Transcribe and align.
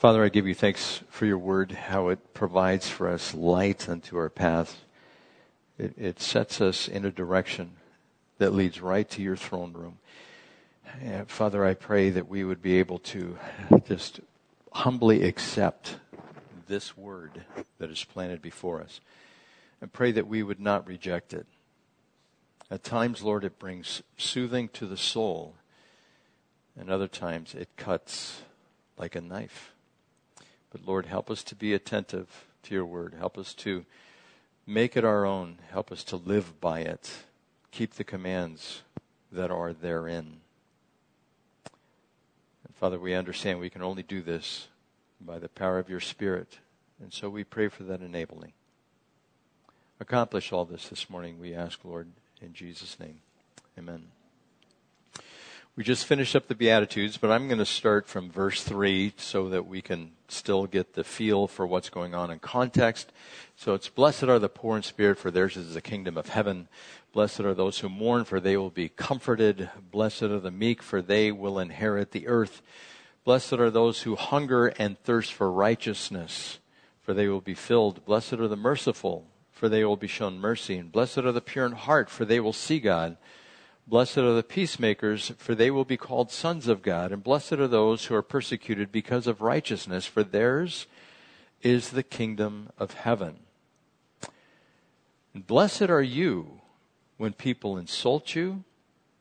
Father, 0.00 0.24
I 0.24 0.30
give 0.30 0.46
you 0.46 0.54
thanks 0.54 1.02
for 1.10 1.26
your 1.26 1.36
word, 1.36 1.72
how 1.72 2.08
it 2.08 2.32
provides 2.32 2.88
for 2.88 3.06
us 3.06 3.34
light 3.34 3.86
unto 3.86 4.16
our 4.16 4.30
path. 4.30 4.82
It, 5.76 5.92
it 5.98 6.20
sets 6.22 6.62
us 6.62 6.88
in 6.88 7.04
a 7.04 7.10
direction 7.10 7.72
that 8.38 8.54
leads 8.54 8.80
right 8.80 9.06
to 9.10 9.20
your 9.20 9.36
throne 9.36 9.74
room. 9.74 9.98
And 11.02 11.28
Father, 11.28 11.66
I 11.66 11.74
pray 11.74 12.08
that 12.08 12.30
we 12.30 12.44
would 12.44 12.62
be 12.62 12.78
able 12.78 12.98
to 13.00 13.36
just 13.84 14.20
humbly 14.72 15.24
accept 15.24 15.96
this 16.66 16.96
word 16.96 17.44
that 17.76 17.90
is 17.90 18.02
planted 18.02 18.40
before 18.40 18.80
us 18.80 19.02
and 19.82 19.92
pray 19.92 20.12
that 20.12 20.26
we 20.26 20.42
would 20.42 20.60
not 20.60 20.86
reject 20.86 21.34
it. 21.34 21.46
At 22.70 22.82
times, 22.82 23.20
Lord, 23.20 23.44
it 23.44 23.58
brings 23.58 24.02
soothing 24.16 24.70
to 24.70 24.86
the 24.86 24.96
soul, 24.96 25.56
and 26.74 26.88
other 26.88 27.06
times 27.06 27.54
it 27.54 27.68
cuts 27.76 28.40
like 28.96 29.14
a 29.14 29.20
knife. 29.20 29.74
But 30.70 30.86
Lord, 30.86 31.06
help 31.06 31.30
us 31.30 31.42
to 31.44 31.54
be 31.54 31.74
attentive 31.74 32.46
to 32.64 32.74
your 32.74 32.84
word. 32.84 33.14
Help 33.18 33.36
us 33.36 33.54
to 33.54 33.84
make 34.66 34.96
it 34.96 35.04
our 35.04 35.26
own. 35.26 35.58
Help 35.70 35.90
us 35.90 36.04
to 36.04 36.16
live 36.16 36.60
by 36.60 36.80
it. 36.80 37.10
Keep 37.70 37.94
the 37.94 38.04
commands 38.04 38.82
that 39.32 39.50
are 39.50 39.72
therein. 39.72 40.40
And 42.64 42.74
Father, 42.76 42.98
we 42.98 43.14
understand 43.14 43.58
we 43.58 43.70
can 43.70 43.82
only 43.82 44.02
do 44.02 44.22
this 44.22 44.68
by 45.20 45.38
the 45.38 45.48
power 45.48 45.78
of 45.78 45.88
your 45.88 46.00
Spirit. 46.00 46.58
And 47.00 47.12
so 47.12 47.28
we 47.28 47.44
pray 47.44 47.68
for 47.68 47.82
that 47.84 48.00
enabling. 48.00 48.52
Accomplish 49.98 50.52
all 50.52 50.64
this 50.64 50.88
this 50.88 51.10
morning, 51.10 51.38
we 51.38 51.54
ask, 51.54 51.84
Lord, 51.84 52.08
in 52.40 52.54
Jesus' 52.54 52.98
name. 52.98 53.20
Amen. 53.78 54.19
We 55.80 55.84
just 55.84 56.04
finished 56.04 56.36
up 56.36 56.46
the 56.46 56.54
Beatitudes, 56.54 57.16
but 57.16 57.30
I'm 57.30 57.48
going 57.48 57.56
to 57.56 57.64
start 57.64 58.06
from 58.06 58.30
verse 58.30 58.62
3 58.62 59.14
so 59.16 59.48
that 59.48 59.66
we 59.66 59.80
can 59.80 60.10
still 60.28 60.66
get 60.66 60.92
the 60.92 61.04
feel 61.04 61.46
for 61.46 61.66
what's 61.66 61.88
going 61.88 62.14
on 62.14 62.30
in 62.30 62.38
context. 62.38 63.10
So 63.56 63.72
it's 63.72 63.88
blessed 63.88 64.24
are 64.24 64.38
the 64.38 64.50
poor 64.50 64.76
in 64.76 64.82
spirit, 64.82 65.16
for 65.16 65.30
theirs 65.30 65.56
is 65.56 65.72
the 65.72 65.80
kingdom 65.80 66.18
of 66.18 66.28
heaven. 66.28 66.68
Blessed 67.14 67.40
are 67.40 67.54
those 67.54 67.78
who 67.78 67.88
mourn, 67.88 68.26
for 68.26 68.40
they 68.40 68.58
will 68.58 68.68
be 68.68 68.90
comforted. 68.90 69.70
Blessed 69.90 70.24
are 70.24 70.38
the 70.38 70.50
meek, 70.50 70.82
for 70.82 71.00
they 71.00 71.32
will 71.32 71.58
inherit 71.58 72.10
the 72.10 72.28
earth. 72.28 72.60
Blessed 73.24 73.54
are 73.54 73.70
those 73.70 74.02
who 74.02 74.16
hunger 74.16 74.66
and 74.66 74.98
thirst 74.98 75.32
for 75.32 75.50
righteousness, 75.50 76.58
for 77.00 77.14
they 77.14 77.26
will 77.26 77.40
be 77.40 77.54
filled. 77.54 78.04
Blessed 78.04 78.34
are 78.34 78.48
the 78.48 78.54
merciful, 78.54 79.28
for 79.50 79.70
they 79.70 79.82
will 79.86 79.96
be 79.96 80.06
shown 80.06 80.38
mercy. 80.38 80.76
And 80.76 80.92
blessed 80.92 81.20
are 81.20 81.32
the 81.32 81.40
pure 81.40 81.64
in 81.64 81.72
heart, 81.72 82.10
for 82.10 82.26
they 82.26 82.38
will 82.38 82.52
see 82.52 82.80
God. 82.80 83.16
Blessed 83.90 84.18
are 84.18 84.34
the 84.34 84.44
peacemakers, 84.44 85.32
for 85.36 85.56
they 85.56 85.68
will 85.68 85.84
be 85.84 85.96
called 85.96 86.30
sons 86.30 86.68
of 86.68 86.80
God. 86.80 87.10
And 87.10 87.24
blessed 87.24 87.54
are 87.54 87.66
those 87.66 88.04
who 88.04 88.14
are 88.14 88.22
persecuted 88.22 88.92
because 88.92 89.26
of 89.26 89.40
righteousness, 89.40 90.06
for 90.06 90.22
theirs 90.22 90.86
is 91.60 91.90
the 91.90 92.04
kingdom 92.04 92.70
of 92.78 92.94
heaven. 92.94 93.40
And 95.34 95.44
blessed 95.44 95.90
are 95.90 96.02
you 96.02 96.60
when 97.16 97.32
people 97.32 97.76
insult 97.76 98.36
you, 98.36 98.62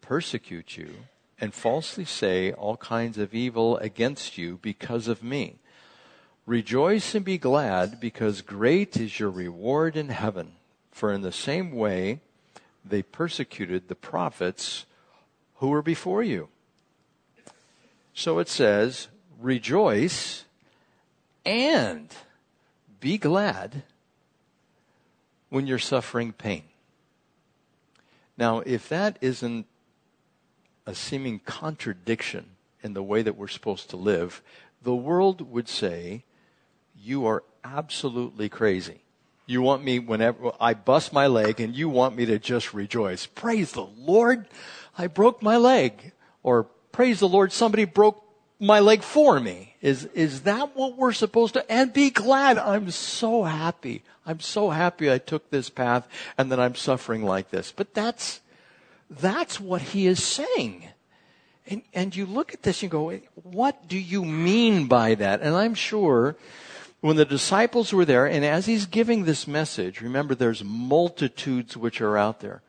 persecute 0.02 0.78
you, 0.78 0.94
and 1.42 1.52
falsely 1.52 2.06
say 2.06 2.52
all 2.52 2.78
kinds 2.78 3.18
of 3.18 3.34
evil 3.34 3.76
against 3.78 4.38
you 4.38 4.60
because 4.62 5.08
of 5.08 5.24
me. 5.24 5.56
Rejoice 6.46 7.16
and 7.16 7.26
be 7.26 7.40
glad, 7.40 8.00
because 8.00 8.44
great 8.44 8.98
is 8.98 9.20
your 9.20 9.32
reward 9.32 9.98
in 9.98 10.10
heaven. 10.10 10.52
For 10.92 11.12
in 11.12 11.22
the 11.22 11.32
same 11.32 11.72
way, 11.72 12.22
they 12.84 13.02
persecuted 13.02 13.88
the 13.88 13.96
prophets 13.96 14.86
who 15.56 15.70
were 15.70 15.82
before 15.82 16.24
you. 16.24 16.50
So 18.14 18.40
it 18.40 18.50
says, 18.50 19.08
rejoice 19.40 20.46
and 21.46 22.14
be 23.00 23.18
glad 23.18 23.84
when 25.50 25.68
you're 25.68 25.80
suffering 25.80 26.34
pain. 26.34 26.64
Now, 28.38 28.60
if 28.60 28.88
that 28.90 29.18
isn't 29.22 29.66
a 30.86 30.96
seeming 30.96 31.40
contradiction 31.40 32.52
in 32.82 32.94
the 32.94 33.04
way 33.04 33.22
that 33.22 33.36
we're 33.36 33.48
supposed 33.48 33.90
to 33.90 33.98
live, 33.98 34.42
the 34.82 34.96
world 34.96 35.52
would 35.52 35.68
say, 35.68 36.24
you 36.96 37.26
are 37.26 37.44
absolutely 37.64 38.50
crazy. 38.50 39.02
You 39.50 39.64
want 39.64 39.84
me 39.84 39.98
whenever 39.98 40.52
I 40.62 40.76
bust 40.76 41.12
my 41.12 41.26
leg 41.26 41.60
and 41.60 41.76
you 41.76 41.90
want 41.90 42.16
me 42.16 42.28
to 42.28 42.38
just 42.38 42.72
rejoice. 42.72 43.26
Praise 43.26 43.72
the 43.72 43.88
Lord. 43.98 44.46
I 44.96 45.08
broke 45.08 45.42
my 45.42 45.58
leg. 45.58 46.12
Or 46.44 46.68
praise 46.92 47.20
the 47.20 47.28
Lord, 47.28 47.52
somebody 47.52 47.86
broke 47.86 48.24
my 48.60 48.80
leg 48.80 49.02
for 49.02 49.40
me. 49.40 49.74
Is, 49.82 50.06
is 50.14 50.42
that 50.42 50.76
what 50.76 50.98
we're 50.98 51.14
supposed 51.14 51.56
to? 51.56 51.72
And 51.72 51.92
be 51.92 52.12
glad. 52.12 52.60
I'm 52.60 52.92
so 52.92 53.44
happy. 53.44 54.04
I'm 54.24 54.40
so 54.40 54.70
happy 54.70 55.12
I 55.12 55.18
took 55.18 55.50
this 55.50 55.72
path 55.72 56.08
and 56.38 56.52
that 56.52 56.60
I'm 56.60 56.76
suffering 56.76 57.24
like 57.24 57.50
this. 57.50 57.74
But 57.76 57.96
that's, 57.96 58.42
that's 59.10 59.60
what 59.60 59.82
he 59.82 60.06
is 60.06 60.24
saying. 60.24 60.90
And, 61.66 61.82
and 61.96 62.16
you 62.16 62.28
look 62.28 62.54
at 62.54 62.62
this 62.62 62.84
and 62.84 62.92
go, 62.92 63.14
what 63.34 63.88
do 63.88 63.98
you 63.98 64.24
mean 64.24 64.86
by 64.86 65.16
that? 65.16 65.42
And 65.42 65.56
I'm 65.56 65.74
sure 65.74 66.36
when 67.02 67.16
the 67.16 67.26
disciples 67.26 67.94
were 67.94 68.06
there, 68.06 68.26
and 68.26 68.44
as 68.44 68.66
he's 68.66 68.86
giving 68.86 69.24
this 69.24 69.48
message, 69.48 70.02
remember 70.02 70.36
there's 70.36 70.64
multitudes 70.64 71.78
which 71.78 72.02
are 72.02 72.18
out 72.18 72.42
there. 72.42 72.62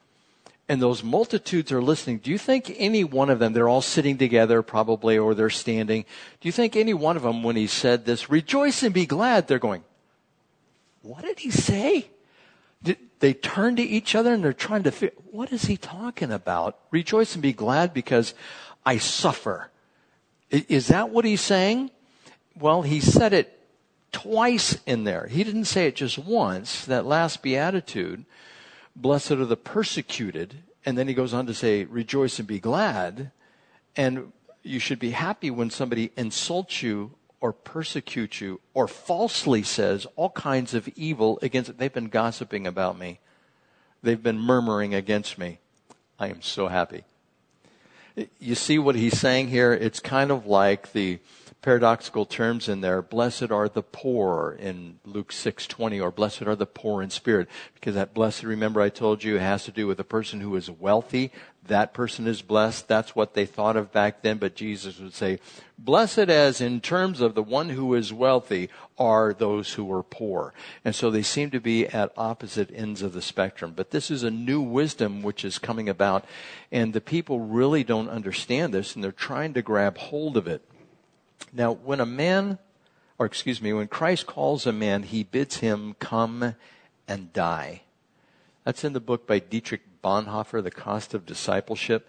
And 0.68 0.80
those 0.80 1.02
multitudes 1.02 1.72
are 1.72 1.82
listening. 1.82 2.18
Do 2.18 2.30
you 2.30 2.38
think 2.38 2.72
any 2.78 3.02
one 3.02 3.28
of 3.28 3.40
them, 3.40 3.52
they're 3.54 3.68
all 3.68 3.82
sitting 3.82 4.18
together 4.18 4.62
probably, 4.62 5.18
or 5.18 5.34
they're 5.34 5.50
standing. 5.50 6.04
Do 6.40 6.46
you 6.46 6.52
think 6.52 6.76
any 6.76 6.94
one 6.94 7.16
of 7.16 7.24
them, 7.24 7.42
when 7.42 7.56
he 7.56 7.66
said 7.66 8.04
this, 8.04 8.30
rejoice 8.30 8.84
and 8.84 8.94
be 8.94 9.04
glad, 9.04 9.48
they're 9.48 9.58
going, 9.58 9.82
what 11.02 11.22
did 11.22 11.40
he 11.40 11.50
say? 11.50 12.06
Did 12.84 12.98
they 13.18 13.34
turn 13.34 13.74
to 13.76 13.82
each 13.82 14.14
other 14.14 14.32
and 14.32 14.44
they're 14.44 14.52
trying 14.52 14.84
to 14.84 14.92
figure, 14.92 15.16
what 15.32 15.52
is 15.52 15.64
he 15.64 15.76
talking 15.76 16.30
about? 16.30 16.78
Rejoice 16.92 17.34
and 17.34 17.42
be 17.42 17.52
glad 17.52 17.92
because 17.92 18.32
I 18.86 18.98
suffer. 18.98 19.70
Is 20.50 20.86
that 20.86 21.10
what 21.10 21.24
he's 21.24 21.40
saying? 21.40 21.90
Well, 22.56 22.82
he 22.82 23.00
said 23.00 23.32
it 23.32 23.59
twice 24.12 24.78
in 24.86 25.04
there. 25.04 25.26
He 25.26 25.44
didn't 25.44 25.66
say 25.66 25.86
it 25.86 25.96
just 25.96 26.18
once. 26.18 26.84
That 26.84 27.06
last 27.06 27.42
beatitude, 27.42 28.24
blessed 28.96 29.32
are 29.32 29.46
the 29.46 29.56
persecuted, 29.56 30.62
and 30.84 30.96
then 30.96 31.08
he 31.08 31.14
goes 31.14 31.34
on 31.34 31.46
to 31.46 31.54
say, 31.54 31.84
rejoice 31.84 32.38
and 32.38 32.48
be 32.48 32.60
glad. 32.60 33.30
And 33.96 34.32
you 34.62 34.78
should 34.78 34.98
be 34.98 35.10
happy 35.10 35.50
when 35.50 35.70
somebody 35.70 36.10
insults 36.16 36.82
you 36.82 37.12
or 37.40 37.52
persecutes 37.52 38.40
you 38.40 38.60
or 38.74 38.86
falsely 38.86 39.62
says 39.62 40.06
all 40.16 40.30
kinds 40.30 40.74
of 40.74 40.88
evil 40.88 41.38
against 41.42 41.70
it. 41.70 41.78
They've 41.78 41.92
been 41.92 42.08
gossiping 42.08 42.66
about 42.66 42.98
me. 42.98 43.20
They've 44.02 44.22
been 44.22 44.38
murmuring 44.38 44.94
against 44.94 45.38
me. 45.38 45.58
I 46.18 46.28
am 46.28 46.42
so 46.42 46.68
happy. 46.68 47.04
You 48.38 48.54
see 48.54 48.78
what 48.78 48.94
he's 48.94 49.18
saying 49.18 49.48
here? 49.48 49.72
It's 49.72 50.00
kind 50.00 50.30
of 50.30 50.46
like 50.46 50.92
the 50.92 51.18
paradoxical 51.62 52.24
terms 52.24 52.68
in 52.68 52.80
there. 52.80 53.02
Blessed 53.02 53.50
are 53.50 53.68
the 53.68 53.82
poor 53.82 54.56
in 54.58 54.98
Luke 55.04 55.30
6:20 55.30 56.00
or 56.00 56.10
blessed 56.10 56.42
are 56.42 56.56
the 56.56 56.66
poor 56.66 57.02
in 57.02 57.10
spirit 57.10 57.48
because 57.74 57.94
that 57.94 58.14
blessed 58.14 58.44
remember 58.44 58.80
I 58.80 58.88
told 58.88 59.22
you 59.22 59.38
has 59.38 59.64
to 59.64 59.70
do 59.70 59.86
with 59.86 60.00
a 60.00 60.04
person 60.04 60.40
who 60.40 60.56
is 60.56 60.70
wealthy. 60.70 61.30
That 61.66 61.92
person 61.92 62.26
is 62.26 62.40
blessed. 62.40 62.88
That's 62.88 63.14
what 63.14 63.34
they 63.34 63.44
thought 63.44 63.76
of 63.76 63.92
back 63.92 64.22
then, 64.22 64.38
but 64.38 64.54
Jesus 64.54 64.98
would 64.98 65.12
say, 65.12 65.38
blessed 65.78 66.30
as 66.30 66.62
in 66.62 66.80
terms 66.80 67.20
of 67.20 67.34
the 67.34 67.42
one 67.42 67.68
who 67.68 67.94
is 67.94 68.12
wealthy 68.12 68.70
are 68.98 69.34
those 69.34 69.74
who 69.74 69.92
are 69.92 70.02
poor. 70.02 70.54
And 70.82 70.94
so 70.94 71.10
they 71.10 71.22
seem 71.22 71.50
to 71.50 71.60
be 71.60 71.86
at 71.86 72.12
opposite 72.16 72.70
ends 72.74 73.02
of 73.02 73.12
the 73.12 73.20
spectrum. 73.20 73.74
But 73.76 73.90
this 73.90 74.10
is 74.10 74.22
a 74.22 74.30
new 74.30 74.62
wisdom 74.62 75.22
which 75.22 75.44
is 75.44 75.58
coming 75.58 75.88
about 75.90 76.24
and 76.72 76.94
the 76.94 77.00
people 77.02 77.40
really 77.40 77.84
don't 77.84 78.08
understand 78.08 78.72
this 78.72 78.94
and 78.94 79.04
they're 79.04 79.12
trying 79.12 79.52
to 79.54 79.62
grab 79.62 79.98
hold 79.98 80.38
of 80.38 80.46
it. 80.46 80.62
Now, 81.52 81.72
when 81.72 82.00
a 82.00 82.06
man, 82.06 82.58
or 83.18 83.26
excuse 83.26 83.60
me, 83.60 83.72
when 83.72 83.88
Christ 83.88 84.26
calls 84.26 84.66
a 84.66 84.72
man, 84.72 85.02
he 85.02 85.22
bids 85.24 85.56
him 85.56 85.94
come 85.98 86.54
and 87.08 87.32
die. 87.32 87.82
That's 88.64 88.84
in 88.84 88.92
the 88.92 89.00
book 89.00 89.26
by 89.26 89.38
Dietrich 89.38 89.82
Bonhoeffer, 90.02 90.62
The 90.62 90.70
Cost 90.70 91.14
of 91.14 91.26
Discipleship. 91.26 92.06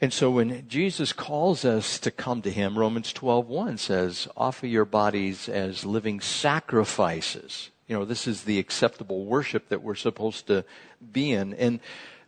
And 0.00 0.12
so 0.12 0.30
when 0.30 0.68
Jesus 0.68 1.12
calls 1.12 1.64
us 1.64 1.98
to 2.00 2.10
come 2.10 2.42
to 2.42 2.50
him, 2.50 2.78
Romans 2.78 3.12
12:1 3.12 3.78
says, 3.78 4.26
"Offer 4.36 4.66
your 4.66 4.84
bodies 4.84 5.48
as 5.48 5.84
living 5.84 6.20
sacrifices." 6.20 7.70
You 7.86 7.98
know, 7.98 8.04
this 8.04 8.26
is 8.26 8.42
the 8.42 8.58
acceptable 8.58 9.24
worship 9.24 9.68
that 9.68 9.82
we're 9.82 9.94
supposed 9.94 10.46
to 10.48 10.64
be 11.12 11.32
in. 11.32 11.54
And 11.54 11.80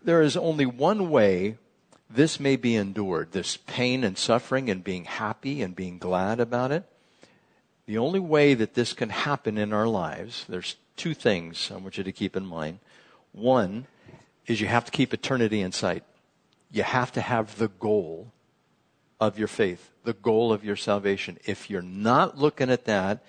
there 0.02 0.22
is 0.22 0.36
only 0.36 0.66
one 0.66 1.10
way 1.10 1.58
this 2.10 2.38
may 2.38 2.56
be 2.56 2.76
endured, 2.76 3.32
this 3.32 3.56
pain 3.56 4.04
and 4.04 4.16
suffering 4.16 4.70
and 4.70 4.84
being 4.84 5.04
happy 5.04 5.62
and 5.62 5.74
being 5.74 5.98
glad 5.98 6.40
about 6.40 6.70
it. 6.70 6.84
The 7.86 7.98
only 7.98 8.20
way 8.20 8.54
that 8.54 8.74
this 8.74 8.92
can 8.92 9.10
happen 9.10 9.58
in 9.58 9.72
our 9.72 9.86
lives, 9.86 10.44
there's 10.48 10.76
two 10.96 11.14
things 11.14 11.70
I 11.72 11.76
want 11.76 11.98
you 11.98 12.04
to 12.04 12.12
keep 12.12 12.36
in 12.36 12.46
mind. 12.46 12.78
One 13.32 13.86
is 14.46 14.60
you 14.60 14.66
have 14.66 14.84
to 14.84 14.92
keep 14.92 15.12
eternity 15.12 15.60
in 15.60 15.72
sight. 15.72 16.04
You 16.70 16.82
have 16.82 17.12
to 17.12 17.20
have 17.20 17.58
the 17.58 17.68
goal 17.68 18.32
of 19.20 19.38
your 19.38 19.48
faith, 19.48 19.90
the 20.04 20.12
goal 20.12 20.52
of 20.52 20.64
your 20.64 20.76
salvation. 20.76 21.38
If 21.44 21.70
you're 21.70 21.82
not 21.82 22.38
looking 22.38 22.70
at 22.70 22.84
that 22.84 23.24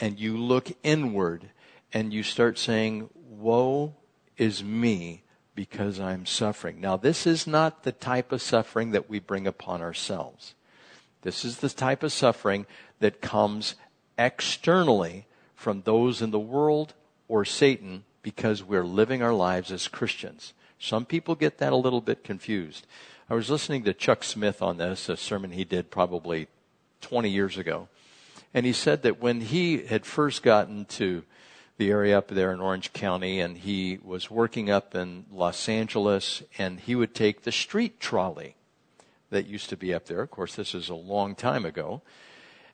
and 0.00 0.18
you 0.18 0.36
look 0.36 0.70
inward 0.82 1.50
and 1.92 2.12
you 2.12 2.22
start 2.22 2.58
saying, 2.58 3.10
Woe 3.14 3.94
is 4.36 4.62
me 4.62 5.22
because 5.54 6.00
I'm 6.00 6.26
suffering. 6.26 6.80
Now, 6.80 6.96
this 6.96 7.26
is 7.26 7.46
not 7.46 7.82
the 7.82 7.92
type 7.92 8.32
of 8.32 8.42
suffering 8.42 8.90
that 8.90 9.08
we 9.08 9.18
bring 9.18 9.46
upon 9.46 9.80
ourselves. 9.80 10.54
This 11.22 11.44
is 11.44 11.58
the 11.58 11.68
type 11.68 12.02
of 12.02 12.12
suffering 12.12 12.66
that 13.00 13.20
comes 13.20 13.76
externally 14.18 15.26
from 15.54 15.82
those 15.82 16.20
in 16.20 16.30
the 16.30 16.38
world 16.38 16.94
or 17.28 17.44
Satan 17.44 18.04
because 18.22 18.62
we're 18.62 18.84
living 18.84 19.22
our 19.22 19.32
lives 19.32 19.70
as 19.70 19.88
Christians. 19.88 20.52
Some 20.78 21.04
people 21.04 21.34
get 21.34 21.58
that 21.58 21.72
a 21.72 21.76
little 21.76 22.00
bit 22.00 22.24
confused. 22.24 22.86
I 23.30 23.34
was 23.34 23.48
listening 23.48 23.84
to 23.84 23.94
Chuck 23.94 24.22
Smith 24.22 24.60
on 24.60 24.76
this, 24.76 25.08
a 25.08 25.16
sermon 25.16 25.52
he 25.52 25.64
did 25.64 25.90
probably 25.90 26.48
20 27.00 27.30
years 27.30 27.56
ago. 27.56 27.88
And 28.52 28.66
he 28.66 28.72
said 28.72 29.02
that 29.02 29.20
when 29.20 29.40
he 29.40 29.86
had 29.86 30.04
first 30.04 30.42
gotten 30.42 30.84
to 30.86 31.24
the 31.76 31.90
area 31.90 32.16
up 32.16 32.28
there 32.28 32.52
in 32.52 32.60
Orange 32.60 32.92
County 32.92 33.40
and 33.40 33.58
he 33.58 33.98
was 34.02 34.30
working 34.30 34.70
up 34.70 34.94
in 34.94 35.26
Los 35.32 35.68
Angeles 35.68 36.42
and 36.56 36.80
he 36.80 36.94
would 36.94 37.14
take 37.14 37.42
the 37.42 37.52
street 37.52 37.98
trolley 37.98 38.56
that 39.30 39.46
used 39.46 39.68
to 39.70 39.76
be 39.76 39.92
up 39.92 40.06
there. 40.06 40.22
Of 40.22 40.30
course, 40.30 40.54
this 40.54 40.74
is 40.74 40.88
a 40.88 40.94
long 40.94 41.34
time 41.34 41.64
ago. 41.64 42.02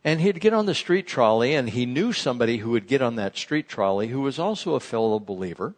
And 0.02 0.20
he'd 0.20 0.40
get 0.40 0.54
on 0.54 0.64
the 0.64 0.74
street 0.74 1.06
trolley, 1.06 1.54
and 1.54 1.68
he 1.68 1.84
knew 1.84 2.14
somebody 2.14 2.58
who 2.58 2.70
would 2.70 2.86
get 2.86 3.02
on 3.02 3.16
that 3.16 3.36
street 3.36 3.68
trolley 3.68 4.08
who 4.08 4.22
was 4.22 4.38
also 4.38 4.74
a 4.74 4.80
fellow 4.80 5.18
believer. 5.18 5.74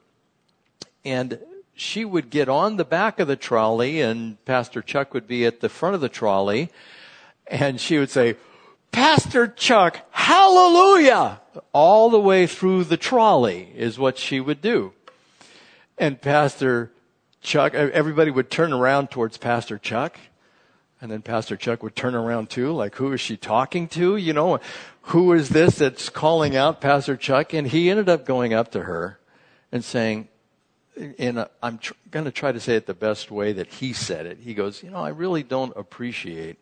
And 1.05 1.41
she 1.75 2.05
would 2.05 2.31
get 2.31 2.49
on 2.49 2.77
the 2.77 2.85
back 2.85 3.19
of 3.19 3.27
the 3.27 3.35
trolley, 3.35 4.01
and 4.01 4.43
Pastor 4.45 4.81
Chuck 4.81 5.13
would 5.13 5.27
be 5.27 5.45
at 5.45 5.61
the 5.61 5.69
front 5.69 5.97
of 5.97 6.01
the 6.01 6.09
trolley, 6.09 6.71
and 7.49 7.81
she 7.81 7.99
would 7.99 8.11
say, 8.11 8.37
Pastor 8.93 9.49
Chuck, 9.49 10.07
hallelujah! 10.23 11.41
All 11.73 12.09
the 12.11 12.21
way 12.21 12.47
through 12.47 12.85
the 12.85 12.97
trolley 12.97 13.73
is 13.75 13.99
what 13.99 14.19
she 14.19 14.41
would 14.41 14.61
do. 14.61 14.93
And 15.99 16.21
Pastor 16.21 16.93
Chuck, 17.41 17.75
everybody 17.75 18.31
would 18.31 18.51
turn 18.51 18.73
around 18.73 19.11
towards 19.11 19.37
Pastor 19.37 19.79
Chuck, 19.79 20.19
and 21.01 21.11
then 21.11 21.23
Pastor 21.23 21.57
Chuck 21.57 21.83
would 21.83 21.97
turn 21.97 22.15
around 22.15 22.51
too, 22.51 22.73
like, 22.73 22.95
who 22.95 23.13
is 23.13 23.21
she 23.21 23.37
talking 23.37 23.89
to? 23.89 24.17
You 24.17 24.33
know, 24.33 24.61
who 25.03 25.33
is 25.33 25.49
this 25.49 25.79
that's 25.79 26.09
calling 26.09 26.55
out 26.55 26.81
Pastor 26.81 27.17
Chuck? 27.17 27.53
And 27.53 27.67
he 27.67 27.91
ended 27.91 28.09
up 28.09 28.25
going 28.25 28.55
up 28.55 28.71
to 28.73 28.83
her 28.83 29.19
and 29.73 29.85
saying, 29.85 30.29
and 31.19 31.47
I'm 31.63 31.79
tr- 31.79 31.95
going 32.11 32.27
to 32.27 32.31
try 32.31 32.53
to 32.53 32.61
say 32.61 32.77
it 32.77 32.87
the 32.87 32.95
best 32.95 33.31
way 33.31 33.53
that 33.55 33.67
he 33.67 33.93
said 33.93 34.27
it. 34.27 34.39
He 34.39 34.55
goes, 34.55 34.83
You 34.83 34.91
know, 34.91 34.99
I 34.99 35.09
really 35.09 35.43
don't 35.43 35.73
appreciate 35.77 36.59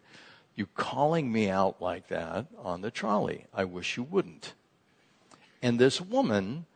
you 0.61 0.67
calling 0.77 1.33
me 1.33 1.49
out 1.49 1.81
like 1.81 2.09
that 2.09 2.45
on 2.59 2.83
the 2.83 2.91
trolley. 2.91 3.47
I 3.55 3.65
wish 3.65 3.97
you 3.97 4.03
wouldn't. 4.03 4.53
And 5.63 5.79
this 5.79 6.03
woman 6.03 6.67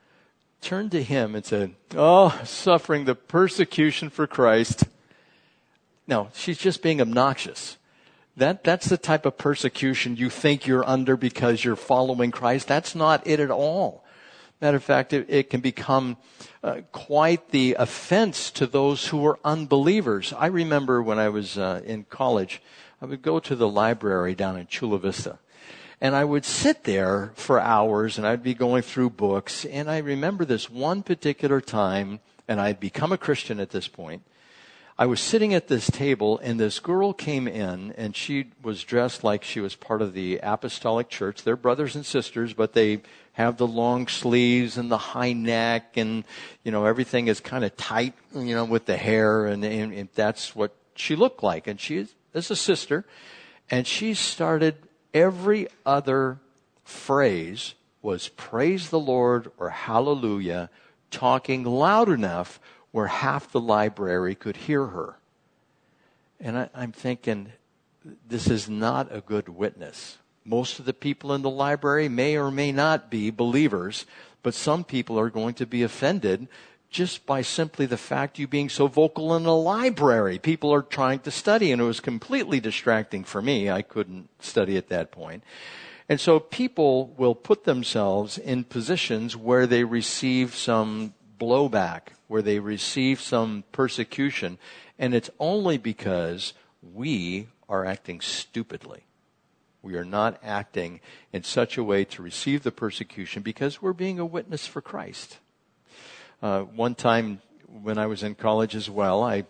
turned 0.63 0.91
to 0.93 1.03
him 1.03 1.35
and 1.35 1.45
said, 1.45 1.75
Oh, 1.95 2.41
suffering 2.45 3.05
the 3.05 3.15
persecution 3.15 4.09
for 4.09 4.27
Christ. 4.27 4.85
No, 6.07 6.31
she's 6.33 6.57
just 6.57 6.83
being 6.83 7.03
obnoxious. 7.03 7.77
That, 8.39 8.65
that's 8.65 8.89
the 8.89 8.97
type 8.97 9.27
of 9.27 9.37
persecution 9.37 10.17
you 10.17 10.31
think 10.31 10.67
you're 10.67 10.89
under 10.89 11.15
because 11.19 11.63
you're 11.63 11.77
following 11.77 12.31
Christ. 12.31 12.67
That's 12.67 12.95
not 12.95 13.27
it 13.27 13.39
at 13.39 13.51
all. 13.51 14.03
Matter 14.63 14.79
of 14.79 14.85
fact, 14.85 15.13
it, 15.13 15.27
it 15.29 15.51
can 15.51 15.61
become 15.61 16.17
uh, 16.63 16.81
quite 16.91 17.51
the 17.51 17.77
offense 17.79 18.51
to 18.53 18.67
those 18.67 19.09
who 19.09 19.27
are 19.27 19.39
unbelievers. 19.45 20.33
I 20.33 20.47
remember 20.47 21.03
when 21.03 21.19
I 21.19 21.29
was 21.29 21.59
uh, 21.59 21.83
in 21.85 22.05
college, 22.05 22.63
I 23.05 23.07
would 23.07 23.21
go 23.21 23.39
to 23.39 23.55
the 23.55 23.69
library 23.69 24.35
down 24.35 24.57
in 24.57 24.67
Chula 24.67 24.99
Vista. 24.99 25.39
And 26.01 26.17
I 26.17 26.25
would 26.25 26.47
sit 26.47 26.85
there 26.85 27.33
for 27.35 27.61
hours 27.61 28.17
and 28.17 28.27
I'd 28.27 28.43
be 28.43 28.55
going 28.55 28.81
through 28.81 29.11
books. 29.11 29.67
And 29.67 29.91
I 29.91 29.99
remember 29.99 30.47
this 30.47 30.71
one 30.71 31.03
particular 31.03 31.61
time, 31.61 32.21
and 32.49 32.59
I'd 32.59 32.81
become 32.81 33.13
a 33.13 33.19
Christian 33.19 33.61
at 33.61 33.73
this 33.73 33.89
point, 33.89 34.23
I 34.97 35.05
was 35.05 35.21
sitting 35.21 35.53
at 35.53 35.69
this 35.69 35.91
table 35.91 36.39
and 36.39 36.59
this 36.59 36.79
girl 36.79 37.13
came 37.13 37.47
in 37.47 37.93
and 37.93 38.17
she 38.17 38.53
was 38.63 38.83
dressed 38.83 39.23
like 39.23 39.45
she 39.45 39.61
was 39.61 39.75
part 39.75 40.01
of 40.01 40.15
the 40.15 40.41
apostolic 40.43 41.11
church. 41.11 41.43
They're 41.43 41.57
brothers 41.57 41.95
and 41.95 42.07
sisters, 42.07 42.55
but 42.55 42.73
they 42.73 43.03
have 43.33 43.59
the 43.59 43.67
long 43.67 44.09
sleeves 44.09 44.79
and 44.79 44.91
the 44.91 44.97
high 44.97 45.35
neck 45.35 45.99
and, 45.99 46.25
you 46.63 46.73
know, 46.73 46.87
everything 46.87 47.29
is 47.29 47.39
kind 47.39 47.67
of 47.67 47.77
tight, 47.77 48.15
you 48.35 48.55
know, 48.55 48.65
with 48.65 48.87
the 48.87 48.97
hair 48.97 49.45
and, 49.45 49.63
and, 49.63 49.93
and 49.93 50.09
that's 50.15 50.57
what 50.57 50.75
she 50.95 51.15
looked 51.15 51.43
like. 51.43 51.67
And 51.67 51.79
she 51.79 51.99
is 51.99 52.15
a 52.35 52.57
sister 52.57 53.05
and 53.71 53.87
she 53.87 54.15
started 54.15 54.77
every 55.13 55.69
other 55.87 56.39
phrase 56.85 57.75
was 58.03 58.29
praise 58.29 58.91
the 58.91 59.01
Lord 59.01 59.51
or 59.57 59.71
hallelujah, 59.71 60.69
talking 61.11 61.65
loud 61.65 62.09
enough 62.09 62.61
where 62.91 63.07
half 63.07 63.51
the 63.51 63.61
library 63.61 64.35
could 64.35 64.57
hear 64.57 64.87
her. 64.87 65.17
And 66.39 66.59
I, 66.59 66.69
am 66.75 66.93
thinking, 66.93 67.53
this 68.29 68.49
is 68.49 68.69
not 68.69 69.15
a 69.15 69.23
good 69.23 69.49
witness. 69.49 70.19
Most 70.45 70.79
of 70.79 70.85
the 70.85 70.93
people 70.93 71.33
in 71.33 71.41
the 71.41 71.51
library 71.51 72.09
may 72.09 72.37
or 72.37 72.51
may 72.51 72.71
not 72.71 73.11
be 73.11 73.31
believers, 73.31 74.05
but 74.43 74.53
some 74.53 74.85
people 74.85 75.19
are 75.19 75.31
going 75.31 75.55
to 75.55 75.67
be 75.67 75.83
offended 75.83 76.49
just 76.95 77.27
by 77.27 77.43
simply 77.43 77.87
the 77.87 77.97
fact 77.97 78.39
you 78.39 78.47
being 78.47 78.69
so 78.69 78.87
vocal 78.87 79.35
in 79.35 79.45
a 79.47 79.55
library. 79.55 80.39
People 80.39 80.73
are 80.73 80.81
trying 80.81 81.19
to 81.19 81.31
study, 81.31 81.73
and 81.73 81.83
it 81.83 81.85
was 81.85 81.99
completely 81.99 82.61
distracting 82.61 83.25
for 83.25 83.43
me. 83.43 83.69
I 83.69 83.83
couldn't 83.83 84.29
study 84.41 84.77
at 84.77 84.89
that 84.91 85.11
point. 85.11 85.43
And 86.09 86.21
so 86.21 86.39
people 86.39 87.09
will 87.17 87.35
put 87.35 87.65
themselves 87.65 88.39
in 88.39 88.63
positions 88.63 89.37
where 89.37 89.67
they 89.67 89.83
receive 89.83 90.55
some 90.55 91.15
blowback, 91.37 92.15
where 92.29 92.43
they 92.43 92.61
receive 92.61 93.21
some 93.21 93.65
persecution, 93.73 94.57
and 94.97 95.15
it's 95.15 95.31
only 95.41 95.79
because 95.79 96.55
we 96.81 97.49
are 97.69 97.85
acting 97.85 98.21
stupidly. 98.21 99.03
We 99.83 99.97
are 99.97 100.05
not 100.05 100.39
acting 100.45 101.01
in 101.33 101.43
such 101.43 101.77
a 101.77 101.83
way 101.83 102.05
to 102.05 102.23
receive 102.23 102.63
the 102.63 102.71
persecution 102.71 103.43
because 103.43 103.83
we're 103.83 103.93
being 103.93 104.21
a 104.21 104.25
witness 104.25 104.69
for 104.69 104.81
Christ. 104.81 105.39
Uh, 106.43 106.63
one 106.63 106.95
time 106.95 107.41
when 107.83 107.99
I 107.99 108.07
was 108.07 108.23
in 108.23 108.35
college 108.35 108.75
as 108.75 108.91
well, 108.91 109.23
I 109.23 109.45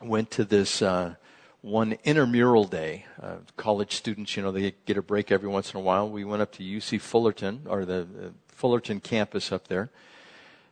went 0.00 0.30
to 0.32 0.44
this 0.44 0.82
uh, 0.82 1.14
one 1.60 1.96
intramural 2.04 2.64
day. 2.64 3.06
Uh, 3.20 3.36
college 3.56 3.96
students, 3.96 4.36
you 4.36 4.42
know, 4.42 4.52
they 4.52 4.74
get 4.86 4.96
a 4.96 5.02
break 5.02 5.30
every 5.32 5.48
once 5.48 5.72
in 5.72 5.78
a 5.78 5.82
while. 5.82 6.08
We 6.08 6.24
went 6.24 6.42
up 6.42 6.52
to 6.52 6.62
UC 6.62 7.00
Fullerton, 7.00 7.62
or 7.66 7.84
the 7.84 8.32
Fullerton 8.48 9.00
campus 9.00 9.52
up 9.52 9.68
there, 9.68 9.90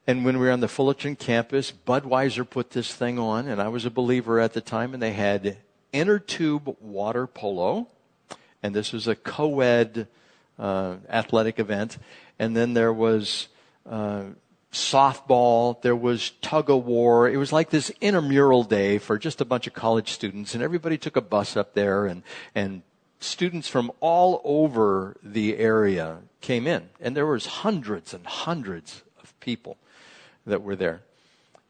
and 0.07 0.25
when 0.25 0.39
we 0.39 0.47
were 0.47 0.53
on 0.53 0.61
the 0.61 0.69
Fullerton 0.69 1.17
campus, 1.17 1.73
Budweiser 1.73 2.49
put 2.49 2.71
this 2.71 2.93
thing 2.93 3.19
on, 3.19 3.47
and 3.47 3.61
I 3.61 3.69
was 3.69 3.85
a 3.85 3.91
believer 3.91 4.41
at 4.41 4.55
the 4.55 4.61
time, 4.61 4.95
and 4.95 5.03
they 5.03 5.13
had 5.13 5.59
inner 5.93 6.19
tube 6.19 6.77
water 6.81 7.27
polo, 7.27 7.89
and 8.63 8.75
this 8.75 8.93
was 8.93 9.07
a 9.07 9.15
co 9.15 9.61
ed 9.61 10.09
uh, 10.59 10.97
athletic 11.09 11.59
event. 11.59 11.99
And 12.39 12.57
then 12.57 12.75
there 12.75 12.93
was 12.93 13.49
uh, 13.89 14.25
softball, 14.73 15.81
there 15.83 15.97
was 15.97 16.31
tug 16.43 16.71
of 16.71 16.87
war. 16.87 17.29
It 17.29 17.37
was 17.37 17.53
like 17.53 17.71
this 17.71 17.91
intramural 18.01 18.65
day 18.65 18.99
for 18.99 19.19
just 19.19 19.41
a 19.41 19.45
bunch 19.45 19.67
of 19.67 19.73
college 19.73 20.11
students, 20.13 20.55
and 20.55 20.63
everybody 20.63 20.97
took 20.97 21.17
a 21.17 21.21
bus 21.21 21.57
up 21.57 21.75
there, 21.75 22.07
and, 22.07 22.23
and 22.55 22.83
students 23.19 23.69
from 23.69 23.91
all 24.01 24.41
over 24.45 25.17
the 25.23 25.59
area 25.59 26.19
came 26.41 26.67
in. 26.67 26.89
And 27.01 27.17
there 27.17 27.27
was 27.27 27.47
hundreds 27.47 28.15
and 28.15 28.27
hundreds 28.27 29.03
of 29.23 29.39
people 29.41 29.77
that 30.47 30.63
were 30.63 30.77
there. 30.77 31.03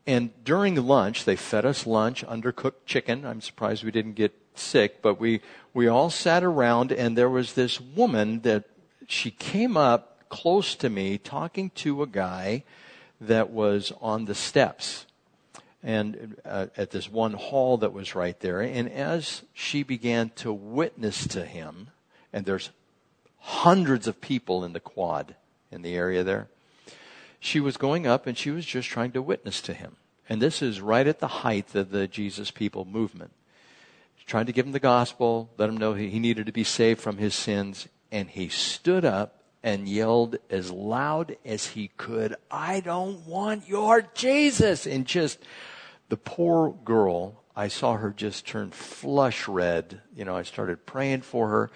And 0.06 0.30
during 0.44 0.74
lunch, 0.74 1.24
they 1.24 1.36
fed 1.36 1.64
us 1.64 1.86
lunch, 1.86 2.24
undercooked 2.26 2.86
chicken. 2.86 3.24
I'm 3.24 3.40
surprised 3.40 3.84
we 3.84 3.90
didn't 3.90 4.14
get 4.14 4.34
sick, 4.54 5.02
but 5.02 5.20
we, 5.20 5.40
we 5.74 5.88
all 5.88 6.10
sat 6.10 6.42
around 6.42 6.92
and 6.92 7.16
there 7.16 7.30
was 7.30 7.54
this 7.54 7.80
woman 7.80 8.40
that 8.40 8.64
she 9.06 9.30
came 9.30 9.76
up 9.76 10.28
close 10.28 10.74
to 10.76 10.88
me 10.88 11.18
talking 11.18 11.70
to 11.70 12.02
a 12.02 12.06
guy 12.06 12.64
that 13.20 13.50
was 13.50 13.92
on 14.00 14.24
the 14.24 14.34
steps 14.34 15.06
and 15.82 16.36
uh, 16.44 16.66
at 16.76 16.90
this 16.90 17.10
one 17.10 17.32
hall 17.32 17.78
that 17.78 17.92
was 17.92 18.14
right 18.14 18.38
there. 18.40 18.60
And 18.60 18.90
as 18.90 19.42
she 19.54 19.82
began 19.82 20.30
to 20.36 20.52
witness 20.52 21.26
to 21.28 21.44
him, 21.44 21.88
and 22.32 22.44
there's 22.44 22.70
hundreds 23.38 24.06
of 24.06 24.20
people 24.20 24.64
in 24.64 24.72
the 24.72 24.80
quad 24.80 25.34
in 25.70 25.82
the 25.82 25.94
area 25.94 26.22
there, 26.22 26.48
she 27.38 27.60
was 27.60 27.76
going 27.76 28.06
up 28.06 28.26
and 28.26 28.36
she 28.36 28.50
was 28.50 28.66
just 28.66 28.88
trying 28.88 29.12
to 29.12 29.22
witness 29.22 29.62
to 29.62 29.72
him. 29.72 29.96
And 30.28 30.40
this 30.40 30.60
is 30.62 30.80
right 30.80 31.06
at 31.06 31.18
the 31.18 31.28
height 31.28 31.74
of 31.74 31.90
the 31.90 32.06
Jesus 32.06 32.50
People 32.50 32.84
movement. 32.84 33.32
trying 34.26 34.46
to 34.46 34.52
give 34.52 34.66
him 34.66 34.72
the 34.72 34.78
gospel, 34.78 35.50
let 35.58 35.68
him 35.68 35.76
know 35.76 35.94
he 35.94 36.20
needed 36.20 36.46
to 36.46 36.52
be 36.52 36.62
saved 36.62 37.00
from 37.00 37.16
his 37.16 37.34
sins. 37.34 37.88
And 38.12 38.28
he 38.30 38.48
stood 38.48 39.04
up 39.04 39.39
and 39.62 39.88
yelled 39.88 40.36
as 40.48 40.70
loud 40.70 41.36
as 41.44 41.68
he 41.68 41.90
could, 41.96 42.34
I 42.50 42.80
don't 42.80 43.26
want 43.26 43.68
your 43.68 44.02
Jesus. 44.14 44.86
And 44.86 45.06
just 45.06 45.38
the 46.08 46.16
poor 46.16 46.72
girl 46.84 47.40
I 47.54 47.68
saw 47.68 47.96
her 47.96 48.10
just 48.10 48.46
turn 48.46 48.70
flush 48.70 49.46
red. 49.46 50.00
You 50.16 50.24
know, 50.24 50.36
I 50.36 50.44
started 50.44 50.86
praying 50.86 51.22
for 51.22 51.48
her. 51.48 51.70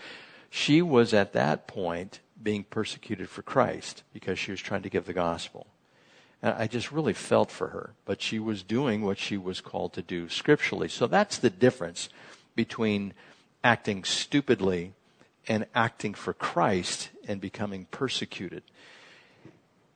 She 0.48 0.80
was 0.80 1.12
at 1.12 1.32
that 1.32 1.66
point 1.66 2.20
being 2.42 2.64
persecuted 2.64 3.28
for 3.28 3.42
Christ 3.42 4.02
because 4.12 4.38
she 4.38 4.50
was 4.50 4.60
trying 4.60 4.82
to 4.82 4.90
give 4.90 5.06
the 5.06 5.12
gospel. 5.12 5.66
And 6.42 6.54
I 6.54 6.68
just 6.68 6.92
really 6.92 7.12
felt 7.12 7.50
for 7.50 7.68
her. 7.68 7.94
But 8.04 8.22
she 8.22 8.38
was 8.38 8.62
doing 8.62 9.02
what 9.02 9.18
she 9.18 9.36
was 9.36 9.60
called 9.60 9.92
to 9.94 10.02
do 10.02 10.28
scripturally. 10.28 10.88
So 10.88 11.06
that's 11.06 11.38
the 11.38 11.50
difference 11.50 12.08
between 12.54 13.12
acting 13.62 14.04
stupidly 14.04 14.92
and 15.48 15.66
acting 15.74 16.14
for 16.14 16.32
Christ 16.32 17.10
and 17.26 17.40
becoming 17.40 17.86
persecuted. 17.90 18.62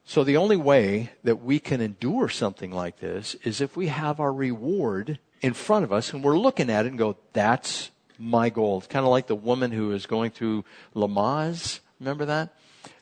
So 0.04 0.24
the 0.24 0.38
only 0.38 0.56
way 0.56 1.10
that 1.22 1.42
we 1.42 1.58
can 1.58 1.80
endure 1.80 2.28
something 2.28 2.70
like 2.70 2.98
this 2.98 3.34
is 3.44 3.60
if 3.60 3.76
we 3.76 3.88
have 3.88 4.20
our 4.20 4.32
reward 4.32 5.18
in 5.42 5.52
front 5.52 5.84
of 5.84 5.92
us 5.92 6.12
and 6.12 6.24
we're 6.24 6.38
looking 6.38 6.70
at 6.70 6.86
it 6.86 6.88
and 6.88 6.98
go, 6.98 7.16
that's 7.32 7.90
my 8.18 8.48
goal. 8.48 8.78
It's 8.78 8.86
kind 8.86 9.04
of 9.04 9.10
like 9.10 9.26
the 9.26 9.34
woman 9.34 9.70
who 9.70 9.92
is 9.92 10.06
going 10.06 10.30
through 10.30 10.64
Lamaze. 10.94 11.80
Remember 12.00 12.24
that? 12.24 12.54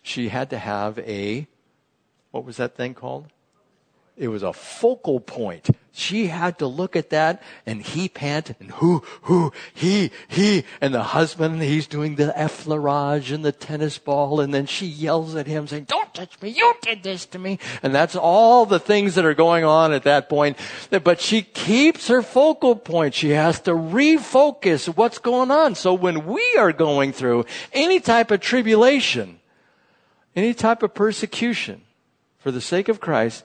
She 0.02 0.28
had 0.28 0.50
to 0.50 0.58
have 0.58 0.98
a, 0.98 1.46
what 2.32 2.44
was 2.44 2.56
that 2.56 2.76
thing 2.76 2.94
called? 2.94 3.26
It 4.16 4.28
was 4.28 4.42
a 4.42 4.54
focal 4.54 5.20
point. 5.20 5.68
She 5.92 6.28
had 6.28 6.58
to 6.60 6.66
look 6.66 6.96
at 6.96 7.10
that 7.10 7.42
and 7.66 7.82
he 7.82 8.08
pant 8.08 8.54
and 8.60 8.70
who, 8.70 9.02
who, 9.22 9.52
he, 9.74 10.10
he, 10.28 10.64
and 10.80 10.94
the 10.94 11.02
husband, 11.02 11.62
he's 11.62 11.86
doing 11.86 12.16
the 12.16 12.32
effleurage 12.36 13.30
and 13.32 13.44
the 13.44 13.52
tennis 13.52 13.98
ball 13.98 14.40
and 14.40 14.54
then 14.54 14.64
she 14.64 14.86
yells 14.86 15.34
at 15.34 15.46
him 15.46 15.66
saying, 15.66 15.84
don't 15.84 16.14
touch 16.14 16.40
me, 16.40 16.48
you 16.48 16.74
did 16.80 17.02
this 17.02 17.26
to 17.26 17.38
me. 17.38 17.58
And 17.82 17.94
that's 17.94 18.16
all 18.16 18.64
the 18.64 18.78
things 18.78 19.16
that 19.16 19.26
are 19.26 19.34
going 19.34 19.64
on 19.64 19.92
at 19.92 20.04
that 20.04 20.30
point. 20.30 20.56
But 20.90 21.20
she 21.20 21.42
keeps 21.42 22.08
her 22.08 22.22
focal 22.22 22.74
point. 22.74 23.14
She 23.14 23.30
has 23.30 23.60
to 23.60 23.72
refocus 23.72 24.86
what's 24.96 25.18
going 25.18 25.50
on. 25.50 25.74
So 25.74 25.92
when 25.92 26.26
we 26.26 26.56
are 26.58 26.72
going 26.72 27.12
through 27.12 27.44
any 27.72 28.00
type 28.00 28.30
of 28.30 28.40
tribulation, 28.40 29.40
any 30.34 30.54
type 30.54 30.82
of 30.82 30.94
persecution 30.94 31.82
for 32.38 32.50
the 32.50 32.60
sake 32.62 32.88
of 32.88 33.00
Christ, 33.00 33.44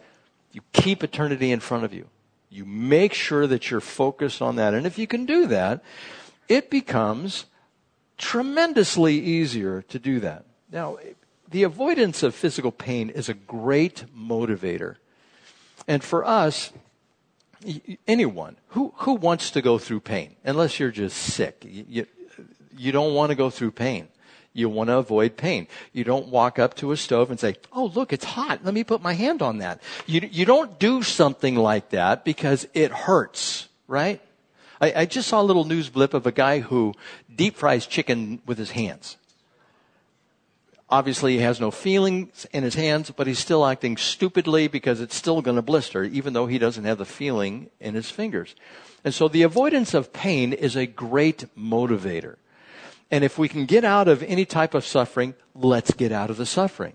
you 0.51 0.62
keep 0.74 1.03
eternity 1.03 1.51
in 1.51 1.60
front 1.60 1.84
of 1.84 1.93
you. 1.93 2.08
You 2.50 2.65
make 2.65 3.13
sure 3.13 3.48
that 3.48 3.72
you're 3.72 3.79
focused 3.79 4.41
on 4.41 4.58
that. 4.58 4.74
And 4.74 4.86
if 4.86 4.98
you 4.98 5.08
can 5.08 5.25
do 5.25 5.48
that, 5.48 5.84
it 6.48 6.70
becomes 6.70 7.46
tremendously 8.17 9.17
easier 9.17 9.81
to 9.84 9.98
do 9.98 10.20
that. 10.20 10.46
Now, 10.72 10.98
the 11.50 11.63
avoidance 11.63 12.24
of 12.24 12.36
physical 12.36 12.72
pain 12.72 13.10
is 13.10 13.29
a 13.29 13.34
great 13.34 14.05
motivator. 14.17 14.98
And 15.88 16.03
for 16.03 16.25
us, 16.25 16.72
anyone 18.08 18.58
who, 18.70 18.93
who 18.98 19.13
wants 19.13 19.51
to 19.51 19.62
go 19.62 19.77
through 19.77 20.01
pain, 20.01 20.36
unless 20.43 20.79
you're 20.79 20.91
just 20.91 21.17
sick, 21.17 21.65
you, 21.65 22.05
you 22.77 22.91
don't 22.91 23.13
want 23.13 23.29
to 23.29 23.36
go 23.36 23.50
through 23.50 23.72
pain. 23.72 24.08
You 24.53 24.67
want 24.67 24.89
to 24.89 24.98
avoid 24.98 25.38
pain. 25.38 25.67
You 25.93 26.03
don't 26.03 26.27
walk 26.27 26.60
up 26.60 26.75
to 26.75 26.91
a 26.91 26.98
stove 26.98 27.31
and 27.31 27.39
say, 27.39 27.55
Oh, 27.72 27.86
look, 27.86 28.12
it's 28.12 28.25
hot. 28.25 28.65
Let 28.65 28.74
me 28.74 28.84
put 28.84 29.01
my 29.01 29.13
hand 29.13 29.41
on 29.41 29.60
that. 29.60 29.81
You, 30.05 30.27
you 30.29 30.46
don't 30.46 30.77
do 30.77 31.03
something 31.03 31.55
like 31.55 31.89
that 31.91 32.25
because 32.25 32.67
it 32.74 32.91
hurts, 32.91 33.70
right? 33.88 34.22
I, 34.81 34.93
I 34.98 35.05
just 35.05 35.29
saw 35.29 35.41
a 35.41 35.43
little 35.43 35.63
news 35.63 35.89
blip 35.89 36.13
of 36.13 36.25
a 36.25 36.31
guy 36.31 36.60
who 36.60 36.93
deep 37.34 37.55
fries 37.55 37.86
chicken 37.86 38.41
with 38.46 38.58
his 38.58 38.72
hands. 38.72 39.17
Obviously, 40.89 41.38
he 41.38 41.39
has 41.39 41.62
no 41.62 41.72
feelings 41.72 42.46
in 42.51 42.63
his 42.63 42.75
hands, 42.75 43.12
but 43.12 43.25
he's 43.25 43.39
still 43.39 43.65
acting 43.65 43.96
stupidly 43.96 44.67
because 44.67 45.00
it's 45.00 45.15
still 45.15 45.41
going 45.41 45.55
to 45.55 45.62
blister, 45.62 46.03
even 46.03 46.34
though 46.34 46.48
he 46.48 46.58
doesn't 46.58 46.84
have 46.84 46.98
the 46.98 47.05
feeling 47.05 47.70
in 47.79 47.93
his 47.93 48.10
fingers. 48.10 48.55
And 49.05 49.13
so 49.13 49.29
the 49.29 49.43
avoidance 49.43 49.93
of 49.93 50.12
pain 50.12 50.51
is 50.51 50.75
a 50.75 50.86
great 50.86 51.46
motivator. 51.58 52.36
And 53.11 53.25
if 53.25 53.37
we 53.37 53.49
can 53.49 53.65
get 53.65 53.83
out 53.83 54.07
of 54.07 54.23
any 54.23 54.45
type 54.45 54.73
of 54.73 54.85
suffering, 54.85 55.35
let's 55.53 55.91
get 55.93 56.13
out 56.13 56.29
of 56.29 56.37
the 56.37 56.45
suffering. 56.45 56.93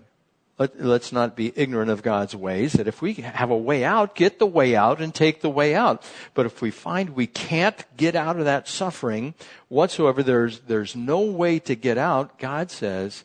Let, 0.57 0.75
us 0.79 1.11
not 1.11 1.35
be 1.35 1.53
ignorant 1.55 1.91
of 1.91 2.01
God's 2.01 2.35
ways, 2.35 2.73
that 2.73 2.87
if 2.87 2.99
we 2.99 3.13
have 3.13 3.51
a 3.51 3.57
way 3.57 3.83
out, 3.83 4.15
get 4.15 4.39
the 4.39 4.47
way 4.47 4.75
out 4.75 4.99
and 4.99 5.13
take 5.13 5.41
the 5.41 5.51
way 5.51 5.75
out. 5.75 6.03
But 6.33 6.47
if 6.47 6.63
we 6.63 6.71
find 6.71 7.11
we 7.11 7.27
can't 7.27 7.85
get 7.95 8.15
out 8.15 8.39
of 8.39 8.45
that 8.45 8.67
suffering 8.67 9.35
whatsoever, 9.67 10.23
there's, 10.23 10.61
there's 10.61 10.95
no 10.95 11.21
way 11.21 11.59
to 11.59 11.75
get 11.75 11.99
out, 11.99 12.39
God 12.39 12.71
says, 12.71 13.23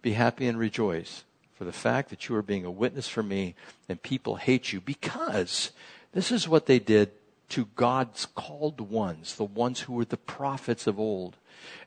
be 0.00 0.12
happy 0.12 0.46
and 0.46 0.56
rejoice 0.56 1.24
for 1.54 1.64
the 1.64 1.72
fact 1.72 2.10
that 2.10 2.28
you 2.28 2.36
are 2.36 2.42
being 2.42 2.64
a 2.64 2.70
witness 2.70 3.08
for 3.08 3.24
me 3.24 3.56
and 3.88 4.00
people 4.00 4.36
hate 4.36 4.72
you 4.72 4.80
because 4.80 5.72
this 6.12 6.30
is 6.30 6.48
what 6.48 6.66
they 6.66 6.78
did 6.78 7.10
to 7.48 7.66
God's 7.74 8.26
called 8.26 8.80
ones, 8.80 9.34
the 9.34 9.44
ones 9.44 9.80
who 9.80 9.94
were 9.94 10.04
the 10.04 10.16
prophets 10.16 10.86
of 10.86 11.00
old 11.00 11.36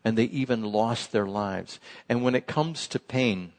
and 0.04 0.18
they 0.18 0.26
even 0.26 0.64
lost 0.64 1.12
their 1.12 1.26
lives. 1.26 1.80
And 2.08 2.24
when 2.24 2.36
it 2.36 2.48
comes 2.48 2.88
to 2.90 3.00
pain, 3.00 3.52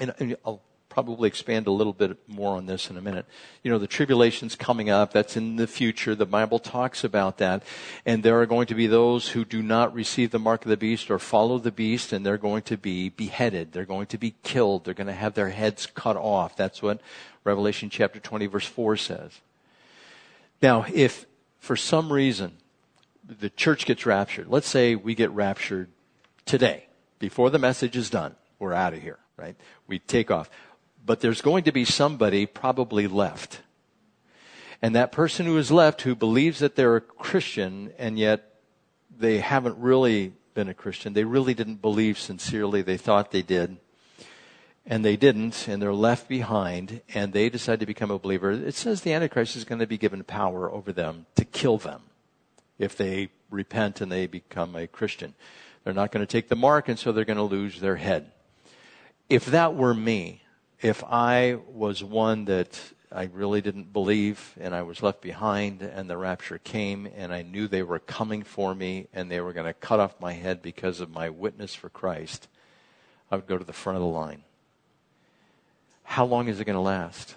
and, 0.00 0.36
I'll 0.44 0.62
probably 0.92 1.26
expand 1.26 1.66
a 1.66 1.70
little 1.70 1.94
bit 1.94 2.18
more 2.28 2.54
on 2.54 2.66
this 2.66 2.90
in 2.90 2.98
a 2.98 3.00
minute. 3.00 3.24
You 3.62 3.70
know, 3.70 3.78
the 3.78 3.86
tribulation's 3.86 4.54
coming 4.54 4.90
up. 4.90 5.10
That's 5.10 5.38
in 5.38 5.56
the 5.56 5.66
future. 5.66 6.14
The 6.14 6.26
Bible 6.26 6.58
talks 6.58 7.02
about 7.02 7.38
that. 7.38 7.62
And 8.04 8.22
there 8.22 8.38
are 8.42 8.46
going 8.46 8.66
to 8.66 8.74
be 8.74 8.86
those 8.86 9.28
who 9.28 9.46
do 9.46 9.62
not 9.62 9.94
receive 9.94 10.32
the 10.32 10.38
mark 10.38 10.66
of 10.66 10.68
the 10.68 10.76
beast 10.76 11.10
or 11.10 11.18
follow 11.18 11.58
the 11.58 11.72
beast, 11.72 12.12
and 12.12 12.26
they're 12.26 12.36
going 12.36 12.62
to 12.64 12.76
be 12.76 13.08
beheaded. 13.08 13.72
They're 13.72 13.86
going 13.86 14.06
to 14.08 14.18
be 14.18 14.34
killed. 14.42 14.84
They're 14.84 14.92
going 14.92 15.06
to 15.06 15.14
have 15.14 15.32
their 15.32 15.48
heads 15.48 15.86
cut 15.86 16.16
off. 16.18 16.56
That's 16.56 16.82
what 16.82 17.00
Revelation 17.42 17.88
chapter 17.88 18.20
20 18.20 18.46
verse 18.46 18.66
4 18.66 18.96
says. 18.98 19.40
Now, 20.60 20.84
if 20.92 21.24
for 21.58 21.74
some 21.74 22.12
reason 22.12 22.58
the 23.40 23.50
church 23.50 23.86
gets 23.86 24.06
raptured. 24.06 24.48
Let's 24.48 24.68
say 24.68 24.94
we 24.94 25.14
get 25.14 25.30
raptured 25.30 25.88
today, 26.44 26.86
before 27.18 27.50
the 27.50 27.58
message 27.58 27.96
is 27.96 28.10
done. 28.10 28.34
We're 28.58 28.74
out 28.74 28.94
of 28.94 29.02
here, 29.02 29.18
right? 29.36 29.56
We 29.86 29.98
take 29.98 30.30
off. 30.30 30.50
But 31.04 31.20
there's 31.20 31.40
going 31.40 31.64
to 31.64 31.72
be 31.72 31.84
somebody 31.84 32.46
probably 32.46 33.06
left. 33.06 33.60
And 34.80 34.94
that 34.94 35.12
person 35.12 35.46
who 35.46 35.58
is 35.58 35.70
left 35.70 36.02
who 36.02 36.14
believes 36.14 36.58
that 36.60 36.76
they're 36.76 36.96
a 36.96 37.00
Christian 37.00 37.92
and 37.98 38.18
yet 38.18 38.54
they 39.16 39.38
haven't 39.38 39.78
really 39.78 40.32
been 40.54 40.68
a 40.68 40.74
Christian. 40.74 41.12
They 41.12 41.24
really 41.24 41.54
didn't 41.54 41.82
believe 41.82 42.18
sincerely. 42.18 42.82
They 42.82 42.96
thought 42.96 43.30
they 43.30 43.42
did. 43.42 43.78
And 44.84 45.04
they 45.04 45.16
didn't, 45.16 45.68
and 45.68 45.80
they're 45.80 45.94
left 45.94 46.28
behind, 46.28 47.02
and 47.14 47.32
they 47.32 47.48
decide 47.48 47.78
to 47.78 47.86
become 47.86 48.10
a 48.10 48.18
believer. 48.18 48.50
It 48.50 48.74
says 48.74 49.02
the 49.02 49.12
Antichrist 49.12 49.54
is 49.54 49.62
going 49.62 49.78
to 49.78 49.86
be 49.86 49.96
given 49.96 50.24
power 50.24 50.68
over 50.72 50.92
them 50.92 51.26
to 51.36 51.44
kill 51.44 51.78
them 51.78 52.02
if 52.82 52.96
they 52.96 53.28
repent 53.48 54.00
and 54.00 54.10
they 54.10 54.26
become 54.26 54.74
a 54.74 54.88
Christian. 54.88 55.34
They're 55.84 55.94
not 55.94 56.10
going 56.10 56.26
to 56.26 56.30
take 56.30 56.48
the 56.48 56.56
mark, 56.56 56.88
and 56.88 56.98
so 56.98 57.12
they're 57.12 57.24
going 57.24 57.36
to 57.36 57.42
lose 57.44 57.80
their 57.80 57.96
head. 57.96 58.32
If 59.28 59.46
that 59.46 59.74
were 59.74 59.94
me, 59.94 60.42
if 60.80 61.04
I 61.04 61.58
was 61.68 62.02
one 62.02 62.46
that 62.46 62.80
I 63.12 63.30
really 63.32 63.60
didn't 63.60 63.92
believe 63.92 64.56
and 64.60 64.74
I 64.74 64.82
was 64.82 65.02
left 65.02 65.20
behind 65.20 65.82
and 65.82 66.10
the 66.10 66.16
rapture 66.16 66.58
came 66.58 67.08
and 67.14 67.32
I 67.32 67.42
knew 67.42 67.68
they 67.68 67.84
were 67.84 68.00
coming 68.00 68.42
for 68.42 68.74
me 68.74 69.06
and 69.12 69.30
they 69.30 69.40
were 69.40 69.52
going 69.52 69.66
to 69.66 69.74
cut 69.74 70.00
off 70.00 70.20
my 70.20 70.32
head 70.32 70.60
because 70.60 71.00
of 71.00 71.10
my 71.10 71.30
witness 71.30 71.74
for 71.74 71.88
Christ, 71.88 72.48
I 73.30 73.36
would 73.36 73.46
go 73.46 73.58
to 73.58 73.64
the 73.64 73.72
front 73.72 73.96
of 73.96 74.02
the 74.02 74.08
line. 74.08 74.42
How 76.02 76.24
long 76.24 76.48
is 76.48 76.58
it 76.58 76.64
going 76.64 76.74
to 76.74 76.80
last? 76.80 77.36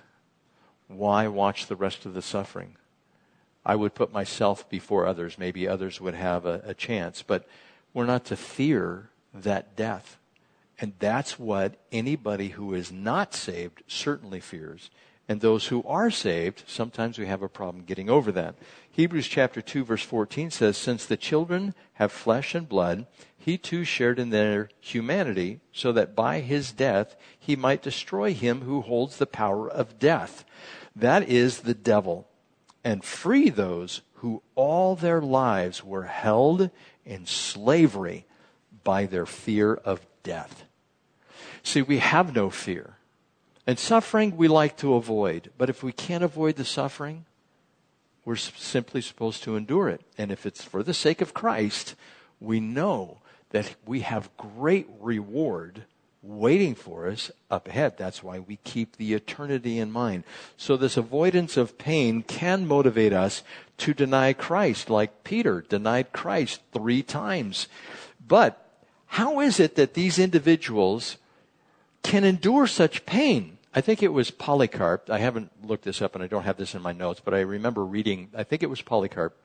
Why 0.87 1.27
watch 1.27 1.67
the 1.67 1.75
rest 1.75 2.05
of 2.05 2.13
the 2.13 2.21
suffering? 2.21 2.77
I 3.65 3.75
would 3.75 3.95
put 3.95 4.13
myself 4.13 4.69
before 4.69 5.07
others. 5.07 5.37
Maybe 5.37 5.67
others 5.67 5.99
would 5.99 6.13
have 6.13 6.45
a, 6.45 6.61
a 6.65 6.73
chance. 6.73 7.23
But 7.23 7.47
we're 7.93 8.05
not 8.05 8.25
to 8.25 8.35
fear 8.35 9.09
that 9.33 9.75
death. 9.75 10.17
And 10.79 10.93
that's 10.99 11.39
what 11.39 11.75
anybody 11.91 12.49
who 12.49 12.73
is 12.73 12.91
not 12.91 13.33
saved 13.33 13.81
certainly 13.87 14.39
fears. 14.39 14.89
And 15.27 15.41
those 15.41 15.67
who 15.67 15.81
are 15.83 16.11
saved, 16.11 16.63
sometimes 16.67 17.17
we 17.17 17.25
have 17.25 17.41
a 17.41 17.49
problem 17.49 17.85
getting 17.85 18.09
over 18.09 18.31
that. 18.33 18.55
Hebrews 18.91 19.27
chapter 19.27 19.61
2 19.61 19.83
verse 19.83 20.03
14 20.03 20.51
says, 20.51 20.77
Since 20.77 21.05
the 21.05 21.17
children 21.17 21.73
have 21.93 22.11
flesh 22.11 22.53
and 22.53 22.69
blood, 22.69 23.07
he 23.37 23.57
too 23.57 23.83
shared 23.83 24.19
in 24.19 24.29
their 24.29 24.69
humanity, 24.79 25.59
so 25.71 25.91
that 25.93 26.15
by 26.15 26.41
his 26.41 26.71
death 26.71 27.15
he 27.39 27.55
might 27.55 27.81
destroy 27.81 28.33
him 28.33 28.61
who 28.61 28.81
holds 28.81 29.17
the 29.17 29.25
power 29.25 29.69
of 29.69 29.97
death. 29.97 30.45
That 30.95 31.27
is 31.27 31.61
the 31.61 31.73
devil 31.73 32.27
and 32.85 33.03
free 33.03 33.49
those 33.49 34.01
who 34.17 34.43
all 34.53 34.95
their 34.95 35.19
lives 35.19 35.83
were 35.83 36.03
held 36.03 36.69
in 37.03 37.25
slavery 37.25 38.25
by 38.83 39.07
their 39.07 39.25
fear 39.25 39.73
of 39.73 40.05
death. 40.21 40.63
See, 41.63 41.81
we 41.81 41.97
have 41.97 42.35
no 42.35 42.51
fear. 42.51 42.97
And 43.65 43.79
suffering 43.79 44.37
we 44.37 44.47
like 44.47 44.77
to 44.77 44.93
avoid. 44.93 45.51
But 45.57 45.71
if 45.71 45.81
we 45.81 45.91
can't 45.91 46.23
avoid 46.23 46.57
the 46.57 46.63
suffering, 46.63 47.25
we're 48.23 48.35
simply 48.35 49.01
supposed 49.01 49.41
to 49.43 49.55
endure 49.55 49.89
it. 49.89 50.01
And 50.15 50.31
if 50.31 50.45
it's 50.45 50.63
for 50.63 50.83
the 50.83 50.93
sake 50.93 51.21
of 51.21 51.33
Christ, 51.33 51.95
we 52.39 52.59
know 52.59 53.17
that 53.49 53.75
we 53.87 54.01
have 54.01 54.35
great 54.37 54.87
reward 54.99 55.85
waiting 56.25 56.75
for 56.75 57.07
us 57.07 57.31
up 57.51 57.67
ahead. 57.67 57.97
That's 57.97 58.23
why 58.23 58.39
we 58.39 58.57
keep 58.63 58.97
the 58.97 59.13
eternity 59.13 59.77
in 59.79 59.91
mind. 59.91 60.23
So 60.57 60.75
this 60.75 60.97
avoidance 60.97 61.55
of 61.55 61.77
pain 61.77 62.23
can 62.23 62.67
motivate 62.67 63.13
us 63.13 63.43
to 63.79 63.93
deny 63.93 64.33
Christ, 64.33 64.89
like 64.89 65.23
Peter 65.23 65.61
denied 65.61 66.11
Christ 66.11 66.61
three 66.73 67.03
times. 67.03 67.67
But 68.25 68.61
how 69.07 69.39
is 69.39 69.59
it 69.59 69.75
that 69.75 69.93
these 69.93 70.17
individuals 70.17 71.17
can 72.01 72.23
endure 72.23 72.67
such 72.67 73.05
pain? 73.05 73.57
I 73.73 73.81
think 73.81 74.01
it 74.01 74.13
was 74.13 74.31
Polycarp. 74.31 75.09
I 75.09 75.19
haven't 75.19 75.51
looked 75.63 75.83
this 75.83 76.01
up 76.01 76.15
and 76.15 76.23
I 76.23 76.27
don't 76.27 76.43
have 76.43 76.57
this 76.57 76.73
in 76.73 76.81
my 76.81 76.93
notes, 76.93 77.21
but 77.23 77.33
I 77.33 77.41
remember 77.41 77.85
reading, 77.85 78.29
I 78.35 78.43
think 78.43 78.63
it 78.63 78.69
was 78.69 78.81
Polycarp, 78.81 79.35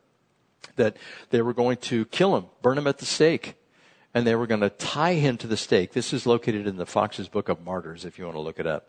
that 0.77 0.97
they 1.31 1.43
were 1.43 1.55
going 1.55 1.79
to 1.79 2.05
kill 2.07 2.37
him, 2.37 2.47
burn 2.63 2.79
him 2.79 2.87
at 2.87 2.99
the 2.99 3.07
stake 3.07 3.57
and 4.15 4.27
they 4.27 4.35
were 4.35 4.47
going 4.47 4.61
to 4.61 4.71
tie 4.71 5.15
him 5.15 5.37
to 5.39 5.47
the 5.47 5.57
stake. 5.57 5.93
This 5.93 6.13
is 6.13 6.27
located 6.27 6.67
in 6.67 6.77
the 6.77 6.87
Foxe's 6.87 7.29
Book 7.29 7.49
of 7.49 7.65
Martyrs, 7.65 8.05
if 8.05 8.19
you 8.19 8.25
want 8.25 8.37
to 8.37 8.41
look 8.41 8.59
it 8.59 8.67
up. 8.67 8.89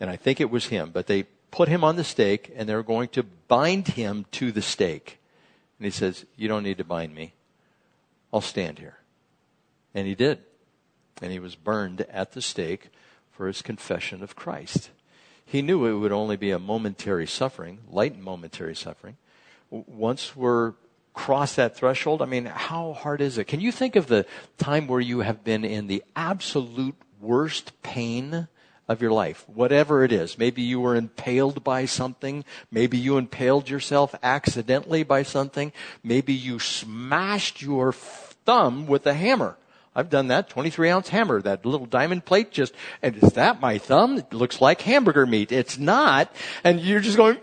And 0.00 0.10
I 0.10 0.16
think 0.16 0.40
it 0.40 0.50
was 0.50 0.66
him, 0.66 0.90
but 0.92 1.06
they 1.06 1.24
put 1.50 1.68
him 1.68 1.84
on 1.84 1.96
the 1.96 2.04
stake 2.04 2.52
and 2.56 2.68
they 2.68 2.74
were 2.74 2.82
going 2.82 3.08
to 3.08 3.22
bind 3.22 3.88
him 3.88 4.26
to 4.32 4.50
the 4.50 4.62
stake. 4.62 5.18
And 5.78 5.84
he 5.84 5.90
says, 5.90 6.24
You 6.36 6.48
don't 6.48 6.62
need 6.62 6.78
to 6.78 6.84
bind 6.84 7.14
me. 7.14 7.34
I'll 8.32 8.40
stand 8.40 8.78
here. 8.78 8.98
And 9.94 10.06
he 10.06 10.14
did. 10.14 10.40
And 11.22 11.30
he 11.30 11.38
was 11.38 11.54
burned 11.54 12.00
at 12.10 12.32
the 12.32 12.42
stake 12.42 12.88
for 13.30 13.46
his 13.46 13.62
confession 13.62 14.22
of 14.22 14.34
Christ. 14.34 14.90
He 15.46 15.62
knew 15.62 15.86
it 15.86 15.98
would 15.98 16.12
only 16.12 16.36
be 16.36 16.50
a 16.50 16.58
momentary 16.58 17.26
suffering, 17.26 17.80
light 17.88 18.18
momentary 18.18 18.74
suffering. 18.74 19.16
Once 19.70 20.34
we're 20.34 20.72
cross 21.14 21.54
that 21.54 21.76
threshold? 21.76 22.20
I 22.20 22.26
mean, 22.26 22.44
how 22.44 22.92
hard 22.92 23.20
is 23.20 23.38
it? 23.38 23.44
Can 23.44 23.60
you 23.60 23.72
think 23.72 23.96
of 23.96 24.08
the 24.08 24.26
time 24.58 24.86
where 24.86 25.00
you 25.00 25.20
have 25.20 25.44
been 25.44 25.64
in 25.64 25.86
the 25.86 26.02
absolute 26.14 26.96
worst 27.20 27.72
pain 27.82 28.48
of 28.86 29.00
your 29.00 29.12
life, 29.12 29.48
whatever 29.48 30.04
it 30.04 30.12
is? 30.12 30.36
Maybe 30.36 30.60
you 30.60 30.80
were 30.80 30.96
impaled 30.96 31.64
by 31.64 31.86
something. 31.86 32.44
Maybe 32.70 32.98
you 32.98 33.16
impaled 33.16 33.70
yourself 33.70 34.14
accidentally 34.22 35.04
by 35.04 35.22
something. 35.22 35.72
Maybe 36.02 36.34
you 36.34 36.58
smashed 36.58 37.62
your 37.62 37.92
thumb 37.92 38.86
with 38.86 39.06
a 39.06 39.14
hammer. 39.14 39.56
I've 39.96 40.10
done 40.10 40.26
that, 40.28 40.48
23 40.48 40.90
ounce 40.90 41.08
hammer, 41.10 41.40
that 41.42 41.64
little 41.64 41.86
diamond 41.86 42.24
plate 42.24 42.50
just, 42.50 42.74
and 43.00 43.14
is 43.16 43.34
that 43.34 43.60
my 43.60 43.78
thumb? 43.78 44.18
It 44.18 44.32
looks 44.32 44.60
like 44.60 44.80
hamburger 44.80 45.24
meat. 45.24 45.52
It's 45.52 45.78
not. 45.78 46.34
And 46.64 46.80
you're 46.80 46.98
just 46.98 47.16
going, 47.16 47.38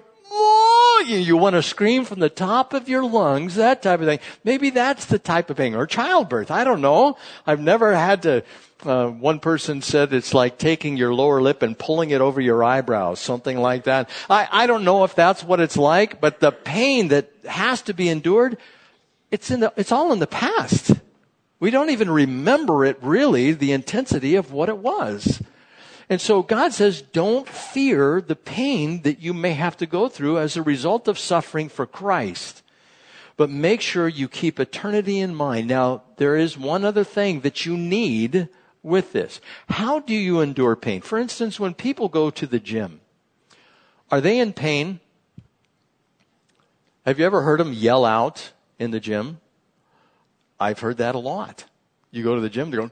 you, 1.08 1.18
you 1.18 1.38
want 1.38 1.56
to 1.56 1.64
scream 1.64 2.06
from 2.06 2.20
the 2.20 2.30
top 2.30 2.74
of 2.74 2.90
your 2.90 3.04
lungs, 3.04 3.56
that 3.56 3.82
type 3.82 4.00
of 4.00 4.06
thing. 4.06 4.20
Maybe 4.44 4.70
that's 4.70 5.06
the 5.06 5.20
type 5.20 5.50
of 5.50 5.58
thing. 5.58 5.76
Or 5.76 5.86
childbirth. 5.86 6.52
I 6.52 6.64
don't 6.64 6.82
know. 6.82 7.18
I've 7.46 7.60
never 7.60 7.94
had 7.94 8.24
to, 8.24 8.44
uh, 8.86 9.08
one 9.08 9.40
person 9.40 9.82
said 9.82 10.14
it's 10.14 10.34
like 10.34 10.58
taking 10.58 10.98
your 10.98 11.14
lower 11.14 11.42
lip 11.42 11.62
and 11.62 11.78
pulling 11.78 12.10
it 12.10 12.22
over 12.22 12.42
your 12.42 12.64
eyebrows, 12.64 13.20
something 13.20 13.58
like 13.58 13.84
that. 13.84 14.10
I, 14.30 14.48
I 14.52 14.68
don't 14.68 14.84
know 14.84 15.04
if 15.04 15.16
that's 15.16 15.44
what 15.44 15.60
it's 15.60 15.78
like, 15.78 16.20
but 16.22 16.40
the 16.40 16.52
pain 16.52 17.10
that 17.10 17.32
has 17.48 17.82
to 17.84 17.94
be 17.94 18.10
endured, 18.10 18.58
it's 19.30 19.52
in 19.52 19.60
the, 19.62 19.74
it's 19.78 19.92
all 19.92 20.12
in 20.14 20.20
the 20.20 20.28
past. 20.28 20.92
We 21.60 21.70
don't 21.70 21.92
even 21.92 22.10
remember 22.10 22.86
it 22.86 22.98
really, 23.02 23.52
the 23.52 23.72
intensity 23.72 24.36
of 24.36 24.52
what 24.52 24.68
it 24.68 24.80
was. 24.80 25.42
And 26.12 26.20
so 26.20 26.44
God 26.44 26.74
says, 26.74 27.02
don't 27.02 27.48
fear 27.48 28.20
the 28.20 28.36
pain 28.36 29.04
that 29.04 29.22
you 29.22 29.34
may 29.34 29.54
have 29.54 29.78
to 29.78 29.86
go 29.86 30.10
through 30.10 30.40
as 30.40 30.58
a 30.58 30.62
result 30.62 31.08
of 31.08 31.18
suffering 31.18 31.70
for 31.70 31.86
Christ. 31.86 32.64
But 33.38 33.50
make 33.50 33.80
sure 33.80 34.10
you 34.10 34.28
keep 34.28 34.60
eternity 34.60 35.20
in 35.20 35.34
mind. 35.34 35.70
Now, 35.70 36.04
there 36.18 36.36
is 36.36 36.58
one 36.58 36.84
other 36.84 37.06
thing 37.06 37.40
that 37.42 37.66
you 37.66 37.78
need 37.78 38.50
with 38.84 39.14
this. 39.14 39.40
How 39.70 40.00
do 40.00 40.14
you 40.14 40.42
endure 40.42 40.76
pain? 40.76 41.00
For 41.00 41.18
instance, 41.18 41.62
when 41.62 41.74
people 41.74 42.10
go 42.10 42.30
to 42.30 42.46
the 42.46 42.60
gym, 42.60 43.00
are 44.12 44.20
they 44.20 44.40
in 44.40 44.52
pain? 44.52 45.00
Have 47.06 47.20
you 47.20 47.26
ever 47.26 47.44
heard 47.44 47.62
them 47.62 47.72
yell 47.72 48.04
out 48.04 48.52
in 48.78 48.92
the 48.92 49.00
gym? 49.00 49.40
I've 50.60 50.80
heard 50.80 50.98
that 50.98 51.16
a 51.16 51.20
lot. 51.20 51.64
You 52.12 52.22
go 52.22 52.36
to 52.36 52.42
the 52.42 52.50
gym, 52.50 52.70
they're 52.70 52.82
going, 52.82 52.92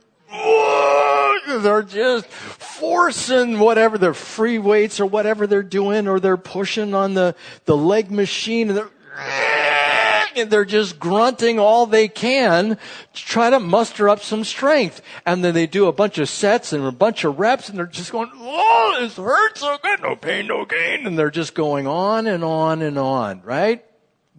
they're 1.62 1.84
just 1.84 2.25
forcing 2.27 3.60
whatever 3.60 3.98
their 3.98 4.13
free 4.13 4.60
weights 4.60 5.00
or 5.00 5.06
whatever 5.06 5.48
they're 5.48 5.63
doing, 5.63 6.07
or 6.07 6.20
they're 6.20 6.38
pushing 6.38 6.94
on 6.94 7.14
the, 7.14 7.35
the 7.66 7.75
leg 7.75 8.12
machine 8.12 8.70
and 8.70 8.77
they're, 8.77 8.90
and 10.35 10.51
they're 10.51 10.66
just 10.66 11.00
grunting 11.00 11.59
all 11.59 11.85
they 11.85 12.07
can 12.07 12.70
to 12.70 12.77
try 13.25 13.50
to 13.50 13.59
muster 13.59 14.07
up 14.09 14.22
some 14.22 14.44
strength. 14.44 15.01
And 15.25 15.44
then 15.44 15.53
they 15.53 15.68
do 15.68 15.88
a 15.88 15.92
bunch 15.92 16.18
of 16.18 16.29
sets 16.29 16.74
and 16.74 16.85
a 16.85 16.92
bunch 16.92 17.24
of 17.24 17.40
reps 17.40 17.70
and 17.70 17.77
they're 17.77 17.85
just 17.85 18.12
going, 18.12 18.29
oh, 18.33 18.98
this 19.00 19.18
hurts 19.18 19.62
so 19.62 19.77
good. 19.81 20.01
No 20.01 20.16
pain, 20.16 20.48
no 20.48 20.66
gain. 20.66 21.05
And 21.05 21.18
they're 21.18 21.31
just 21.31 21.53
going 21.53 21.88
on 21.88 22.27
and 22.27 22.44
on 22.44 22.81
and 22.81 22.98
on, 22.98 23.42
right? 23.42 23.83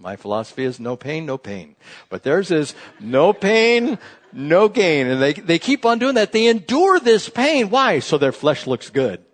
My 0.01 0.17
philosophy 0.17 0.65
is 0.65 0.81
no 0.81 0.97
pain, 0.97 1.27
no 1.27 1.37
pain. 1.37 1.77
But 2.09 2.23
theirs 2.23 2.51
is 2.51 2.75
no 3.01 3.35
pain, 3.35 3.99
no 4.33 4.69
gain. 4.69 5.07
And 5.07 5.21
they, 5.21 5.33
they 5.33 5.59
keep 5.59 5.85
on 5.85 5.99
doing 5.99 6.15
that. 6.15 6.33
They 6.33 6.47
endure 6.47 7.01
this 7.01 7.29
pain. 7.29 7.71
Why? 7.71 7.99
So 7.99 8.19
their 8.19 8.33
flesh 8.33 8.67
looks 8.67 8.91
good. 8.91 9.25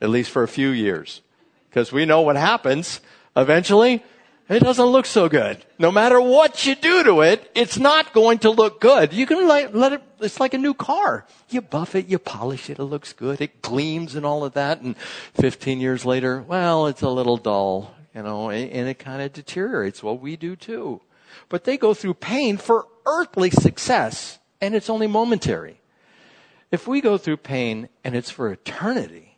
At 0.00 0.10
least 0.10 0.30
for 0.30 0.42
a 0.42 0.48
few 0.48 0.70
years. 0.70 1.22
Because 1.68 1.92
we 1.92 2.04
know 2.04 2.22
what 2.22 2.36
happens. 2.36 3.00
Eventually, 3.36 4.02
it 4.48 4.60
doesn't 4.60 4.84
look 4.84 5.06
so 5.06 5.28
good. 5.28 5.64
No 5.78 5.90
matter 5.90 6.20
what 6.20 6.66
you 6.66 6.74
do 6.74 7.04
to 7.04 7.20
it, 7.22 7.50
it's 7.54 7.78
not 7.78 8.12
going 8.12 8.38
to 8.40 8.50
look 8.50 8.80
good. 8.80 9.12
You 9.12 9.24
can 9.24 9.48
let, 9.48 9.74
let 9.74 9.94
it, 9.94 10.02
it's 10.20 10.40
like 10.40 10.52
a 10.52 10.58
new 10.58 10.74
car. 10.74 11.24
You 11.48 11.62
buff 11.62 11.94
it, 11.94 12.08
you 12.08 12.18
polish 12.18 12.68
it, 12.68 12.78
it 12.78 12.84
looks 12.84 13.12
good, 13.12 13.40
it 13.40 13.62
gleams 13.62 14.14
and 14.14 14.26
all 14.26 14.44
of 14.44 14.52
that, 14.54 14.80
and 14.80 14.96
15 15.34 15.80
years 15.80 16.04
later, 16.04 16.42
well, 16.42 16.86
it's 16.86 17.02
a 17.02 17.08
little 17.08 17.36
dull, 17.36 17.94
you 18.14 18.22
know, 18.22 18.50
and, 18.50 18.70
and 18.70 18.88
it 18.88 18.98
kind 18.98 19.22
of 19.22 19.32
deteriorates. 19.32 20.02
Well, 20.02 20.18
we 20.18 20.36
do 20.36 20.56
too. 20.56 21.00
But 21.48 21.64
they 21.64 21.78
go 21.78 21.94
through 21.94 22.14
pain 22.14 22.56
for 22.58 22.86
earthly 23.06 23.50
success, 23.50 24.38
and 24.60 24.74
it's 24.74 24.90
only 24.90 25.06
momentary. 25.06 25.80
If 26.70 26.86
we 26.88 27.00
go 27.00 27.18
through 27.18 27.38
pain 27.38 27.88
and 28.02 28.16
it's 28.16 28.30
for 28.30 28.50
eternity, 28.50 29.36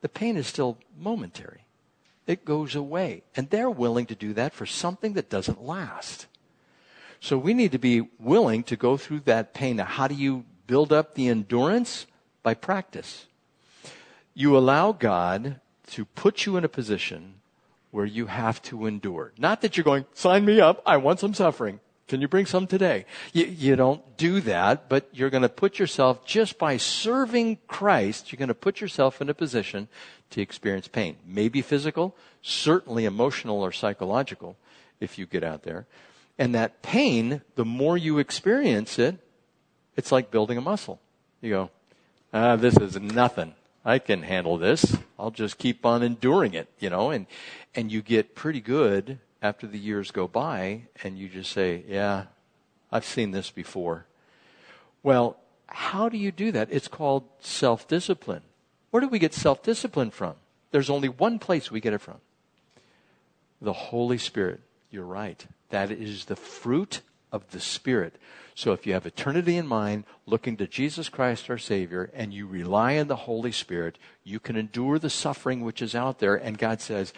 the 0.00 0.08
pain 0.08 0.36
is 0.36 0.46
still 0.46 0.78
momentary. 0.98 1.64
It 2.26 2.44
goes 2.44 2.74
away. 2.74 3.22
And 3.36 3.50
they're 3.50 3.70
willing 3.70 4.06
to 4.06 4.14
do 4.14 4.32
that 4.34 4.52
for 4.52 4.66
something 4.66 5.14
that 5.14 5.30
doesn't 5.30 5.62
last. 5.62 6.26
So 7.20 7.36
we 7.36 7.54
need 7.54 7.72
to 7.72 7.78
be 7.78 8.08
willing 8.18 8.62
to 8.64 8.76
go 8.76 8.96
through 8.96 9.20
that 9.20 9.52
pain. 9.52 9.76
Now, 9.76 9.84
how 9.84 10.08
do 10.08 10.14
you 10.14 10.44
build 10.66 10.92
up 10.92 11.14
the 11.14 11.28
endurance? 11.28 12.06
By 12.42 12.54
practice. 12.54 13.26
You 14.32 14.56
allow 14.56 14.92
God 14.92 15.60
to 15.88 16.04
put 16.04 16.46
you 16.46 16.56
in 16.56 16.64
a 16.64 16.68
position 16.68 17.34
where 17.90 18.06
you 18.06 18.26
have 18.26 18.62
to 18.62 18.86
endure. 18.86 19.32
Not 19.36 19.60
that 19.60 19.76
you're 19.76 19.84
going, 19.84 20.06
sign 20.14 20.44
me 20.44 20.60
up, 20.60 20.82
I 20.86 20.96
want 20.96 21.20
some 21.20 21.34
suffering. 21.34 21.80
Can 22.10 22.20
you 22.20 22.26
bring 22.26 22.44
some 22.44 22.66
today? 22.66 23.06
You, 23.32 23.44
you 23.44 23.76
don't 23.76 24.16
do 24.16 24.40
that, 24.40 24.88
but 24.88 25.08
you're 25.12 25.30
going 25.30 25.44
to 25.44 25.48
put 25.48 25.78
yourself, 25.78 26.26
just 26.26 26.58
by 26.58 26.76
serving 26.76 27.58
Christ, 27.68 28.32
you're 28.32 28.38
going 28.38 28.48
to 28.48 28.54
put 28.54 28.80
yourself 28.80 29.22
in 29.22 29.28
a 29.28 29.34
position 29.34 29.86
to 30.30 30.40
experience 30.40 30.88
pain. 30.88 31.18
Maybe 31.24 31.62
physical, 31.62 32.16
certainly 32.42 33.04
emotional 33.04 33.62
or 33.62 33.70
psychological 33.70 34.56
if 34.98 35.18
you 35.18 35.26
get 35.26 35.44
out 35.44 35.62
there. 35.62 35.86
And 36.36 36.52
that 36.52 36.82
pain, 36.82 37.42
the 37.54 37.64
more 37.64 37.96
you 37.96 38.18
experience 38.18 38.98
it, 38.98 39.16
it's 39.96 40.10
like 40.10 40.32
building 40.32 40.58
a 40.58 40.60
muscle. 40.60 41.00
You 41.40 41.50
go, 41.50 41.70
ah, 42.34 42.56
this 42.56 42.76
is 42.76 42.98
nothing. 42.98 43.54
I 43.84 44.00
can 44.00 44.24
handle 44.24 44.58
this. 44.58 44.96
I'll 45.16 45.30
just 45.30 45.58
keep 45.58 45.86
on 45.86 46.02
enduring 46.02 46.54
it, 46.54 46.66
you 46.80 46.90
know, 46.90 47.10
and, 47.10 47.28
and 47.72 47.92
you 47.92 48.02
get 48.02 48.34
pretty 48.34 48.60
good 48.60 49.20
after 49.42 49.66
the 49.66 49.78
years 49.78 50.10
go 50.10 50.28
by 50.28 50.82
and 51.02 51.18
you 51.18 51.28
just 51.28 51.52
say, 51.52 51.84
yeah, 51.88 52.24
I've 52.92 53.04
seen 53.04 53.30
this 53.30 53.50
before. 53.50 54.06
Well, 55.02 55.36
how 55.66 56.08
do 56.08 56.18
you 56.18 56.32
do 56.32 56.52
that? 56.52 56.68
It's 56.70 56.88
called 56.88 57.24
self-discipline. 57.40 58.42
Where 58.90 59.00
do 59.00 59.08
we 59.08 59.18
get 59.18 59.32
self-discipline 59.32 60.10
from? 60.10 60.34
There's 60.72 60.90
only 60.90 61.08
one 61.08 61.38
place 61.38 61.70
we 61.70 61.80
get 61.80 61.92
it 61.92 62.00
from. 62.00 62.18
The 63.62 63.72
Holy 63.72 64.18
Spirit. 64.18 64.60
You're 64.90 65.04
right. 65.04 65.46
That 65.70 65.90
is 65.90 66.24
the 66.24 66.36
fruit 66.36 67.00
of 67.30 67.48
the 67.50 67.60
Spirit. 67.60 68.16
So 68.54 68.72
if 68.72 68.86
you 68.86 68.92
have 68.92 69.06
eternity 69.06 69.56
in 69.56 69.66
mind, 69.66 70.04
looking 70.26 70.56
to 70.56 70.66
Jesus 70.66 71.08
Christ 71.08 71.48
our 71.48 71.58
Savior, 71.58 72.10
and 72.12 72.34
you 72.34 72.46
rely 72.46 72.98
on 72.98 73.06
the 73.06 73.16
Holy 73.16 73.52
Spirit, 73.52 73.96
you 74.24 74.40
can 74.40 74.56
endure 74.56 74.98
the 74.98 75.08
suffering 75.08 75.62
which 75.62 75.80
is 75.80 75.94
out 75.94 76.18
there. 76.18 76.34
And 76.34 76.58
God 76.58 76.80
says, 76.80 77.12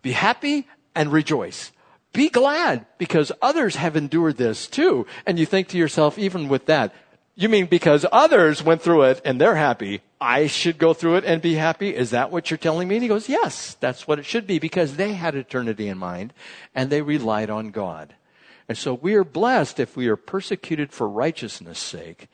be 0.00 0.12
happy 0.12 0.66
and 0.94 1.12
rejoice. 1.12 1.72
Be 2.12 2.28
glad 2.28 2.86
because 2.98 3.32
others 3.40 3.76
have 3.76 3.96
endured 3.96 4.36
this 4.36 4.66
too. 4.66 5.06
And 5.26 5.38
you 5.38 5.46
think 5.46 5.68
to 5.68 5.78
yourself, 5.78 6.18
even 6.18 6.48
with 6.48 6.66
that, 6.66 6.94
you 7.34 7.48
mean 7.48 7.66
because 7.66 8.04
others 8.12 8.62
went 8.62 8.82
through 8.82 9.04
it 9.04 9.22
and 9.24 9.40
they're 9.40 9.56
happy, 9.56 10.02
I 10.20 10.46
should 10.46 10.76
go 10.76 10.92
through 10.92 11.16
it 11.16 11.24
and 11.24 11.40
be 11.40 11.54
happy? 11.54 11.94
Is 11.94 12.10
that 12.10 12.30
what 12.30 12.50
you're 12.50 12.58
telling 12.58 12.88
me? 12.88 12.96
And 12.96 13.02
he 13.02 13.08
goes, 13.08 13.28
yes, 13.28 13.74
that's 13.80 14.06
what 14.06 14.18
it 14.18 14.26
should 14.26 14.46
be 14.46 14.58
because 14.58 14.96
they 14.96 15.14
had 15.14 15.34
eternity 15.34 15.88
in 15.88 15.96
mind 15.96 16.34
and 16.74 16.90
they 16.90 17.00
relied 17.00 17.48
on 17.48 17.70
God. 17.70 18.14
And 18.68 18.76
so 18.76 18.94
we 18.94 19.14
are 19.14 19.24
blessed 19.24 19.80
if 19.80 19.96
we 19.96 20.08
are 20.08 20.16
persecuted 20.16 20.92
for 20.92 21.08
righteousness' 21.08 21.78
sake, 21.78 22.28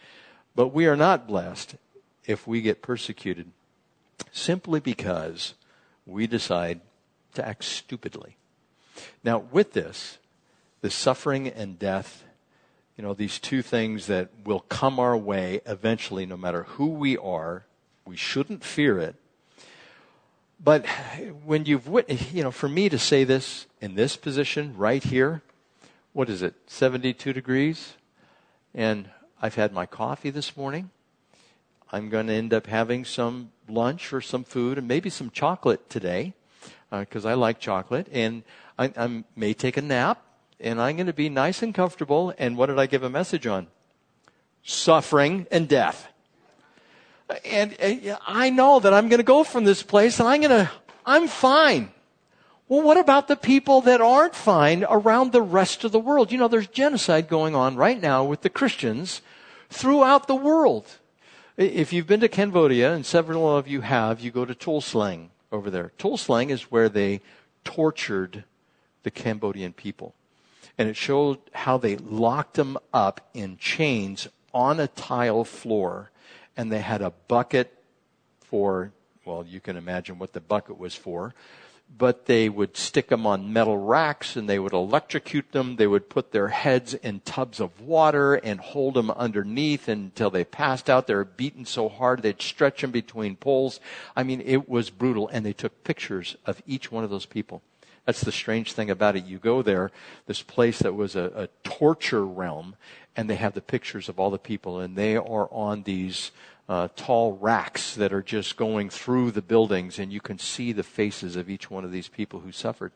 but 0.57 0.69
we 0.69 0.87
are 0.87 0.97
not 0.97 1.29
blessed 1.29 1.77
if 2.27 2.47
we 2.47 2.61
get 2.61 2.83
persecuted 2.83 3.53
simply 4.33 4.81
because 4.81 5.55
we 6.05 6.27
decide 6.27 6.81
to 7.35 7.47
act 7.47 7.65
stupidly. 7.65 8.37
Now, 9.25 9.39
with 9.39 9.73
this, 9.73 10.19
the 10.81 10.91
suffering 10.91 11.49
and 11.49 11.79
death, 11.79 12.25
you 12.97 13.05
know, 13.05 13.15
these 13.15 13.39
two 13.39 13.63
things 13.63 14.07
that 14.07 14.31
will 14.45 14.61
come 14.61 14.99
our 14.99 15.17
way 15.17 15.61
eventually, 15.67 16.27
no 16.27 16.37
matter 16.37 16.65
who 16.65 16.89
we 16.89 17.17
are, 17.17 17.65
we 18.05 18.17
shouldn't 18.17 18.65
fear 18.65 18.99
it. 18.99 19.15
But 20.63 20.87
when 21.45 21.65
you've, 21.67 21.87
witnessed, 21.87 22.33
you 22.33 22.43
know, 22.43 22.51
for 22.51 22.69
me 22.69 22.89
to 22.89 22.99
say 22.99 23.23
this 23.25 23.67
in 23.81 23.95
this 23.95 24.17
position 24.17 24.77
right 24.77 25.03
here, 25.03 25.43
what 26.13 26.29
is 26.29 26.43
it, 26.43 26.55
72 26.67 27.33
degrees? 27.33 27.95
And 28.75 29.11
I've 29.41 29.55
had 29.55 29.73
my 29.73 29.87
coffee 29.87 30.31
this 30.31 30.57
morning. 30.57 30.91
I'm 31.93 32.09
going 32.11 32.27
to 32.27 32.33
end 32.33 32.53
up 32.53 32.67
having 32.67 33.05
some 33.05 33.53
lunch 33.69 34.13
or 34.13 34.21
some 34.21 34.43
food 34.43 34.79
and 34.79 34.89
maybe 34.89 35.11
some 35.11 35.31
chocolate 35.31 35.89
today 35.89 36.35
because 36.91 37.25
uh, 37.25 37.31
I 37.31 37.35
like 37.35 37.61
chocolate. 37.61 38.09
And 38.11 38.43
I, 38.79 38.93
I 38.97 39.25
may 39.35 39.55
take 39.55 39.77
a 39.77 39.83
nap 39.83 40.23
and 40.61 40.81
I'm 40.81 40.97
going 40.97 41.07
to 41.07 41.13
be 41.13 41.29
nice 41.29 41.63
and 41.63 41.75
comfortable. 41.75 42.33
And 42.39 42.57
what 42.57 42.67
did 42.67 42.79
I 42.79 42.87
give 42.87 43.03
a 43.03 43.11
message 43.11 43.47
on? 43.47 43.67
Suffering 44.63 45.47
and 45.51 45.69
death. 45.69 46.09
And 47.45 47.77
uh, 47.81 48.17
I 48.27 48.51
know 48.51 48.81
that 48.81 48.95
I'm 48.95 49.09
going 49.09 49.19
to 49.19 49.25
go 49.25 49.45
from 49.45 49.65
this 49.65 49.83
place 49.83 50.19
and 50.19 50.29
I'm 50.29 50.41
going 50.41 50.67
to, 50.67 50.71
I'm 51.05 51.29
fine. 51.29 51.91
Well, 52.69 52.83
what 52.83 52.99
about 52.99 53.29
the 53.29 53.37
people 53.37 53.81
that 53.83 54.01
aren't 54.01 54.35
fine 54.35 54.85
around 54.89 55.33
the 55.33 55.43
rest 55.43 55.85
of 55.85 55.93
the 55.93 55.99
world? 55.99 56.31
You 56.31 56.39
know, 56.39 56.49
there's 56.49 56.67
genocide 56.67 57.29
going 57.29 57.55
on 57.55 57.77
right 57.77 58.01
now 58.01 58.25
with 58.25 58.43
the 58.43 58.51
Christians 58.51 59.23
throughout 59.71 60.27
the 60.27 60.35
world. 60.35 60.87
If 61.57 61.93
you've 61.93 62.07
been 62.07 62.21
to 62.21 62.29
Cambodia, 62.29 62.95
and 62.95 63.05
several 63.05 63.57
of 63.57 63.67
you 63.67 63.81
have, 63.81 64.21
you 64.21 64.31
go 64.31 64.45
to 64.45 64.55
Tuol 64.55 65.29
over 65.51 65.71
there. 65.71 65.93
Tuol 65.99 66.51
is 66.51 66.63
where 66.71 66.89
they 66.89 67.21
tortured 67.65 68.45
the 69.03 69.11
Cambodian 69.11 69.73
people. 69.73 70.15
And 70.77 70.89
it 70.89 70.97
showed 70.97 71.39
how 71.53 71.79
they 71.79 71.97
locked 71.97 72.55
them 72.55 72.79
up 72.93 73.29
in 73.35 73.57
chains 73.59 74.29
on 74.55 74.81
a 74.81 74.89
tile 74.89 75.45
floor, 75.45 76.11
and 76.57 76.71
they 76.71 76.81
had 76.81 77.03
a 77.03 77.13
bucket 77.27 77.73
for, 78.41 78.93
well, 79.25 79.45
you 79.47 79.61
can 79.61 79.77
imagine 79.77 80.19
what 80.19 80.33
the 80.33 80.41
bucket 80.41 80.79
was 80.79 80.95
for 80.95 81.35
but 81.97 82.27
they 82.27 82.49
would 82.49 82.77
stick 82.77 83.09
them 83.09 83.27
on 83.27 83.53
metal 83.53 83.79
racks 83.79 84.37
and 84.37 84.49
they 84.49 84.59
would 84.59 84.73
electrocute 84.73 85.53
them. 85.53 85.77
They 85.77 85.87
would 85.87 86.11
put 86.11 86.33
their 86.33 86.49
heads 86.49 86.95
in 86.95 87.21
tubs 87.21 87.61
of 87.61 87.81
water 87.81 88.35
and 88.35 88.61
hold 88.61 88.95
them 88.95 89.11
underneath 89.11 89.89
until 89.89 90.31
they 90.31 90.45
passed 90.45 90.91
out. 90.91 91.07
They 91.07 91.15
were 91.15 91.25
beaten 91.25 91.65
so 91.65 91.89
hard 91.89 92.23
they'd 92.23 92.43
stretch 92.43 92.83
them 92.83 92.91
between 92.91 93.37
poles. 93.37 93.81
I 94.15 94.23
mean, 94.23 94.43
it 94.45 94.69
was 94.69 94.91
brutal. 94.91 95.29
And 95.29 95.47
they 95.47 95.53
took 95.55 95.83
pictures 95.85 96.37
of 96.45 96.63
each 96.67 96.93
one 96.93 97.05
of 97.05 97.11
those 97.11 97.27
people. 97.27 97.63
That's 98.09 98.23
the 98.23 98.33
strange 98.33 98.73
thing 98.73 98.89
about 98.89 99.17
it. 99.17 99.27
You 99.27 99.37
go 99.37 99.61
there, 99.61 99.91
this 100.25 100.41
place 100.41 100.79
that 100.79 100.95
was 100.95 101.15
a, 101.15 101.31
a 101.35 101.49
torture 101.63 102.25
realm, 102.25 102.75
and 103.15 103.29
they 103.29 103.35
have 103.35 103.53
the 103.53 103.61
pictures 103.61 104.09
of 104.09 104.19
all 104.19 104.31
the 104.31 104.39
people, 104.39 104.81
and 104.81 104.97
they 104.97 105.15
are 105.15 105.47
on 105.53 105.83
these 105.83 106.31
uh, 106.71 106.89
tall 106.97 107.35
racks 107.35 107.95
that 107.97 108.15
are 108.15 108.23
just 108.23 108.57
going 108.57 108.89
through 108.89 109.33
the 109.33 109.43
buildings, 109.43 109.99
and 109.99 110.11
you 110.11 110.23
can 110.23 110.39
see 110.39 110.73
the 110.73 110.83
faces 110.83 111.37
of 111.37 111.51
each 111.51 111.71
one 111.71 111.85
of 111.85 111.93
these 111.93 112.09
people 112.09 112.41
who 112.41 112.51
suffered. 112.51 112.93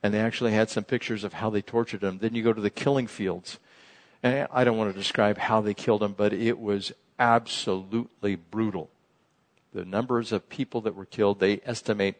And 0.00 0.14
they 0.14 0.20
actually 0.20 0.52
had 0.52 0.70
some 0.70 0.84
pictures 0.84 1.24
of 1.24 1.32
how 1.32 1.50
they 1.50 1.60
tortured 1.60 2.02
them. 2.02 2.18
Then 2.18 2.36
you 2.36 2.44
go 2.44 2.52
to 2.52 2.60
the 2.60 2.70
killing 2.70 3.08
fields. 3.08 3.58
And 4.22 4.46
I 4.52 4.62
don't 4.62 4.78
want 4.78 4.94
to 4.94 4.96
describe 4.96 5.38
how 5.38 5.60
they 5.60 5.74
killed 5.74 6.02
them, 6.02 6.14
but 6.16 6.32
it 6.32 6.60
was 6.60 6.92
absolutely 7.18 8.36
brutal. 8.36 8.90
The 9.72 9.84
numbers 9.84 10.30
of 10.30 10.48
people 10.48 10.82
that 10.82 10.94
were 10.94 11.04
killed, 11.04 11.40
they 11.40 11.60
estimate 11.64 12.14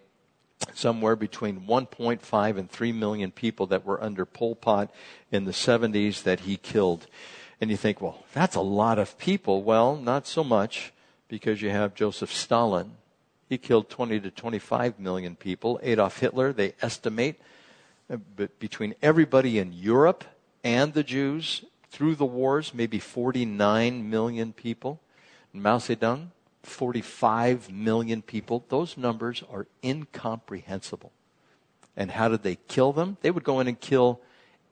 somewhere 0.74 1.16
between 1.16 1.62
1.5 1.62 2.58
and 2.58 2.70
3 2.70 2.92
million 2.92 3.30
people 3.30 3.66
that 3.66 3.84
were 3.84 4.02
under 4.02 4.24
Pol 4.24 4.54
Pot 4.54 4.90
in 5.30 5.44
the 5.44 5.52
70s 5.52 6.22
that 6.22 6.40
he 6.40 6.56
killed. 6.56 7.06
And 7.60 7.70
you 7.70 7.76
think, 7.76 8.00
well, 8.00 8.24
that's 8.32 8.56
a 8.56 8.60
lot 8.60 8.98
of 8.98 9.18
people. 9.18 9.62
Well, 9.62 9.96
not 9.96 10.26
so 10.26 10.44
much 10.44 10.92
because 11.28 11.62
you 11.62 11.70
have 11.70 11.94
Joseph 11.94 12.32
Stalin. 12.32 12.92
He 13.48 13.58
killed 13.58 13.88
20 13.88 14.20
to 14.20 14.30
25 14.30 14.98
million 14.98 15.36
people. 15.36 15.80
Adolf 15.82 16.18
Hitler, 16.18 16.52
they 16.52 16.74
estimate, 16.82 17.40
uh, 18.10 18.16
between 18.58 18.94
everybody 19.02 19.58
in 19.58 19.72
Europe 19.72 20.24
and 20.62 20.94
the 20.94 21.02
Jews 21.02 21.64
through 21.90 22.16
the 22.16 22.26
wars, 22.26 22.74
maybe 22.74 22.98
49 22.98 24.10
million 24.10 24.52
people. 24.52 25.00
Mao 25.52 25.78
Zedong, 25.78 26.28
45 26.66 27.70
million 27.70 28.22
people. 28.22 28.64
Those 28.68 28.96
numbers 28.96 29.42
are 29.50 29.66
incomprehensible. 29.83 31.12
And 31.96 32.11
how 32.11 32.29
did 32.29 32.42
they 32.42 32.57
kill 32.68 32.92
them? 32.92 33.16
They 33.22 33.31
would 33.31 33.44
go 33.44 33.61
in 33.61 33.68
and 33.68 33.81
kill 33.81 34.20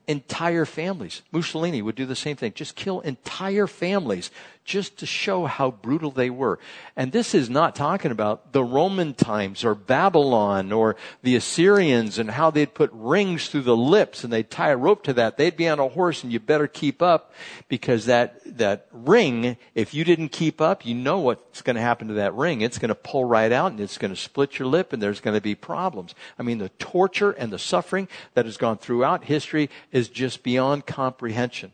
entire 0.06 0.66
families. 0.66 1.22
Mussolini 1.32 1.80
would 1.80 1.94
do 1.94 2.04
the 2.04 2.16
same 2.16 2.36
thing, 2.36 2.52
just 2.54 2.76
kill 2.76 3.00
entire 3.00 3.66
families 3.66 4.30
just 4.64 4.98
to 4.98 5.06
show 5.06 5.44
how 5.44 5.70
brutal 5.70 6.10
they 6.10 6.30
were. 6.30 6.58
And 6.96 7.12
this 7.12 7.34
is 7.34 7.50
not 7.50 7.76
talking 7.76 8.10
about 8.10 8.52
the 8.52 8.64
Roman 8.64 9.12
times 9.12 9.62
or 9.62 9.74
Babylon 9.74 10.72
or 10.72 10.96
the 11.22 11.36
Assyrians 11.36 12.18
and 12.18 12.30
how 12.30 12.50
they'd 12.50 12.72
put 12.72 12.90
rings 12.92 13.48
through 13.48 13.62
the 13.62 13.76
lips 13.76 14.24
and 14.24 14.32
they'd 14.32 14.50
tie 14.50 14.70
a 14.70 14.76
rope 14.76 15.04
to 15.04 15.12
that. 15.14 15.36
They'd 15.36 15.56
be 15.56 15.68
on 15.68 15.78
a 15.78 15.88
horse 15.88 16.22
and 16.22 16.32
you 16.32 16.40
better 16.40 16.66
keep 16.66 17.02
up 17.02 17.32
because 17.68 18.06
that, 18.06 18.40
that 18.56 18.88
ring, 18.90 19.58
if 19.74 19.92
you 19.92 20.02
didn't 20.02 20.30
keep 20.30 20.60
up, 20.60 20.86
you 20.86 20.94
know 20.94 21.18
what's 21.18 21.60
going 21.60 21.76
to 21.76 21.82
happen 21.82 22.08
to 22.08 22.14
that 22.14 22.34
ring. 22.34 22.62
It's 22.62 22.78
going 22.78 22.88
to 22.88 22.94
pull 22.94 23.26
right 23.26 23.52
out 23.52 23.72
and 23.72 23.80
it's 23.80 23.98
going 23.98 24.14
to 24.14 24.20
split 24.20 24.58
your 24.58 24.68
lip 24.68 24.94
and 24.94 25.02
there's 25.02 25.20
going 25.20 25.36
to 25.36 25.42
be 25.42 25.54
problems. 25.54 26.14
I 26.38 26.42
mean, 26.42 26.58
the 26.58 26.70
torture 26.70 27.32
and 27.32 27.52
the 27.52 27.58
suffering 27.58 28.08
that 28.32 28.46
has 28.46 28.56
gone 28.56 28.78
throughout 28.78 29.24
history 29.24 29.68
is 29.92 30.08
just 30.08 30.42
beyond 30.42 30.86
comprehension. 30.86 31.72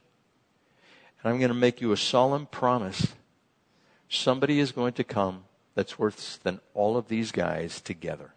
And 1.23 1.33
I'm 1.33 1.39
going 1.39 1.49
to 1.49 1.55
make 1.55 1.81
you 1.81 1.93
a 1.93 1.97
solemn 1.97 2.47
promise. 2.47 3.15
Somebody 4.09 4.59
is 4.59 4.73
going 4.73 4.95
to 4.95 5.05
come 5.05 5.45
that's 5.75 5.99
worse 5.99 6.39
than 6.43 6.61
all 6.75 6.97
of 6.97 7.09
these 7.09 7.33
guys 7.33 7.81
together. 7.81 8.33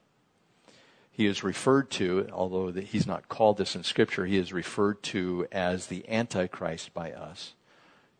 He 1.11 1.27
is 1.27 1.43
referred 1.43 1.91
to, 1.91 2.27
although 2.31 2.71
he's 2.71 3.05
not 3.05 3.29
called 3.29 3.57
this 3.57 3.75
in 3.75 3.83
Scripture, 3.83 4.25
he 4.25 4.37
is 4.37 4.51
referred 4.51 5.03
to 5.03 5.47
as 5.51 5.87
the 5.87 6.07
Antichrist 6.09 6.93
by 6.93 7.11
us. 7.11 7.53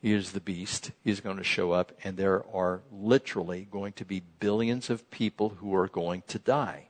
He 0.02 0.14
is 0.14 0.34
the 0.34 0.40
beast. 0.40 0.92
He's 1.04 1.20
going 1.20 1.38
to 1.38 1.44
show 1.44 1.72
up, 1.72 1.92
and 2.04 2.18
there 2.18 2.44
are 2.54 2.82
literally 2.92 3.68
going 3.72 3.94
to 3.94 4.06
be 4.06 4.22
billions 4.40 4.90
of 4.90 5.10
people 5.10 5.58
who 5.60 5.74
are 5.74 5.88
going 5.88 6.24
to 6.28 6.38
die 6.38 6.88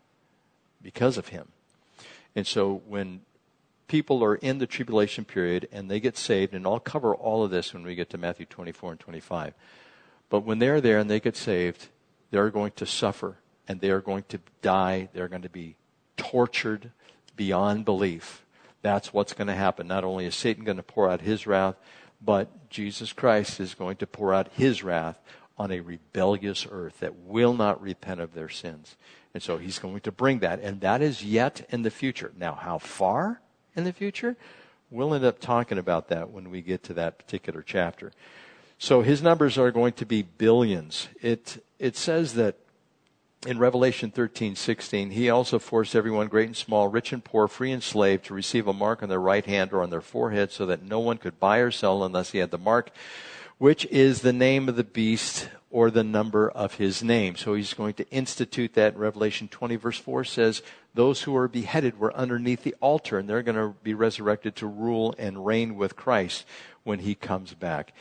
because 0.82 1.18
of 1.18 1.30
him. 1.30 1.50
And 2.36 2.46
so 2.46 2.82
when 2.88 3.22
people 3.88 4.24
are 4.24 4.36
in 4.36 4.58
the 4.58 4.68
tribulation 4.68 5.26
period 5.26 5.68
and 5.72 5.90
they 5.90 6.00
get 6.00 6.18
saved, 6.18 6.54
and 6.54 6.66
I'll 6.66 6.80
cover 6.80 7.16
all 7.16 7.44
of 7.44 7.52
this 7.52 7.74
when 7.74 7.84
we 7.84 7.96
get 7.96 8.10
to 8.12 8.18
Matthew 8.18 8.46
24 8.46 8.92
and 8.92 9.00
25. 9.00 9.54
But 10.30 10.42
when 10.42 10.60
they're 10.60 10.82
there 10.82 11.00
and 11.00 11.10
they 11.10 11.20
get 11.20 11.38
saved, 11.38 11.88
they're 12.32 12.50
going 12.50 12.72
to 12.78 12.86
suffer 12.86 13.38
and 13.68 13.80
they 13.80 13.92
are 13.92 14.02
going 14.02 14.24
to 14.30 14.40
die. 14.62 15.10
They're 15.14 15.28
going 15.28 15.44
to 15.44 15.50
be 15.50 15.76
tortured 16.18 16.92
beyond 17.36 17.86
belief. 17.86 18.44
That's 18.82 19.14
what's 19.14 19.34
going 19.34 19.48
to 19.48 19.54
happen. 19.54 19.88
Not 19.88 20.04
only 20.04 20.26
is 20.26 20.36
Satan 20.36 20.64
going 20.64 20.78
to 20.78 20.84
pour 20.84 21.10
out 21.10 21.22
his 21.22 21.48
wrath, 21.48 21.76
but 22.22 22.70
Jesus 22.70 23.14
Christ 23.14 23.60
is 23.60 23.74
going 23.74 23.98
to 23.98 24.08
pour 24.08 24.34
out 24.34 24.50
his 24.54 24.84
wrath 24.84 25.20
on 25.58 25.72
a 25.72 25.80
rebellious 25.80 26.66
earth 26.70 27.00
that 27.00 27.16
will 27.16 27.54
not 27.54 27.82
repent 27.82 28.20
of 28.20 28.34
their 28.34 28.50
sins. 28.50 28.98
And 29.34 29.42
so 29.42 29.58
he's 29.58 29.80
going 29.80 30.02
to 30.02 30.12
bring 30.12 30.40
that, 30.40 30.60
and 30.60 30.82
that 30.82 31.02
is 31.02 31.24
yet 31.24 31.66
in 31.70 31.84
the 31.84 31.90
future. 31.90 32.32
Now, 32.38 32.54
how 32.54 32.78
far? 32.78 33.42
In 33.76 33.84
the 33.84 33.94
future? 33.94 34.36
We'll 34.90 35.14
end 35.14 35.26
up 35.26 35.40
talking 35.40 35.78
about 35.78 36.10
that 36.10 36.30
when 36.30 36.50
we 36.50 36.62
get 36.62 36.84
to 36.84 36.94
that 36.94 37.18
particular 37.18 37.64
chapter. 37.64 38.12
So 38.78 39.02
his 39.02 39.22
numbers 39.22 39.58
are 39.58 39.72
going 39.72 39.94
to 39.94 40.06
be 40.06 40.22
billions. 40.22 41.08
It, 41.22 41.64
it 41.80 41.96
says 41.96 42.34
that 42.36 42.58
in 43.46 43.60
Revelation 43.60 44.12
13, 44.12 44.56
16, 44.56 45.12
he 45.12 45.30
also 45.30 45.60
forced 45.60 45.96
everyone, 45.96 46.28
great 46.28 46.48
and 46.48 46.56
small, 46.56 46.88
rich 46.88 47.12
and 47.12 47.24
poor, 47.24 47.48
free 47.48 47.72
and 47.72 47.84
slave, 47.84 48.24
to 48.24 48.34
receive 48.34 48.68
a 48.68 48.74
mark 48.74 49.04
on 49.04 49.10
their 49.10 49.20
right 49.20 49.46
hand 49.46 49.74
or 49.74 49.82
on 49.82 49.90
their 49.90 50.02
forehead 50.02 50.52
so 50.52 50.66
that 50.66 50.84
no 50.84 51.00
one 51.00 51.18
could 51.18 51.40
buy 51.40 51.58
or 51.58 51.72
sell 51.72 52.04
unless 52.04 52.32
he 52.32 52.38
had 52.38 52.52
the 52.52 52.58
mark, 52.58 52.92
which 53.64 53.86
is 53.86 54.20
the 54.20 54.34
name 54.34 54.68
of 54.68 54.76
the 54.76 54.84
beast 54.84 55.48
or 55.72 55.90
the 55.90 56.04
number 56.04 56.50
of 56.50 56.74
his 56.74 57.02
name. 57.02 57.34
So 57.38 57.54
he's 57.54 57.74
going 57.74 57.94
to 57.94 58.10
institute 58.10 58.74
that. 58.74 58.98
Revelation 58.98 59.48
20 59.48 59.78
verse 59.78 59.98
4 59.98 60.26
says, 60.26 60.62
those 60.94 61.22
who 61.22 61.34
are 61.38 61.48
beheaded 61.48 61.98
were 61.98 62.14
underneath 62.14 62.64
the 62.64 62.76
altar 62.82 63.18
and 63.18 63.30
they're 63.30 63.42
going 63.42 63.56
to 63.56 63.74
be 63.82 63.94
resurrected 63.94 64.58
to 64.58 64.68
rule 64.68 65.16
and 65.18 65.46
reign 65.46 65.78
with 65.78 65.96
Christ 65.96 66.46
when 66.84 67.00
he 67.00 67.16
comes 67.16 67.54
back. 67.54 67.94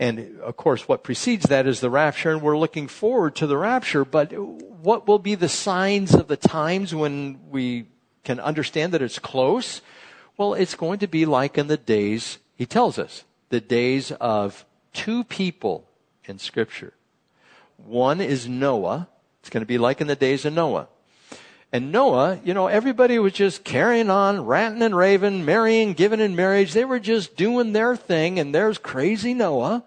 And 0.00 0.40
of 0.40 0.56
course, 0.56 0.88
what 0.88 1.04
precedes 1.04 1.44
that 1.44 1.68
is 1.68 1.78
the 1.78 1.90
rapture, 1.90 2.32
and 2.32 2.42
we're 2.42 2.58
looking 2.58 2.88
forward 2.88 3.36
to 3.36 3.46
the 3.46 3.56
rapture. 3.56 4.04
But 4.04 4.32
what 4.36 5.06
will 5.06 5.20
be 5.20 5.36
the 5.36 5.48
signs 5.48 6.12
of 6.12 6.26
the 6.26 6.36
times 6.36 6.92
when 6.92 7.38
we 7.48 7.86
can 8.24 8.40
understand 8.40 8.92
that 8.92 9.02
it's 9.02 9.20
close? 9.20 9.80
Well, 10.36 10.54
it's 10.54 10.74
going 10.74 10.98
to 10.98 11.06
be 11.06 11.24
like 11.24 11.56
in 11.56 11.68
the 11.68 11.76
days, 11.76 12.38
he 12.56 12.66
tells 12.66 12.98
us, 12.98 13.22
the 13.50 13.60
days 13.60 14.10
of 14.10 14.64
two 14.94 15.24
people 15.24 15.86
in 16.24 16.38
Scripture 16.38 16.94
One 17.76 18.22
is 18.22 18.48
Noah. 18.48 19.08
It's 19.40 19.50
going 19.50 19.60
to 19.60 19.66
be 19.66 19.76
like 19.76 20.00
in 20.00 20.06
the 20.06 20.16
days 20.16 20.46
of 20.46 20.54
Noah. 20.54 20.88
And 21.70 21.90
Noah, 21.90 22.40
you 22.44 22.54
know, 22.54 22.68
everybody 22.68 23.18
was 23.18 23.32
just 23.32 23.64
carrying 23.64 24.08
on, 24.08 24.46
ranting 24.46 24.80
and 24.80 24.96
raving, 24.96 25.44
marrying, 25.44 25.92
giving 25.92 26.20
in 26.20 26.36
marriage. 26.36 26.72
They 26.72 26.84
were 26.84 27.00
just 27.00 27.36
doing 27.36 27.72
their 27.72 27.96
thing. 27.96 28.38
And 28.38 28.54
there's 28.54 28.78
crazy 28.78 29.34
Noah. 29.34 29.82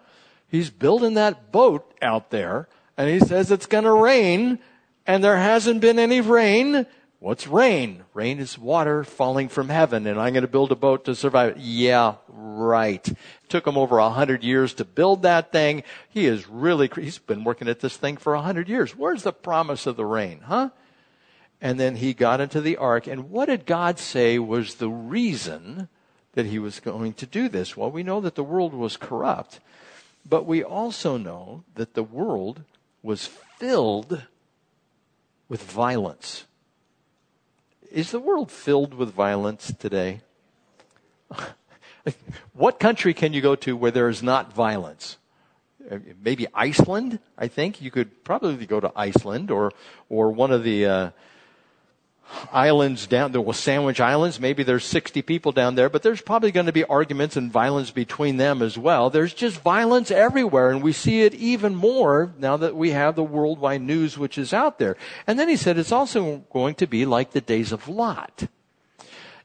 He's 0.50 0.70
building 0.70 1.14
that 1.14 1.52
boat 1.52 1.90
out 2.02 2.30
there. 2.30 2.68
And 2.98 3.10
he 3.10 3.26
says 3.26 3.52
it's 3.52 3.66
going 3.66 3.86
to 3.86 3.94
rain. 3.94 4.60
And 5.08 5.24
there 5.24 5.38
hasn't 5.38 5.80
been 5.80 5.98
any 5.98 6.20
rain. 6.20 6.86
What's 7.20 7.48
rain? 7.48 8.04
Rain 8.14 8.38
is 8.38 8.60
water 8.60 9.04
falling 9.04 9.50
from 9.50 9.70
heaven, 9.70 10.06
and 10.06 10.20
I'm 10.20 10.34
going 10.34 10.44
to 10.44 10.48
build 10.48 10.72
a 10.72 10.76
boat 10.76 11.06
to 11.06 11.16
survive. 11.16 11.58
Yeah, 11.58 12.16
right. 12.28 13.08
It 13.08 13.18
took 13.50 13.66
him 13.66 13.76
over 13.76 13.98
a 13.98 14.12
hundred 14.12 14.44
years 14.44 14.76
to 14.76 14.86
build 14.86 15.24
that 15.24 15.52
thing. 15.52 15.82
He 16.10 16.28
is 16.28 16.48
really, 16.48 16.92
he's 16.94 17.18
been 17.18 17.44
working 17.44 17.68
at 17.68 17.80
this 17.80 17.98
thing 17.98 18.18
for 18.18 18.36
a 18.36 18.42
hundred 18.42 18.70
years. 18.70 18.96
Where's 18.96 19.24
the 19.24 19.34
promise 19.34 19.88
of 19.88 19.96
the 19.96 20.06
rain, 20.06 20.42
huh? 20.42 20.70
And 21.60 21.80
then 21.80 21.96
he 21.96 22.14
got 22.14 22.40
into 22.40 22.62
the 22.62 22.78
ark, 22.78 23.08
and 23.08 23.32
what 23.32 23.48
did 23.48 23.66
God 23.66 23.98
say 23.98 24.38
was 24.38 24.76
the 24.76 24.90
reason 24.90 25.90
that 26.34 26.46
he 26.46 26.60
was 26.60 26.80
going 26.80 27.14
to 27.14 27.26
do 27.26 27.50
this? 27.50 27.76
Well, 27.76 27.90
we 27.90 28.04
know 28.04 28.22
that 28.22 28.36
the 28.36 28.44
world 28.44 28.76
was 28.76 28.96
corrupt, 28.96 29.60
but 30.24 30.46
we 30.46 30.64
also 30.64 31.18
know 31.18 31.64
that 31.74 31.96
the 31.96 32.04
world 32.04 32.62
was 33.02 33.26
filled 33.26 34.22
with 35.50 35.64
violence. 35.64 36.44
Is 37.92 38.12
the 38.12 38.20
world 38.20 38.52
filled 38.52 38.94
with 38.94 39.14
violence 39.14 39.74
today? 39.80 40.22
what 42.54 42.80
country 42.80 43.14
can 43.14 43.34
you 43.34 43.42
go 43.42 43.56
to 43.56 43.76
where 43.76 43.92
there 43.92 44.10
is 44.10 44.22
not 44.22 44.54
violence? 44.54 45.18
Maybe 46.22 46.48
Iceland, 46.54 47.20
I 47.38 47.48
think. 47.48 47.82
You 47.82 47.92
could 47.92 48.24
probably 48.24 48.66
go 48.66 48.80
to 48.80 48.92
Iceland 48.96 49.52
or, 49.52 49.72
or 50.10 50.32
one 50.32 50.52
of 50.52 50.64
the, 50.64 50.86
uh, 50.86 51.10
islands 52.52 53.08
down, 53.08 53.32
there 53.32 53.42
was 53.42 53.58
Sandwich 53.58 54.00
Islands. 54.00 54.40
Maybe 54.40 54.64
there's 54.64 54.86
60 54.86 55.22
people 55.22 55.52
down 55.52 55.76
there, 55.76 55.90
but 55.90 56.04
there's 56.04 56.22
probably 56.22 56.52
going 56.52 56.66
to 56.66 56.72
be 56.72 56.84
arguments 56.86 57.36
and 57.36 57.52
violence 57.52 57.92
between 57.92 58.38
them 58.38 58.62
as 58.62 58.78
well. 58.78 59.10
There's 59.10 59.34
just 59.34 59.62
violence 59.62 60.12
everywhere, 60.12 60.70
and 60.70 60.82
we 60.82 60.92
see 60.92 61.22
it 61.22 61.34
even 61.34 61.76
more 61.76 62.34
now 62.38 62.58
that 62.58 62.76
we 62.76 62.92
have 62.92 63.16
the 63.16 63.24
worldwide 63.24 63.82
news 63.82 64.18
which 64.18 64.38
is 64.38 64.54
out 64.54 64.80
there. 64.80 64.98
And 65.26 65.40
then 65.40 65.50
he 65.50 65.56
said 65.58 65.78
it's 65.78 65.92
also 65.92 66.46
going 66.52 66.76
to 66.76 66.88
be 66.88 67.06
like 67.06 67.32
the 67.32 67.42
days 67.42 67.72
of 67.72 67.88
Lot. 67.88 68.48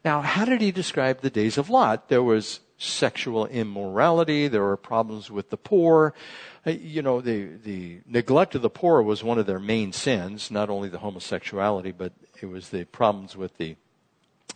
Now, 0.05 0.21
how 0.21 0.45
did 0.45 0.61
he 0.61 0.73
describe 0.73 1.21
the 1.21 1.31
days 1.31 1.59
of 1.59 1.71
Lot? 1.71 2.09
There 2.09 2.23
was 2.23 2.61
sexual 2.83 3.47
immorality, 3.47 4.49
there 4.49 4.63
were 4.63 4.77
problems 4.77 5.31
with 5.31 5.51
the 5.51 5.57
poor, 5.57 6.15
uh, 6.67 6.71
you 6.71 7.03
know, 7.03 7.21
the, 7.21 7.45
the 7.65 8.01
neglect 8.07 8.55
of 8.55 8.63
the 8.63 8.71
poor 8.71 9.03
was 9.03 9.25
one 9.25 9.39
of 9.39 9.47
their 9.47 9.59
main 9.59 9.93
sins, 9.93 10.51
not 10.51 10.71
only 10.71 10.89
the 10.89 10.99
homosexuality, 10.99 11.93
but 11.93 12.13
it 12.41 12.47
was 12.47 12.69
the 12.69 12.85
problems 12.85 13.37
with 13.37 13.57
the, 13.59 13.77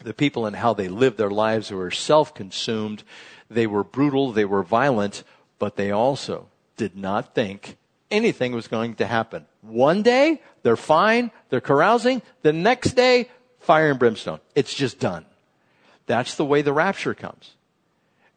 the 0.02 0.14
people 0.14 0.46
and 0.46 0.56
how 0.56 0.74
they 0.74 0.88
lived 0.88 1.18
their 1.18 1.30
lives. 1.30 1.68
They 1.68 1.74
were 1.74 1.90
self-consumed. 1.90 3.02
They 3.50 3.66
were 3.66 3.84
brutal. 3.84 4.32
They 4.32 4.44
were 4.44 4.62
violent, 4.62 5.24
but 5.58 5.76
they 5.76 5.90
also 5.90 6.48
did 6.76 6.96
not 6.96 7.34
think 7.34 7.76
anything 8.10 8.52
was 8.52 8.68
going 8.68 8.94
to 8.96 9.06
happen. 9.06 9.46
One 9.62 10.02
day, 10.02 10.40
they're 10.62 10.76
fine. 10.76 11.32
They're 11.48 11.60
carousing. 11.60 12.22
The 12.42 12.52
next 12.52 12.92
day, 12.92 13.30
fire 13.58 13.90
and 13.90 13.98
brimstone. 13.98 14.40
It's 14.54 14.74
just 14.74 15.00
done. 15.00 15.26
That's 16.06 16.36
the 16.36 16.44
way 16.44 16.62
the 16.62 16.72
rapture 16.72 17.14
comes. 17.14 17.55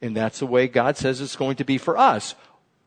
And 0.01 0.15
that's 0.15 0.39
the 0.39 0.45
way 0.45 0.67
God 0.67 0.97
says 0.97 1.19
it's 1.21 1.35
going 1.35 1.57
to 1.57 1.65
be 1.65 1.77
for 1.77 1.97
us. 1.97 2.35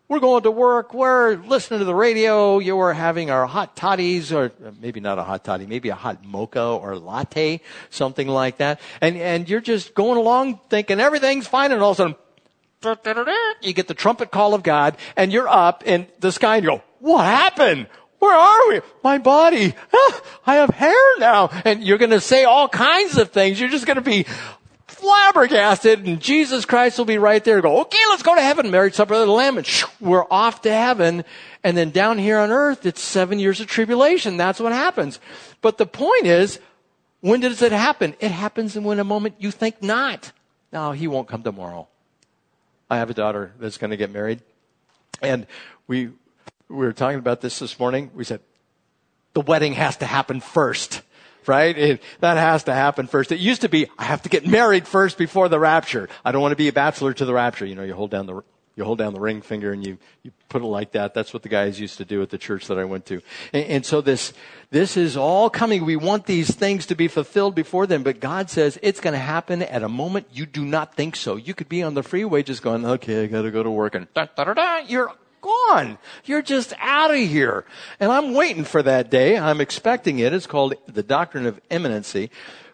We're 0.09 0.21
going 0.21 0.43
to 0.43 0.51
work. 0.51 0.93
We're 0.93 1.37
listening 1.37 1.79
to 1.79 1.85
the 1.85 1.95
radio. 1.95 2.59
You 2.59 2.79
are 2.81 2.93
having 2.93 3.31
our 3.31 3.47
hot 3.47 3.77
toddies, 3.77 4.31
or 4.31 4.53
maybe 4.81 5.01
not 5.01 5.19
a 5.19 5.23
hot 5.23 5.43
toddy, 5.43 5.65
maybe 5.67 5.89
a 5.89 5.95
hot 5.95 6.25
mocha 6.25 6.63
or 6.63 6.99
latte, 6.99 7.63
something 7.89 8.29
like 8.29 8.59
that. 8.59 8.81
And, 9.01 9.17
and 9.17 9.49
you're 9.49 9.63
just 9.63 9.95
going 9.95 10.19
along 10.19 10.61
thinking 10.69 11.01
everything's 11.01 11.47
fine, 11.47 11.73
and 11.73 11.81
all 11.83 11.93
of 11.93 12.01
a 12.01 12.15
sudden, 12.83 13.27
you 13.63 13.73
get 13.73 13.89
the 13.89 13.95
trumpet 13.95 14.31
call 14.31 14.53
of 14.55 14.63
God, 14.63 14.97
and 15.17 15.33
you're 15.33 15.49
up 15.49 15.87
in 15.87 16.07
the 16.21 16.31
sky, 16.31 16.57
and 16.57 16.65
you 16.65 16.71
go, 16.73 16.83
what 16.99 17.25
happened? 17.25 17.87
Where 18.19 18.37
are 18.37 18.69
we? 18.69 18.81
My 19.03 19.19
body. 19.19 19.75
Ah, 19.93 20.23
I 20.47 20.55
have 20.57 20.71
hair 20.71 21.19
now. 21.19 21.49
And 21.65 21.83
you're 21.83 21.99
going 21.99 22.11
to 22.11 22.21
say 22.21 22.45
all 22.45 22.69
kinds 22.69 23.19
of 23.19 23.31
things. 23.31 23.59
You're 23.59 23.71
just 23.71 23.87
going 23.87 23.97
to 23.97 24.03
be 24.03 24.27
flabbergasted 25.03 26.07
and 26.07 26.21
Jesus 26.21 26.65
Christ 26.65 26.97
will 26.97 27.05
be 27.05 27.19
right 27.19 27.43
there 27.43 27.61
go, 27.61 27.81
okay, 27.81 27.99
let's 28.09 28.23
go 28.23 28.35
to 28.37 28.41
heaven, 28.41 28.71
marriage 28.71 28.95
supper 28.95 29.15
of 29.15 29.27
the 29.27 29.33
Lamb. 29.33 29.59
And 29.59 29.67
shoo, 29.67 29.89
we're 30.01 30.25
off 30.31 30.63
to 30.63 30.73
heaven. 30.73 31.25
And 31.65 31.77
then 31.77 31.91
down 31.91 32.19
here 32.19 32.39
on 32.39 32.51
earth, 32.53 32.87
it's 32.87 33.01
seven 33.01 33.39
years 33.39 33.61
of 33.61 33.67
tribulation. 33.67 34.37
That's 34.37 34.61
what 34.61 34.73
happens. 34.73 35.19
But 35.61 35.77
the 35.77 35.87
point 35.87 36.27
is, 36.27 36.61
when 37.21 37.41
does 37.41 37.61
it 37.63 37.73
happen? 37.73 38.15
It 38.21 38.31
happens 38.31 38.77
in 38.77 38.85
when 38.85 39.01
a 39.01 39.05
moment 39.05 39.35
you 39.39 39.51
think 39.51 39.83
not. 39.83 40.31
No, 40.73 40.93
he 40.93 41.09
won't 41.09 41.29
come 41.29 41.43
tomorrow. 41.43 41.89
I 42.89 42.99
have 42.99 43.11
a 43.11 43.15
daughter 43.15 43.53
that's 43.59 43.79
going 43.79 43.91
to 43.91 43.97
get 43.97 44.11
married. 44.11 44.41
And 45.21 45.47
we, 45.87 46.07
we 46.69 46.77
were 46.77 46.93
talking 46.93 47.19
about 47.19 47.41
this 47.41 47.59
this 47.59 47.79
morning. 47.79 48.11
We 48.15 48.25
said, 48.25 48.41
the 49.35 49.41
wedding 49.41 49.73
has 49.75 49.97
to 49.99 50.07
happen 50.07 50.41
first 50.41 51.03
right? 51.49 51.77
It, 51.77 52.03
that 52.21 52.37
has 52.37 52.65
to 52.65 52.75
happen 52.75 53.07
first. 53.07 53.33
It 53.33 53.41
used 53.41 53.63
to 53.63 53.69
be, 53.69 53.87
I 53.99 54.05
have 54.05 54.23
to 54.23 54.29
get 54.29 54.47
married 54.47 54.87
first 54.87 55.19
before 55.19 55.49
the 55.49 55.59
rapture. 55.59 56.09
I 56.25 56.33
don't 56.33 56.43
want 56.43 56.53
to 56.53 56.57
be 56.57 56.69
a 56.69 56.73
bachelor 56.73 57.13
to 57.15 57.25
the 57.25 57.35
rapture. 57.35 57.67
You 57.67 57.75
know, 57.75 57.83
you 57.83 57.95
hold 57.95 58.11
down 58.11 58.27
the, 58.27 58.43
you 58.75 58.85
hold 58.85 58.99
down 58.99 59.13
the 59.13 59.21
ring 59.21 59.43
finger 59.43 59.73
and 59.73 59.87
you, 59.87 59.99
you 60.23 60.33
put 60.49 60.63
it 60.63 60.67
like 60.67 60.93
that. 60.93 61.13
That's 61.13 61.35
what 61.35 61.43
the 61.43 61.49
guys 61.49 61.79
used 61.79 61.99
to 61.99 62.05
do 62.05 62.23
at 62.23 62.31
the 62.31 62.39
church 62.39 62.69
that 62.69 62.79
I 62.79 62.85
went 62.85 63.05
to. 63.07 63.21
And, 63.53 63.65
and 63.67 63.87
so 63.87 64.01
this, 64.01 64.33
this 64.71 64.97
is 64.97 65.17
all 65.17 65.51
coming. 65.51 65.85
We 65.85 65.97
want 65.97 66.27
these 66.27 66.55
things 66.55 66.87
to 66.87 66.95
be 66.95 67.09
fulfilled 67.09 67.55
before 67.55 67.87
then, 67.87 68.03
but 68.03 68.21
God 68.21 68.49
says 68.49 68.79
it's 68.83 69.01
going 69.01 69.13
to 69.13 69.19
happen 69.19 69.63
at 69.63 69.83
a 69.83 69.89
moment 69.89 70.29
you 70.33 70.47
do 70.47 70.65
not 70.65 70.95
think 70.95 71.17
so. 71.17 71.37
You 71.37 71.53
could 71.55 71.69
be 71.69 71.83
on 71.83 71.95
the 71.95 72.03
freeway 72.03 72.43
just 72.43 72.63
going, 72.63 72.87
okay, 72.87 73.25
I 73.25 73.27
got 73.27 73.43
to 73.43 73.51
go 73.51 73.63
to 73.63 73.71
work 73.71 73.95
and 73.95 74.13
da, 74.15 74.27
da, 74.35 74.45
da, 74.45 74.55
da, 74.55 74.79
you're 74.87 75.13
gone. 75.43 75.99
You're 76.25 76.41
just 76.41 76.73
out 76.79 77.11
of 77.11 77.19
here. 77.19 77.67
And 78.01 78.11
I'm 78.11 78.33
waiting 78.33 78.65
for 78.65 78.83
that 78.83 79.11
day. 79.11 79.37
I'm 79.37 79.61
expecting 79.61 80.21
it. 80.21 80.33
It's 80.33 80.47
called 80.47 80.75
the 80.87 81.03
doctrine 81.03 81.45
of 81.45 81.61
imminency. 81.69 82.31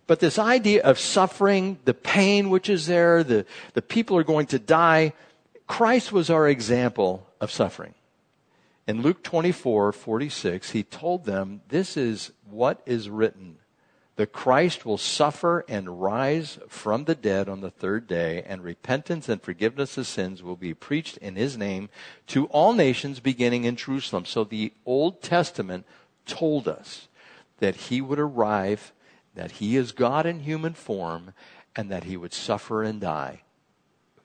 But 0.06 0.20
this 0.20 0.38
idea 0.38 0.82
of 0.82 0.98
suffering, 0.98 1.78
the 1.84 1.94
pain 1.94 2.48
which 2.48 2.70
is 2.70 2.86
there, 2.86 3.24
the, 3.24 3.44
the 3.74 3.82
people 3.82 4.16
are 4.16 4.24
going 4.24 4.46
to 4.46 4.58
die, 4.58 5.12
Christ 5.66 6.12
was 6.12 6.30
our 6.30 6.48
example 6.48 7.26
of 7.40 7.50
suffering. 7.50 7.94
In 8.86 9.02
Luke 9.02 9.22
24, 9.22 9.92
46, 9.92 10.70
he 10.70 10.82
told 10.82 11.26
them, 11.26 11.60
this 11.68 11.96
is 11.96 12.32
what 12.48 12.80
is 12.86 13.10
written 13.10 13.58
the 14.18 14.26
Christ 14.26 14.84
will 14.84 14.98
suffer 14.98 15.64
and 15.68 16.02
rise 16.02 16.58
from 16.66 17.04
the 17.04 17.14
dead 17.14 17.48
on 17.48 17.60
the 17.60 17.70
third 17.70 18.08
day, 18.08 18.42
and 18.44 18.64
repentance 18.64 19.28
and 19.28 19.40
forgiveness 19.40 19.96
of 19.96 20.08
sins 20.08 20.42
will 20.42 20.56
be 20.56 20.74
preached 20.74 21.18
in 21.18 21.36
his 21.36 21.56
name 21.56 21.88
to 22.26 22.46
all 22.46 22.72
nations 22.72 23.20
beginning 23.20 23.62
in 23.62 23.76
Jerusalem. 23.76 24.24
So 24.24 24.42
the 24.42 24.72
Old 24.84 25.22
Testament 25.22 25.86
told 26.26 26.66
us 26.66 27.06
that 27.58 27.76
he 27.76 28.00
would 28.00 28.18
arrive, 28.18 28.92
that 29.36 29.52
he 29.52 29.76
is 29.76 29.92
God 29.92 30.26
in 30.26 30.40
human 30.40 30.74
form, 30.74 31.32
and 31.76 31.88
that 31.88 32.02
he 32.02 32.16
would 32.16 32.34
suffer 32.34 32.82
and 32.82 33.00
die, 33.00 33.42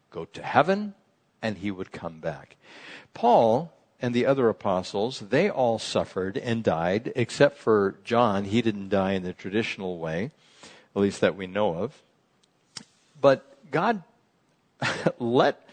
go 0.09 0.25
to 0.25 0.41
heaven, 0.41 0.95
and 1.39 1.59
he 1.59 1.69
would 1.69 1.91
come 1.91 2.19
back. 2.19 2.55
Paul 3.13 3.71
and 4.03 4.13
the 4.13 4.25
other 4.25 4.49
apostles, 4.49 5.21
they 5.29 5.49
all 5.49 5.79
suffered 5.79 6.37
and 6.37 6.61
died, 6.61 7.13
except 7.15 7.57
for 7.57 7.95
John. 8.03 8.43
He 8.43 8.61
didn't 8.61 8.89
die 8.89 9.13
in 9.13 9.23
the 9.23 9.31
traditional 9.31 9.97
way, 9.97 10.31
at 10.93 11.01
least 11.01 11.21
that 11.21 11.37
we 11.37 11.47
know 11.47 11.75
of. 11.75 12.01
But 13.21 13.71
God 13.71 14.03
let 15.19 15.65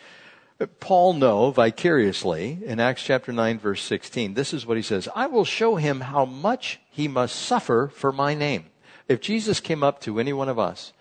Paul 0.79 1.15
know 1.15 1.51
vicariously 1.51 2.61
in 2.65 2.79
Acts 2.79 3.03
chapter 3.03 3.33
9 3.33 3.59
verse 3.59 3.83
16. 3.83 4.35
This 4.35 4.55
is 4.55 4.65
what 4.65 4.77
he 4.77 4.83
says. 4.85 5.09
I 5.17 5.27
will 5.27 5.45
show 5.45 5.75
him 5.75 6.03
how 6.03 6.25
much 6.25 6.79
he 6.89 7.09
must 7.09 7.35
suffer 7.35 7.91
for 7.93 8.13
my 8.13 8.35
name. 8.35 8.67
If 9.09 9.21
Jesus 9.21 9.59
came 9.59 9.83
up 9.83 10.01
to 10.03 10.21
any 10.21 10.33
one 10.33 10.49
of 10.49 10.57
us 10.57 10.93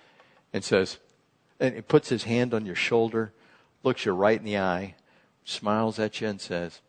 and 0.52 0.64
says, 0.64 0.98
and 1.60 1.76
he 1.76 1.82
puts 1.82 2.10
his 2.10 2.24
hand 2.24 2.56
on 2.56 2.66
your 2.66 2.74
shoulder, 2.74 3.34
looks 3.84 4.04
you 4.04 4.14
right 4.14 4.40
in 4.40 4.46
the 4.46 4.58
eye, 4.58 4.96
smiles 5.46 6.00
at 6.00 6.22
you 6.22 6.28
and 6.28 6.42
says, 6.42 6.80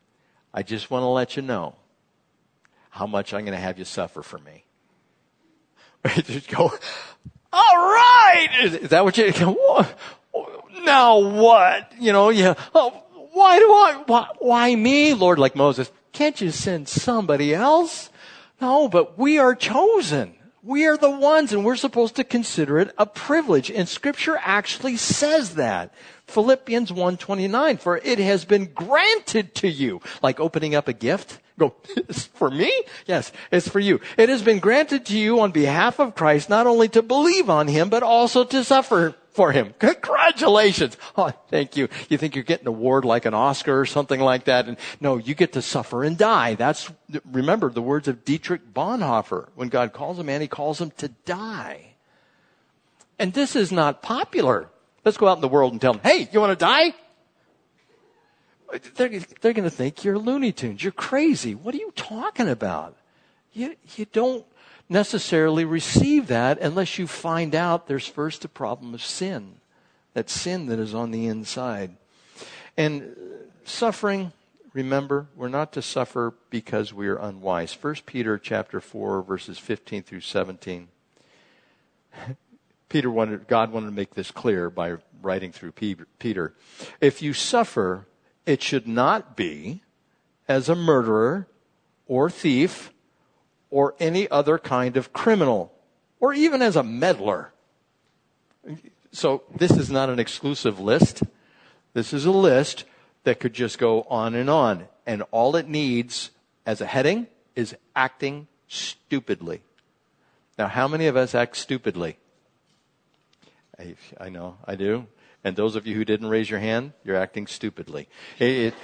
I 0.53 0.63
just 0.63 0.91
want 0.91 1.03
to 1.03 1.09
let 1.09 1.37
you 1.37 1.43
know 1.43 1.75
how 2.91 3.07
much 3.07 3.33
I'm 3.33 3.45
going 3.45 3.57
to 3.57 3.63
have 3.63 3.79
you 3.79 3.85
suffer 3.85 4.23
for 4.23 4.39
me. 4.39 4.65
just 6.25 6.49
go, 6.49 6.73
all 7.53 7.77
right. 7.77 8.49
Is, 8.63 8.89
that 8.91 9.05
what 9.05 9.17
you, 9.19 9.33
now 10.83 11.19
what? 11.19 11.93
You 11.99 12.13
know, 12.13 12.31
yeah. 12.31 12.55
Oh, 12.75 12.91
why 13.33 13.59
do 13.59 13.71
I, 13.71 14.03
why, 14.07 14.29
why 14.39 14.75
me? 14.75 15.15
Lord, 15.15 15.39
like 15.39 15.55
Moses, 15.55 15.91
can't 16.13 16.41
you 16.41 16.51
send 16.51 16.89
somebody 16.89 17.55
else? 17.55 18.11
No, 18.61 18.89
but 18.89 19.19
we 19.19 19.39
are 19.39 19.55
chosen. 19.55 20.35
We 20.63 20.87
are 20.87 20.97
the 20.97 21.11
ones 21.11 21.53
and 21.53 21.65
we're 21.65 21.77
supposed 21.77 22.17
to 22.17 22.25
consider 22.25 22.79
it 22.79 22.93
a 22.99 23.07
privilege. 23.07 23.71
And 23.71 23.89
scripture 23.89 24.39
actually 24.43 24.97
says 24.97 25.55
that. 25.55 25.95
Philippians 26.31 26.91
1:29 26.91 27.81
for 27.81 27.99
it 27.99 28.19
has 28.19 28.45
been 28.45 28.67
granted 28.73 29.55
to 29.57 29.69
you 29.69 30.01
like 30.23 30.41
opening 30.41 30.75
up 30.75 30.89
a 30.89 30.93
gift 30.93 31.39
Go, 31.61 31.75
for 32.33 32.51
me? 32.51 32.73
Yes, 33.05 33.33
it's 33.53 33.69
for 33.69 33.81
you. 33.81 34.01
It 34.17 34.31
has 34.31 34.41
been 34.41 34.61
granted 34.61 35.05
to 35.07 35.19
you 35.19 35.41
on 35.41 35.51
behalf 35.51 36.01
of 36.01 36.15
Christ 36.15 36.49
not 36.49 36.67
only 36.67 36.89
to 36.89 37.03
believe 37.03 37.51
on 37.51 37.69
him, 37.69 37.91
but 37.91 38.03
also 38.03 38.45
to 38.45 38.65
suffer 38.65 39.15
for 39.33 39.53
him. 39.53 39.75
Congratulations. 39.79 40.97
Oh, 41.19 41.31
thank 41.49 41.77
you. 41.77 41.89
You 42.09 42.17
think 42.17 42.35
you're 42.35 42.45
getting 42.45 42.67
an 42.67 42.75
award 42.75 43.05
like 43.05 43.27
an 43.27 43.35
Oscar 43.35 43.79
or 43.79 43.85
something 43.85 44.21
like 44.21 44.45
that. 44.45 44.69
And 44.69 44.79
no, 45.01 45.19
you 45.19 45.35
get 45.35 45.53
to 45.53 45.61
suffer 45.61 46.03
and 46.03 46.17
die. 46.17 46.55
That's, 46.55 46.91
remember 47.31 47.71
the 47.71 47.83
words 47.83 48.09
of 48.09 48.25
Dietrich 48.25 48.73
Bonhoeffer. 48.73 49.49
When 49.55 49.69
God 49.69 49.93
calls 49.93 50.19
a 50.19 50.25
man, 50.25 50.41
he 50.41 50.49
calls 50.49 50.81
him 50.81 50.93
to 50.97 51.09
die. 51.27 51.95
And 53.19 53.35
this 53.35 53.55
is 53.55 53.71
not 53.71 54.01
popular. 54.01 54.71
Let's 55.05 55.17
go 55.17 55.29
out 55.29 55.37
in 55.37 55.41
the 55.41 55.49
world 55.49 55.73
and 55.73 55.81
tell 55.81 55.93
them, 55.93 56.03
hey, 56.03 56.29
you 56.31 56.41
want 56.41 56.59
to 56.59 56.65
die? 56.65 56.95
They're, 58.95 59.09
they're 59.41 59.53
going 59.53 59.65
to 59.65 59.71
think 59.71 60.05
you're 60.05 60.19
Looney 60.19 60.53
Tunes. 60.53 60.83
You're 60.83 60.93
crazy. 60.93 61.55
What 61.55 61.75
are 61.75 61.79
you 61.79 61.93
talking 61.97 62.49
about? 62.49 62.97
You, 63.53 63.77
you 63.97 64.05
don't 64.05 64.45
necessarily 64.89 65.65
receive 65.65 66.29
that 66.29 66.61
unless 66.61 66.99
you 66.99 67.07
find 67.07 67.55
out 67.55 67.87
there's 67.87 68.07
first 68.07 68.45
a 68.45 68.49
problem 68.49 68.95
of 68.95 69.03
sin. 69.03 69.57
That 70.15 70.29
sin 70.29 70.67
that 70.67 70.79
is 70.79 70.95
on 70.95 71.11
the 71.11 71.27
inside. 71.27 71.97
And 72.77 73.03
uh, 73.03 73.05
suffering, 73.65 74.33
remember, 74.73 75.27
we're 75.35 75.49
not 75.49 75.73
to 75.73 75.83
suffer 75.83 76.35
because 76.51 76.93
we 76.93 77.09
are 77.09 77.17
unwise. 77.17 77.77
1 77.81 77.97
Peter 78.07 78.39
chapter 78.39 78.81
4 78.81 79.23
verses 79.23 79.59
15 79.59 80.03
through 80.03 80.21
17. 80.21 80.89
Peter 82.91 83.11
wanted, 83.11 83.49
God 83.49 83.73
wanted 83.73 83.87
to 83.87 83.93
make 83.93 84.15
this 84.15 84.31
clear 84.31 84.69
by 84.69 84.97
writing 85.23 85.53
through 85.53 85.73
Peter. 85.73 86.55
If 87.01 87.23
you 87.23 87.33
suffer, 87.33 88.07
it 88.45 88.63
should 88.63 88.87
not 88.87 89.37
be 89.37 89.83
as 90.49 90.69
a 90.69 90.75
murderer 90.75 91.47
or 92.07 92.29
thief 92.29 92.93
or 93.71 93.95
any 94.01 94.29
other 94.29 94.59
kind 94.59 94.97
of 94.97 95.13
criminal 95.13 95.73
or 96.19 96.35
even 96.35 96.61
as 96.61 96.75
a 96.75 96.83
meddler. 96.83 97.53
So 99.13 99.45
this 99.57 99.71
is 99.71 99.89
not 99.89 100.11
an 100.11 100.19
exclusive 100.19 100.81
list. 100.81 101.23
This 101.95 102.13
is 102.13 102.25
a 102.25 102.33
list 102.33 102.85
that 103.23 103.39
could 103.39 103.55
just 103.55 103.79
go 103.79 104.03
on 104.03 104.35
and 104.35 104.51
on. 104.51 104.89
And 105.07 105.23
all 105.31 105.55
it 105.55 105.69
needs 105.69 106.33
as 106.67 106.81
a 106.81 106.87
heading 106.87 107.29
is 107.55 107.77
acting 107.95 108.49
stupidly. 108.67 109.63
Now, 110.59 110.67
how 110.67 110.89
many 110.89 111.07
of 111.07 111.17
us 111.17 111.37
act 111.37 111.57
stupidly? 111.57 112.19
I, 113.81 113.95
I 114.21 114.29
know, 114.29 114.59
I 114.67 114.75
do. 114.75 115.07
And 115.43 115.57
those 115.57 115.75
of 115.75 115.87
you 115.87 115.95
who 115.95 116.05
didn't 116.05 116.29
raise 116.29 116.51
your 116.51 116.61
hand, 116.61 116.93
you're 117.03 117.17
acting 117.17 117.47
stupidly. 117.47 118.09
It, 118.39 118.75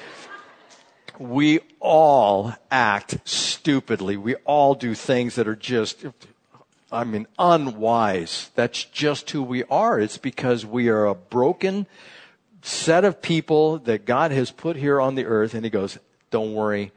we 1.18 1.60
all 1.80 2.54
act 2.70 3.18
stupidly. 3.28 4.16
We 4.16 4.36
all 4.36 4.74
do 4.74 4.94
things 4.94 5.34
that 5.34 5.46
are 5.46 5.56
just, 5.56 6.06
I 6.90 7.04
mean, 7.04 7.26
unwise. 7.38 8.50
That's 8.54 8.84
just 8.84 9.30
who 9.30 9.42
we 9.42 9.64
are. 9.64 10.00
It's 10.00 10.16
because 10.16 10.64
we 10.64 10.88
are 10.88 11.04
a 11.04 11.14
broken 11.14 11.86
set 12.62 13.04
of 13.04 13.20
people 13.20 13.78
that 13.80 14.06
God 14.06 14.30
has 14.30 14.50
put 14.50 14.76
here 14.76 14.98
on 14.98 15.14
the 15.14 15.26
earth. 15.26 15.52
And 15.52 15.62
He 15.64 15.70
goes, 15.70 15.98
Don't 16.30 16.54
worry, 16.54 16.92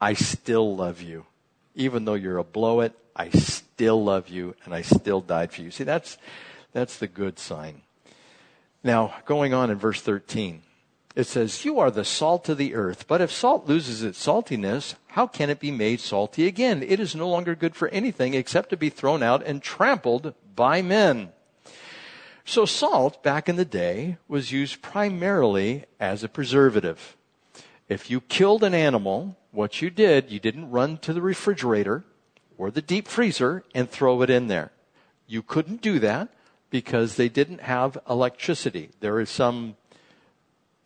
I 0.00 0.14
still 0.14 0.74
love 0.74 1.00
you. 1.00 1.24
Even 1.76 2.04
though 2.04 2.14
you're 2.14 2.38
a 2.38 2.44
blow 2.44 2.80
it, 2.80 2.98
I 3.14 3.30
still 3.30 4.02
love 4.02 4.28
you 4.28 4.56
and 4.64 4.74
I 4.74 4.82
still 4.82 5.20
died 5.20 5.52
for 5.52 5.62
you. 5.62 5.70
See, 5.70 5.84
that's, 5.84 6.18
that's 6.74 6.98
the 6.98 7.06
good 7.06 7.38
sign. 7.38 7.82
Now, 8.82 9.14
going 9.24 9.54
on 9.54 9.70
in 9.70 9.78
verse 9.78 10.02
13, 10.02 10.60
it 11.14 11.24
says, 11.24 11.64
You 11.64 11.78
are 11.78 11.90
the 11.90 12.04
salt 12.04 12.48
of 12.48 12.58
the 12.58 12.74
earth, 12.74 13.06
but 13.06 13.20
if 13.20 13.30
salt 13.30 13.66
loses 13.66 14.02
its 14.02 14.22
saltiness, 14.22 14.96
how 15.06 15.28
can 15.28 15.48
it 15.48 15.60
be 15.60 15.70
made 15.70 16.00
salty 16.00 16.46
again? 16.46 16.82
It 16.82 16.98
is 16.98 17.14
no 17.14 17.28
longer 17.28 17.54
good 17.54 17.76
for 17.76 17.88
anything 17.88 18.34
except 18.34 18.70
to 18.70 18.76
be 18.76 18.90
thrown 18.90 19.22
out 19.22 19.46
and 19.46 19.62
trampled 19.62 20.34
by 20.54 20.82
men. 20.82 21.30
So, 22.44 22.66
salt 22.66 23.22
back 23.22 23.48
in 23.48 23.56
the 23.56 23.64
day 23.64 24.18
was 24.26 24.52
used 24.52 24.82
primarily 24.82 25.84
as 25.98 26.24
a 26.24 26.28
preservative. 26.28 27.16
If 27.88 28.10
you 28.10 28.20
killed 28.20 28.64
an 28.64 28.74
animal, 28.74 29.36
what 29.52 29.80
you 29.80 29.90
did, 29.90 30.30
you 30.30 30.40
didn't 30.40 30.70
run 30.70 30.98
to 30.98 31.12
the 31.12 31.22
refrigerator 31.22 32.04
or 32.58 32.70
the 32.70 32.82
deep 32.82 33.06
freezer 33.06 33.62
and 33.74 33.88
throw 33.88 34.20
it 34.22 34.28
in 34.28 34.48
there. 34.48 34.72
You 35.26 35.42
couldn't 35.42 35.80
do 35.80 35.98
that 36.00 36.28
because 36.74 37.14
they 37.14 37.28
didn't 37.28 37.60
have 37.60 37.96
electricity. 38.10 38.90
There 38.98 39.20
is 39.20 39.30
some 39.30 39.76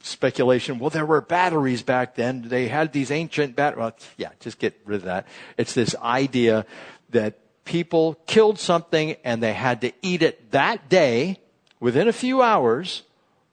speculation. 0.00 0.78
Well, 0.78 0.90
there 0.90 1.06
were 1.06 1.22
batteries 1.22 1.80
back 1.80 2.14
then. 2.14 2.42
They 2.46 2.68
had 2.68 2.92
these 2.92 3.10
ancient 3.10 3.56
batteries. 3.56 3.78
Well, 3.78 3.96
yeah, 4.18 4.32
just 4.38 4.58
get 4.58 4.78
rid 4.84 4.96
of 4.96 5.04
that. 5.04 5.26
It's 5.56 5.72
this 5.72 5.96
idea 5.96 6.66
that 7.08 7.38
people 7.64 8.18
killed 8.26 8.58
something 8.58 9.16
and 9.24 9.42
they 9.42 9.54
had 9.54 9.80
to 9.80 9.92
eat 10.02 10.20
it 10.20 10.50
that 10.50 10.90
day 10.90 11.40
within 11.80 12.06
a 12.06 12.12
few 12.12 12.42
hours 12.42 13.04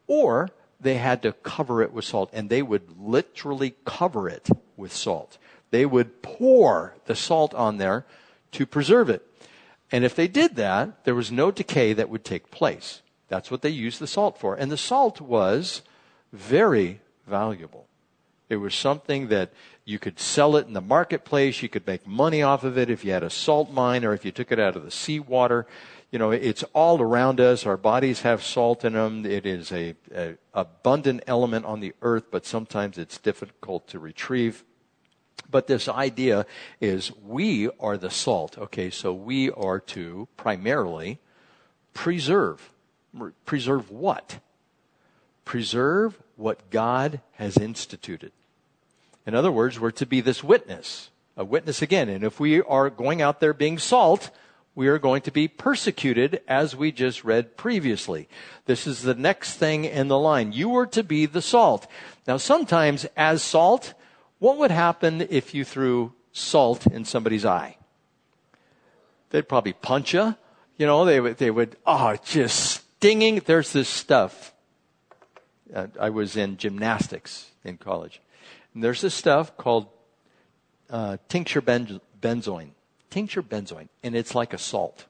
or 0.06 0.50
they 0.82 0.96
had 0.96 1.22
to 1.22 1.32
cover 1.32 1.82
it 1.82 1.94
with 1.94 2.04
salt 2.04 2.30
and 2.34 2.50
they 2.50 2.62
would 2.62 3.00
literally 3.00 3.76
cover 3.86 4.28
it 4.28 4.50
with 4.76 4.92
salt. 4.92 5.38
They 5.72 5.86
would 5.86 6.22
pour 6.22 6.96
the 7.06 7.16
salt 7.16 7.54
on 7.54 7.78
there 7.78 8.06
to 8.52 8.66
preserve 8.66 9.10
it. 9.10 9.26
And 9.92 10.04
if 10.04 10.16
they 10.16 10.28
did 10.28 10.56
that, 10.56 11.04
there 11.06 11.16
was 11.16 11.32
no 11.32 11.52
decay 11.52 11.94
that 11.94 12.10
would 12.10 12.26
take 12.26 12.52
place. 12.52 13.02
That's 13.28 13.52
what 13.52 13.62
they 13.62 13.70
used 13.70 14.00
the 14.00 14.08
salt 14.08 14.40
for. 14.40 14.56
And 14.56 14.72
the 14.72 14.78
salt 14.78 15.22
was 15.22 15.82
very 16.34 17.02
valuable. 17.28 17.88
It 18.50 18.58
was 18.58 18.76
something 18.76 19.30
that 19.30 19.52
you 19.86 19.98
could 19.98 20.20
sell 20.20 20.56
it 20.56 20.68
in 20.68 20.74
the 20.74 20.82
marketplace. 20.82 21.62
You 21.62 21.70
could 21.70 21.88
make 21.88 22.06
money 22.06 22.42
off 22.44 22.64
of 22.64 22.78
it 22.78 22.90
if 22.90 23.04
you 23.04 23.12
had 23.12 23.24
a 23.24 23.30
salt 23.30 23.72
mine 23.72 24.06
or 24.06 24.14
if 24.14 24.26
you 24.26 24.32
took 24.32 24.52
it 24.52 24.60
out 24.60 24.76
of 24.76 24.84
the 24.84 24.92
seawater. 24.92 25.66
You 26.12 26.20
know, 26.20 26.32
it's 26.32 26.64
all 26.74 27.02
around 27.02 27.42
us. 27.42 27.66
Our 27.66 27.78
bodies 27.78 28.22
have 28.22 28.44
salt 28.44 28.86
in 28.86 28.94
them. 28.94 29.26
It 29.26 29.46
is 29.46 29.72
a, 29.72 29.96
a 30.14 30.36
abundant 30.54 31.24
element 31.28 31.66
on 31.66 31.80
the 31.80 31.94
earth, 32.02 32.26
but 32.32 32.46
sometimes 32.46 32.98
it's 32.98 33.18
difficult 33.18 33.88
to 33.90 34.00
retrieve. 34.00 34.64
But 35.50 35.68
this 35.68 35.88
idea 35.88 36.46
is 36.82 37.12
we 37.26 37.70
are 37.80 37.98
the 37.98 38.10
salt. 38.10 38.58
Okay, 38.58 38.90
so 38.90 39.14
we 39.14 39.52
are 39.52 39.80
to 39.82 40.28
primarily 40.38 41.20
preserve. 41.94 42.72
Preserve 43.46 43.90
what? 43.90 44.40
Preserve 45.46 46.22
what 46.36 46.70
God 46.70 47.22
has 47.34 47.58
instituted. 47.58 48.32
In 49.26 49.36
other 49.36 49.52
words, 49.52 49.80
we're 49.80 49.92
to 49.92 50.06
be 50.06 50.22
this 50.22 50.44
witness. 50.44 51.10
A 51.38 51.44
witness 51.44 51.82
again. 51.82 52.10
And 52.10 52.24
if 52.24 52.40
we 52.40 52.62
are 52.62 52.90
going 52.90 53.22
out 53.22 53.40
there 53.40 53.54
being 53.54 53.78
salt, 53.78 54.32
we 54.74 54.88
are 54.88 55.00
going 55.00 55.22
to 55.22 55.32
be 55.32 55.48
persecuted 55.48 56.42
as 56.48 56.76
we 56.76 56.92
just 56.92 57.24
read 57.24 57.56
previously. 57.56 58.28
This 58.66 58.86
is 58.86 59.02
the 59.02 59.16
next 59.16 59.54
thing 59.54 59.86
in 59.86 60.08
the 60.08 60.20
line. 60.20 60.52
You 60.52 60.76
are 60.76 60.86
to 60.88 61.04
be 61.04 61.26
the 61.26 61.42
salt. 61.42 61.88
Now 62.28 62.38
sometimes 62.38 63.06
as 63.16 63.42
salt, 63.42 63.94
what 64.40 64.58
would 64.58 64.72
happen 64.72 65.22
if 65.30 65.54
you 65.54 65.64
threw 65.64 66.14
salt 66.32 66.86
in 66.88 67.06
somebody's 67.06 67.46
eye? 67.46 67.78
They'd 69.30 69.48
probably 69.48 69.74
punch 69.74 70.14
you. 70.14 70.36
You 70.78 70.86
know, 70.86 71.06
they 71.06 71.20
would, 71.20 71.38
they 71.38 71.52
would, 71.52 71.78
oh, 71.86 72.16
just 72.26 72.84
stinging. 72.98 73.42
There's 73.46 73.72
this 73.72 73.90
stuff. 73.90 74.54
Uh, 75.74 75.88
I 76.00 76.10
was 76.10 76.36
in 76.36 76.58
gymnastics 76.58 77.52
in 77.64 77.78
college. 77.78 78.22
And 78.74 78.84
there's 78.84 79.02
this 79.02 79.14
stuff 79.14 79.56
called 79.58 79.88
uh, 80.90 81.18
tincture 81.30 81.62
benz- 81.62 82.00
benzoin. 82.22 82.72
Tincture 83.10 83.42
benzoin. 83.42 83.88
And 84.04 84.16
it's 84.16 84.36
like 84.36 84.54
a 84.54 84.58
salt. 84.58 85.06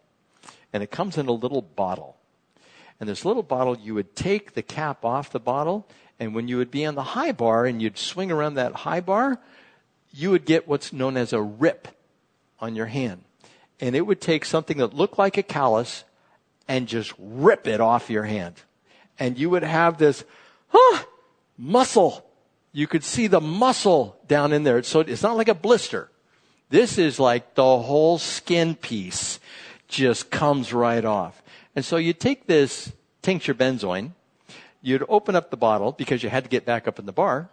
And 0.71 0.83
it 0.83 0.91
comes 0.91 1.17
in 1.17 1.27
a 1.27 1.31
little 1.31 1.61
bottle. 1.61 2.15
And 2.99 3.09
this 3.09 3.25
little 3.25 3.43
bottle, 3.43 3.77
you 3.77 3.93
would 3.95 4.15
take 4.15 4.53
the 4.53 4.61
cap 4.61 5.03
off 5.03 5.31
the 5.31 5.39
bottle 5.39 5.87
and 6.19 6.33
when 6.33 6.47
you 6.47 6.57
would 6.57 6.71
be 6.71 6.85
on 6.85 6.95
the 6.95 7.03
high 7.03 7.31
bar 7.31 7.65
and 7.65 7.81
you'd 7.81 7.97
swing 7.97 8.31
around 8.31 8.55
that 8.55 8.73
high 8.73 9.01
bar, 9.01 9.39
you 10.13 10.31
would 10.31 10.45
get 10.45 10.67
what's 10.67 10.93
known 10.93 11.17
as 11.17 11.33
a 11.33 11.41
rip 11.41 11.89
on 12.59 12.75
your 12.75 12.85
hand. 12.85 13.23
And 13.81 13.95
it 13.95 14.01
would 14.01 14.21
take 14.21 14.45
something 14.45 14.77
that 14.77 14.93
looked 14.93 15.17
like 15.17 15.37
a 15.37 15.43
callus 15.43 16.05
and 16.67 16.87
just 16.87 17.13
rip 17.19 17.67
it 17.67 17.81
off 17.81 18.09
your 18.09 18.23
hand. 18.23 18.55
And 19.19 19.37
you 19.37 19.49
would 19.49 19.63
have 19.63 19.97
this, 19.97 20.23
huh, 20.69 21.03
muscle. 21.57 22.25
You 22.71 22.87
could 22.87 23.03
see 23.03 23.27
the 23.27 23.41
muscle 23.41 24.17
down 24.27 24.53
in 24.53 24.63
there. 24.63 24.81
So 24.83 25.01
it's 25.01 25.23
not 25.23 25.37
like 25.37 25.49
a 25.49 25.53
blister. 25.53 26.09
This 26.69 26.97
is 26.97 27.19
like 27.19 27.55
the 27.55 27.63
whole 27.63 28.17
skin 28.17 28.75
piece 28.75 29.39
just 29.87 30.31
comes 30.31 30.73
right 30.73 31.03
off. 31.03 31.43
And 31.75 31.83
so 31.83 31.97
you 31.97 32.13
take 32.13 32.47
this 32.47 32.91
tincture 33.21 33.53
benzoin 33.53 34.11
you'd 34.85 35.03
open 35.09 35.35
up 35.35 35.49
the 35.49 35.57
bottle 35.57 35.91
because 35.91 36.21
you 36.21 36.29
had 36.29 36.43
to 36.43 36.49
get 36.49 36.65
back 36.65 36.87
up 36.87 36.99
in 36.99 37.05
the 37.05 37.11
bar, 37.11 37.49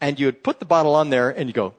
and 0.00 0.20
you'd 0.20 0.42
put 0.42 0.58
the 0.58 0.66
bottle 0.66 0.94
on 0.94 1.08
there 1.10 1.30
and 1.30 1.48
you 1.48 1.54
go, 1.54 1.74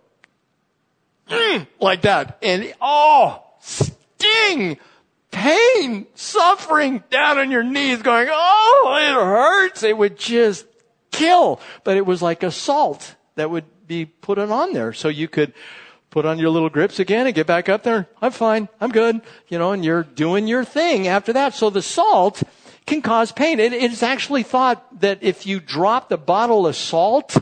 mm, 1.30 1.68
like 1.80 2.02
that. 2.02 2.40
And 2.42 2.74
oh, 2.82 3.44
sting, 3.60 4.80
pain, 5.32 6.08
suffering 6.16 7.04
down 7.12 7.38
on 7.38 7.52
your 7.52 7.64
knees 7.64 8.02
going, 8.02 8.28
oh, 8.32 8.98
it 9.00 9.14
hurts. 9.14 9.84
It 9.84 9.96
would 9.96 10.18
just 10.18 10.66
kill. 11.12 11.60
But 11.84 11.98
it 11.98 12.06
was 12.06 12.22
like 12.22 12.42
a 12.42 12.52
salt 12.52 13.16
that 13.36 13.52
would 13.52 13.66
be 13.86 14.06
put 14.06 14.40
on 14.40 14.74
there 14.74 14.92
so 14.92 15.08
you 15.08 15.28
could 15.28 15.54
put 16.10 16.26
on 16.26 16.40
your 16.40 16.50
little 16.50 16.70
grips 16.70 17.00
again 17.00 17.28
and 17.28 17.36
get 17.36 17.46
back 17.46 17.70
up 17.70 17.84
there. 17.84 18.08
I'm 18.22 18.32
fine. 18.32 18.70
I'm 18.82 18.90
good. 18.90 19.22
You 19.50 19.60
know, 19.60 19.72
and 19.74 19.86
you're 19.86 20.04
doing 20.04 20.48
your 20.48 20.64
thing 20.64 21.08
after 21.08 21.34
that. 21.34 21.54
So 21.54 21.70
the 21.70 21.84
salt 21.84 22.42
can 22.88 23.02
cause 23.02 23.32
pain. 23.32 23.60
It, 23.60 23.74
it's 23.74 24.02
actually 24.02 24.42
thought 24.42 25.02
that 25.02 25.20
if 25.22 25.46
you 25.46 25.60
drop 25.60 26.10
the 26.10 26.18
bottle 26.18 26.66
of 26.66 26.76
salt, 26.76 27.38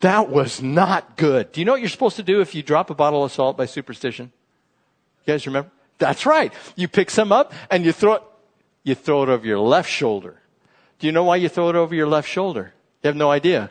that 0.00 0.30
was 0.30 0.62
not 0.62 1.16
good. 1.16 1.52
Do 1.52 1.60
you 1.60 1.64
know 1.64 1.72
what 1.72 1.80
you're 1.80 1.90
supposed 1.90 2.16
to 2.16 2.22
do 2.22 2.40
if 2.40 2.54
you 2.54 2.62
drop 2.62 2.88
a 2.88 2.94
bottle 2.94 3.24
of 3.24 3.32
salt 3.32 3.56
by 3.58 3.66
superstition? 3.66 4.32
You 5.26 5.34
guys 5.34 5.46
remember? 5.46 5.70
That's 5.98 6.24
right. 6.24 6.52
You 6.76 6.88
pick 6.88 7.10
some 7.10 7.32
up 7.32 7.52
and 7.70 7.84
you 7.84 7.92
throw 7.92 8.14
it, 8.14 8.22
you 8.84 8.94
throw 8.94 9.24
it 9.24 9.28
over 9.28 9.44
your 9.44 9.58
left 9.58 9.90
shoulder. 9.90 10.40
Do 11.00 11.06
you 11.06 11.12
know 11.12 11.24
why 11.24 11.36
you 11.36 11.48
throw 11.48 11.68
it 11.68 11.76
over 11.76 11.94
your 11.94 12.06
left 12.06 12.28
shoulder? 12.28 12.72
You 13.02 13.08
have 13.08 13.16
no 13.16 13.30
idea. 13.30 13.70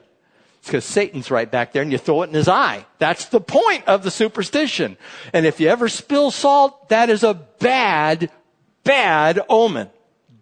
It's 0.60 0.68
because 0.68 0.86
Satan's 0.86 1.32
right 1.32 1.50
back 1.50 1.72
there 1.72 1.82
and 1.82 1.92
you 1.92 1.98
throw 1.98 2.24
it 2.24 2.28
in 2.28 2.34
his 2.34 2.50
eye. 2.50 2.86
That's 3.00 3.26
the 3.26 3.40
point 3.40 3.86
of 3.88 4.04
the 4.04 4.12
superstition. 4.12 4.98
And 5.32 5.46
if 5.46 5.62
you 5.62 5.70
ever 5.70 5.88
spill 5.88 6.30
salt, 6.30 6.90
that 6.90 7.10
is 7.10 7.24
a 7.24 7.34
bad, 7.34 8.30
bad 8.84 9.40
omen. 9.48 9.90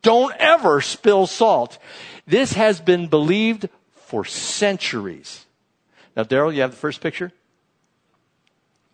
Don't 0.06 0.36
ever 0.38 0.82
spill 0.82 1.26
salt. 1.26 1.80
This 2.28 2.54
has 2.54 2.80
been 2.80 3.08
believed 3.08 3.70
for 3.96 4.24
centuries. 4.24 5.48
Now, 6.16 6.22
Daryl, 6.22 6.54
you 6.54 6.62
have 6.62 6.70
the 6.70 6.78
first 6.78 7.02
picture? 7.02 7.32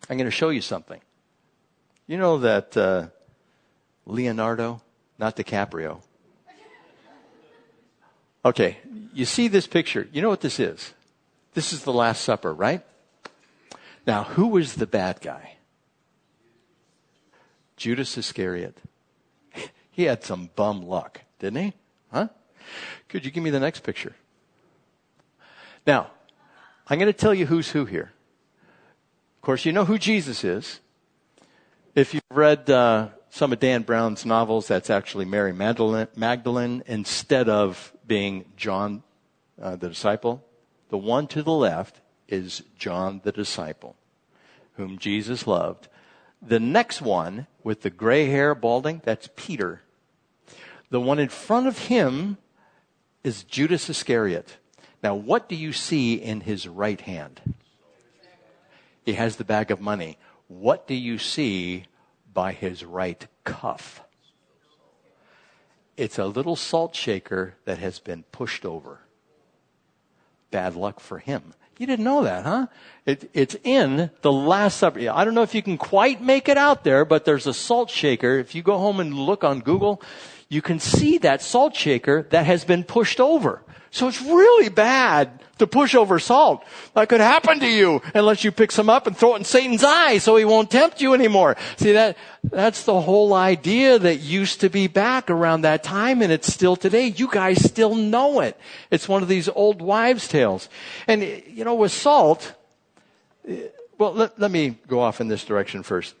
I'm 0.08 0.16
going 0.16 0.24
to 0.24 0.30
show 0.30 0.48
you 0.48 0.62
something. 0.62 1.02
You 2.06 2.16
know 2.16 2.38
that 2.38 2.74
uh, 2.78 3.08
Leonardo, 4.06 4.80
not 5.18 5.36
DiCaprio. 5.36 6.00
Okay, 8.42 8.78
you 9.12 9.26
see 9.26 9.48
this 9.48 9.66
picture. 9.66 10.08
You 10.12 10.22
know 10.22 10.30
what 10.30 10.40
this 10.40 10.58
is? 10.58 10.94
This 11.52 11.74
is 11.74 11.84
the 11.84 11.92
Last 11.92 12.22
Supper, 12.22 12.54
right? 12.54 12.80
Now, 14.06 14.24
who 14.24 14.46
was 14.46 14.76
the 14.76 14.86
bad 14.86 15.20
guy? 15.20 15.56
Judas 17.76 18.16
Iscariot. 18.16 18.78
He 19.92 20.04
had 20.04 20.24
some 20.24 20.50
bum 20.56 20.82
luck, 20.82 21.20
didn't 21.38 21.62
he? 21.62 21.72
Huh? 22.10 22.28
Could 23.08 23.24
you 23.24 23.30
give 23.30 23.44
me 23.44 23.50
the 23.50 23.60
next 23.60 23.82
picture? 23.82 24.16
Now, 25.86 26.10
I'm 26.88 26.98
going 26.98 27.12
to 27.12 27.18
tell 27.18 27.34
you 27.34 27.46
who's 27.46 27.70
who 27.70 27.84
here. 27.84 28.12
Of 29.36 29.42
course, 29.42 29.64
you 29.64 29.72
know 29.72 29.84
who 29.84 29.98
Jesus 29.98 30.44
is. 30.44 30.80
If 31.94 32.14
you've 32.14 32.22
read 32.30 32.70
uh, 32.70 33.08
some 33.28 33.52
of 33.52 33.60
Dan 33.60 33.82
Brown's 33.82 34.24
novels, 34.24 34.66
that's 34.66 34.88
actually 34.88 35.26
Mary 35.26 35.52
Magdalene, 35.52 36.08
Magdalene 36.16 36.82
instead 36.86 37.48
of 37.48 37.92
being 38.06 38.46
John 38.56 39.02
uh, 39.60 39.76
the 39.76 39.88
disciple. 39.88 40.42
The 40.88 40.98
one 40.98 41.26
to 41.28 41.42
the 41.42 41.52
left 41.52 42.00
is 42.28 42.62
John 42.78 43.20
the 43.24 43.32
disciple, 43.32 43.96
whom 44.76 44.98
Jesus 44.98 45.46
loved 45.46 45.88
the 46.42 46.60
next 46.60 47.00
one 47.00 47.46
with 47.62 47.82
the 47.82 47.90
gray 47.90 48.26
hair 48.26 48.54
balding, 48.54 49.00
that's 49.04 49.28
Peter. 49.36 49.82
The 50.90 51.00
one 51.00 51.18
in 51.18 51.28
front 51.28 51.68
of 51.68 51.78
him 51.78 52.36
is 53.22 53.44
Judas 53.44 53.88
Iscariot. 53.88 54.56
Now, 55.02 55.14
what 55.14 55.48
do 55.48 55.54
you 55.54 55.72
see 55.72 56.14
in 56.14 56.42
his 56.42 56.66
right 56.68 57.00
hand? 57.00 57.40
He 59.04 59.14
has 59.14 59.36
the 59.36 59.44
bag 59.44 59.70
of 59.70 59.80
money. 59.80 60.18
What 60.48 60.86
do 60.86 60.94
you 60.94 61.18
see 61.18 61.84
by 62.32 62.52
his 62.52 62.84
right 62.84 63.26
cuff? 63.44 64.02
It's 65.96 66.18
a 66.18 66.26
little 66.26 66.56
salt 66.56 66.94
shaker 66.94 67.54
that 67.64 67.78
has 67.78 67.98
been 67.98 68.24
pushed 68.32 68.64
over. 68.64 69.00
Bad 70.50 70.74
luck 70.74 71.00
for 71.00 71.18
him. 71.18 71.54
You 71.82 71.86
didn't 71.86 72.04
know 72.04 72.22
that, 72.22 72.44
huh? 72.44 72.68
It, 73.06 73.28
it's 73.34 73.56
in 73.64 74.12
the 74.20 74.30
Last 74.30 74.76
Supper. 74.76 75.00
I 75.10 75.24
don't 75.24 75.34
know 75.34 75.42
if 75.42 75.52
you 75.52 75.64
can 75.64 75.76
quite 75.76 76.22
make 76.22 76.48
it 76.48 76.56
out 76.56 76.84
there, 76.84 77.04
but 77.04 77.24
there's 77.24 77.48
a 77.48 77.52
salt 77.52 77.90
shaker. 77.90 78.38
If 78.38 78.54
you 78.54 78.62
go 78.62 78.78
home 78.78 79.00
and 79.00 79.12
look 79.12 79.42
on 79.42 79.58
Google, 79.58 80.00
you 80.52 80.60
can 80.60 80.78
see 80.78 81.16
that 81.16 81.40
salt 81.40 81.74
shaker 81.74 82.26
that 82.28 82.44
has 82.44 82.62
been 82.62 82.84
pushed 82.84 83.20
over. 83.20 83.62
So 83.90 84.06
it's 84.06 84.20
really 84.20 84.68
bad 84.68 85.40
to 85.56 85.66
push 85.66 85.94
over 85.94 86.18
salt. 86.18 86.62
That 86.92 87.08
could 87.08 87.22
happen 87.22 87.58
to 87.60 87.66
you 87.66 88.02
unless 88.14 88.44
you 88.44 88.52
pick 88.52 88.70
some 88.70 88.90
up 88.90 89.06
and 89.06 89.16
throw 89.16 89.34
it 89.34 89.38
in 89.38 89.44
Satan's 89.44 89.82
eye 89.82 90.18
so 90.18 90.36
he 90.36 90.44
won't 90.44 90.70
tempt 90.70 91.00
you 91.00 91.14
anymore. 91.14 91.56
See 91.78 91.92
that, 91.92 92.18
that's 92.44 92.84
the 92.84 93.00
whole 93.00 93.32
idea 93.32 93.98
that 93.98 94.16
used 94.16 94.60
to 94.60 94.68
be 94.68 94.88
back 94.88 95.30
around 95.30 95.62
that 95.62 95.82
time 95.82 96.20
and 96.20 96.30
it's 96.30 96.52
still 96.52 96.76
today. 96.76 97.06
You 97.06 97.30
guys 97.30 97.64
still 97.64 97.94
know 97.94 98.40
it. 98.40 98.58
It's 98.90 99.08
one 99.08 99.22
of 99.22 99.28
these 99.28 99.48
old 99.48 99.80
wives 99.80 100.28
tales. 100.28 100.68
And, 101.06 101.22
you 101.22 101.64
know, 101.64 101.76
with 101.76 101.92
salt, 101.92 102.54
eh, 103.48 103.68
well, 103.96 104.12
let, 104.12 104.38
let 104.38 104.50
me 104.50 104.76
go 104.86 105.00
off 105.00 105.22
in 105.22 105.28
this 105.28 105.46
direction 105.46 105.82
first 105.82 106.14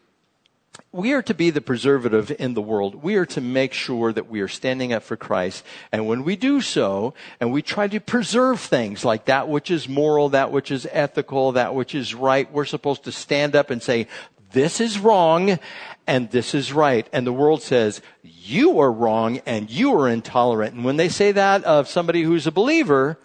we 0.90 1.12
are 1.12 1.22
to 1.22 1.34
be 1.34 1.50
the 1.50 1.60
preservative 1.60 2.34
in 2.38 2.54
the 2.54 2.62
world. 2.62 3.02
We 3.02 3.16
are 3.16 3.26
to 3.26 3.40
make 3.40 3.72
sure 3.72 4.12
that 4.12 4.28
we 4.28 4.40
are 4.40 4.48
standing 4.48 4.92
up 4.92 5.02
for 5.02 5.16
Christ. 5.16 5.64
And 5.90 6.06
when 6.06 6.22
we 6.22 6.36
do 6.36 6.60
so, 6.60 7.14
and 7.40 7.52
we 7.52 7.62
try 7.62 7.88
to 7.88 8.00
preserve 8.00 8.60
things 8.60 9.04
like 9.04 9.26
that 9.26 9.48
which 9.48 9.70
is 9.70 9.88
moral, 9.88 10.30
that 10.30 10.52
which 10.52 10.70
is 10.70 10.86
ethical, 10.90 11.52
that 11.52 11.74
which 11.74 11.94
is 11.94 12.14
right, 12.14 12.50
we're 12.52 12.64
supposed 12.64 13.04
to 13.04 13.12
stand 13.12 13.56
up 13.56 13.70
and 13.70 13.82
say, 13.82 14.06
this 14.52 14.80
is 14.80 14.98
wrong 14.98 15.58
and 16.06 16.30
this 16.30 16.54
is 16.54 16.72
right. 16.72 17.08
And 17.12 17.26
the 17.26 17.32
world 17.32 17.62
says, 17.62 18.02
you 18.22 18.80
are 18.80 18.92
wrong 18.92 19.38
and 19.46 19.70
you 19.70 19.94
are 19.98 20.08
intolerant. 20.08 20.74
And 20.74 20.84
when 20.84 20.96
they 20.96 21.08
say 21.08 21.32
that 21.32 21.64
of 21.64 21.88
somebody 21.88 22.22
who's 22.22 22.46
a 22.46 22.52
believer, 22.52 23.18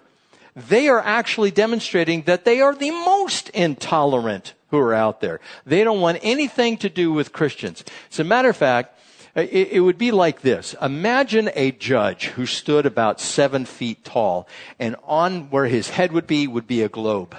they 0.57 0.89
are 0.89 0.99
actually 0.99 1.51
demonstrating 1.51 2.23
that 2.23 2.43
they 2.43 2.61
are 2.61 2.73
the 2.73 2.89
most 2.89 3.49
intolerant 3.49 4.55
who 4.71 4.79
are 4.79 4.93
out 4.93 5.21
there. 5.21 5.39
They 5.67 5.83
don't 5.83 6.01
want 6.01 6.17
anything 6.23 6.77
to 6.77 6.89
do 6.89 7.13
with 7.13 7.31
Christians. 7.31 7.83
As 8.11 8.19
a 8.19 8.23
matter 8.23 8.49
of 8.49 8.57
fact, 8.57 8.99
it, 9.35 9.69
it, 9.73 9.79
would 9.81 9.99
be 9.99 10.09
like 10.09 10.41
this. 10.41 10.75
Imagine 10.81 11.51
a 11.53 11.71
judge 11.71 12.27
who 12.29 12.47
stood 12.47 12.87
about 12.87 13.21
seven 13.21 13.65
feet 13.65 14.03
tall, 14.03 14.47
and 14.79 14.95
on 15.03 15.51
where 15.51 15.67
his 15.67 15.91
head 15.91 16.11
would 16.11 16.25
be 16.25 16.47
would 16.47 16.65
be 16.65 16.81
a 16.81 16.89
globe. 16.89 17.37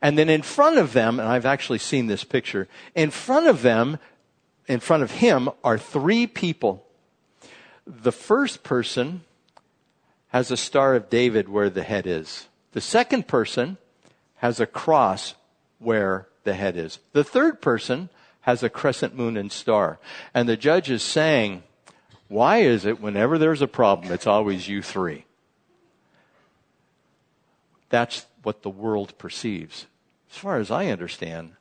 And 0.00 0.16
then 0.16 0.28
in 0.28 0.42
front 0.42 0.78
of 0.78 0.92
them, 0.92 1.18
and 1.18 1.28
I've 1.28 1.44
actually 1.44 1.80
seen 1.80 2.06
this 2.06 2.22
picture, 2.22 2.68
in 2.94 3.10
front 3.10 3.48
of 3.48 3.62
them, 3.62 3.98
in 4.68 4.78
front 4.78 5.02
of 5.02 5.10
him, 5.10 5.50
are 5.64 5.78
three 5.78 6.28
people. 6.28 6.86
The 7.86 8.12
first 8.12 8.62
person 8.62 9.22
has 10.30 10.50
a 10.50 10.56
Star 10.56 10.94
of 10.94 11.10
David 11.10 11.48
where 11.48 11.70
the 11.70 11.82
head 11.82 12.06
is. 12.06 12.48
The 12.72 12.80
second 12.80 13.26
person 13.28 13.76
has 14.36 14.60
a 14.60 14.66
cross 14.66 15.34
where 15.78 16.28
the 16.44 16.54
head 16.54 16.76
is. 16.76 16.98
The 17.12 17.24
third 17.24 17.60
person 17.60 18.08
has 18.42 18.62
a 18.62 18.70
crescent 18.70 19.14
moon 19.14 19.36
and 19.36 19.52
star. 19.52 19.98
And 20.32 20.48
the 20.48 20.56
judge 20.56 20.90
is 20.90 21.02
saying, 21.02 21.62
why 22.28 22.58
is 22.58 22.84
it 22.84 23.00
whenever 23.00 23.38
there's 23.38 23.62
a 23.62 23.66
problem, 23.66 24.12
it's 24.12 24.26
always 24.26 24.68
you 24.68 24.82
three? 24.82 25.24
That's 27.90 28.24
what 28.42 28.62
the 28.62 28.70
world 28.70 29.18
perceives. 29.18 29.86
As 30.30 30.38
far 30.38 30.58
as 30.58 30.70
I 30.70 30.86
understand, 30.86 31.52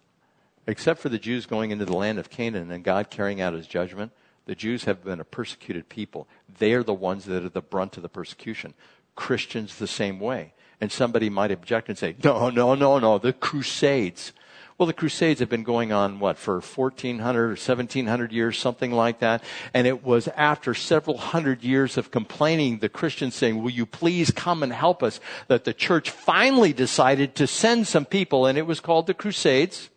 except 0.68 1.00
for 1.00 1.10
the 1.10 1.18
Jews 1.18 1.48
going 1.48 1.72
into 1.72 1.86
the 1.86 1.98
land 1.98 2.20
of 2.20 2.30
Canaan 2.30 2.72
and 2.72 2.84
God 2.84 3.10
carrying 3.10 3.42
out 3.42 3.54
his 3.54 3.68
judgment, 3.68 4.12
the 4.50 4.56
Jews 4.56 4.86
have 4.86 5.04
been 5.04 5.20
a 5.20 5.24
persecuted 5.24 5.90
people. 5.90 6.28
They 6.58 6.74
are 6.74 6.82
the 6.82 6.92
ones 6.92 7.26
that 7.26 7.46
are 7.46 7.50
the 7.50 7.62
brunt 7.62 7.98
of 7.98 8.02
the 8.02 8.10
persecution. 8.10 8.74
Christians 9.14 9.78
the 9.78 9.86
same 9.86 10.20
way. 10.20 10.54
And 10.82 10.92
somebody 10.92 11.30
might 11.30 11.52
object 11.52 11.88
and 11.88 11.96
say, 11.96 12.16
no, 12.24 12.50
no, 12.50 12.74
no, 12.74 12.98
no, 12.98 13.20
the 13.20 13.32
Crusades. 13.32 14.34
Well, 14.76 14.88
the 14.88 14.94
Crusades 14.94 15.40
have 15.40 15.50
been 15.50 15.62
going 15.62 15.92
on, 15.92 16.20
what, 16.20 16.40
for 16.40 16.62
1400 16.62 17.44
or 17.44 17.50
1700 17.50 18.32
years, 18.32 18.58
something 18.58 18.92
like 18.92 19.20
that. 19.20 19.44
And 19.72 19.86
it 19.86 20.04
was 20.04 20.28
after 20.30 20.74
several 20.74 21.18
hundred 21.20 21.64
years 21.64 21.96
of 21.96 22.10
complaining, 22.10 22.80
the 22.80 22.90
Christians 22.90 23.36
saying, 23.36 23.62
will 23.62 23.70
you 23.70 23.86
please 23.86 24.32
come 24.32 24.64
and 24.64 24.74
help 24.74 25.04
us, 25.04 25.20
that 25.48 25.64
the 25.64 25.76
church 25.76 26.10
finally 26.10 26.74
decided 26.74 27.36
to 27.36 27.46
send 27.46 27.86
some 27.86 28.06
people, 28.06 28.48
and 28.48 28.58
it 28.58 28.66
was 28.66 28.80
called 28.80 29.06
the 29.06 29.14
Crusades. 29.14 29.92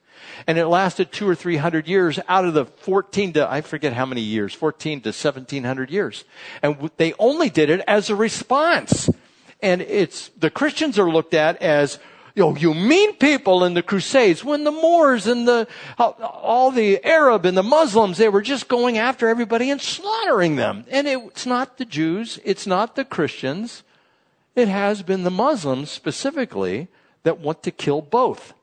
And 0.47 0.59
it 0.59 0.67
lasted 0.67 1.13
two 1.13 1.29
or 1.29 1.35
three 1.35 1.57
hundred 1.57 1.87
years 1.87 2.19
out 2.29 2.45
of 2.45 2.55
the 2.55 2.65
14 2.65 3.35
to, 3.35 3.51
I 3.51 3.61
forget 3.61 3.93
how 3.93 4.07
many 4.07 4.21
years, 4.21 4.55
14 4.55 5.01
to 5.03 5.09
1700 5.09 5.91
years. 5.91 6.25
And 6.63 6.91
they 6.97 7.15
only 7.19 7.51
did 7.51 7.71
it 7.71 7.83
as 7.87 8.11
a 8.11 8.17
response. 8.17 9.09
And 9.61 9.83
it's, 9.83 10.29
the 10.31 10.51
Christians 10.51 10.99
are 10.99 11.11
looked 11.11 11.35
at 11.35 11.61
as 11.63 11.99
you 12.35 12.43
know, 12.43 12.57
you 12.57 12.73
mean 12.73 13.17
people 13.17 13.65
in 13.65 13.75
the 13.75 13.83
Crusades 13.83 14.43
when 14.43 14.65
the 14.65 14.71
Moors 14.71 15.27
and 15.27 15.47
the, 15.47 15.69
all 15.99 16.71
the 16.71 17.05
Arab 17.05 17.45
and 17.45 17.57
the 17.57 17.63
Muslims, 17.63 18.17
they 18.17 18.29
were 18.29 18.41
just 18.41 18.69
going 18.69 18.97
after 18.97 19.29
everybody 19.29 19.71
and 19.71 19.81
slaughtering 19.81 20.57
them. 20.57 20.85
And 20.91 21.07
it's 21.07 21.45
not 21.45 21.77
the 21.77 21.85
Jews, 21.85 22.39
it's 22.45 22.67
not 22.67 22.97
the 22.97 23.05
Christians, 23.05 23.83
it 24.57 24.69
has 24.69 25.03
been 25.03 25.25
the 25.25 25.31
Muslims 25.31 25.91
specifically 25.91 26.89
that 27.23 27.39
want 27.39 27.63
to 27.65 27.71
kill 27.71 28.01
both. 28.01 28.55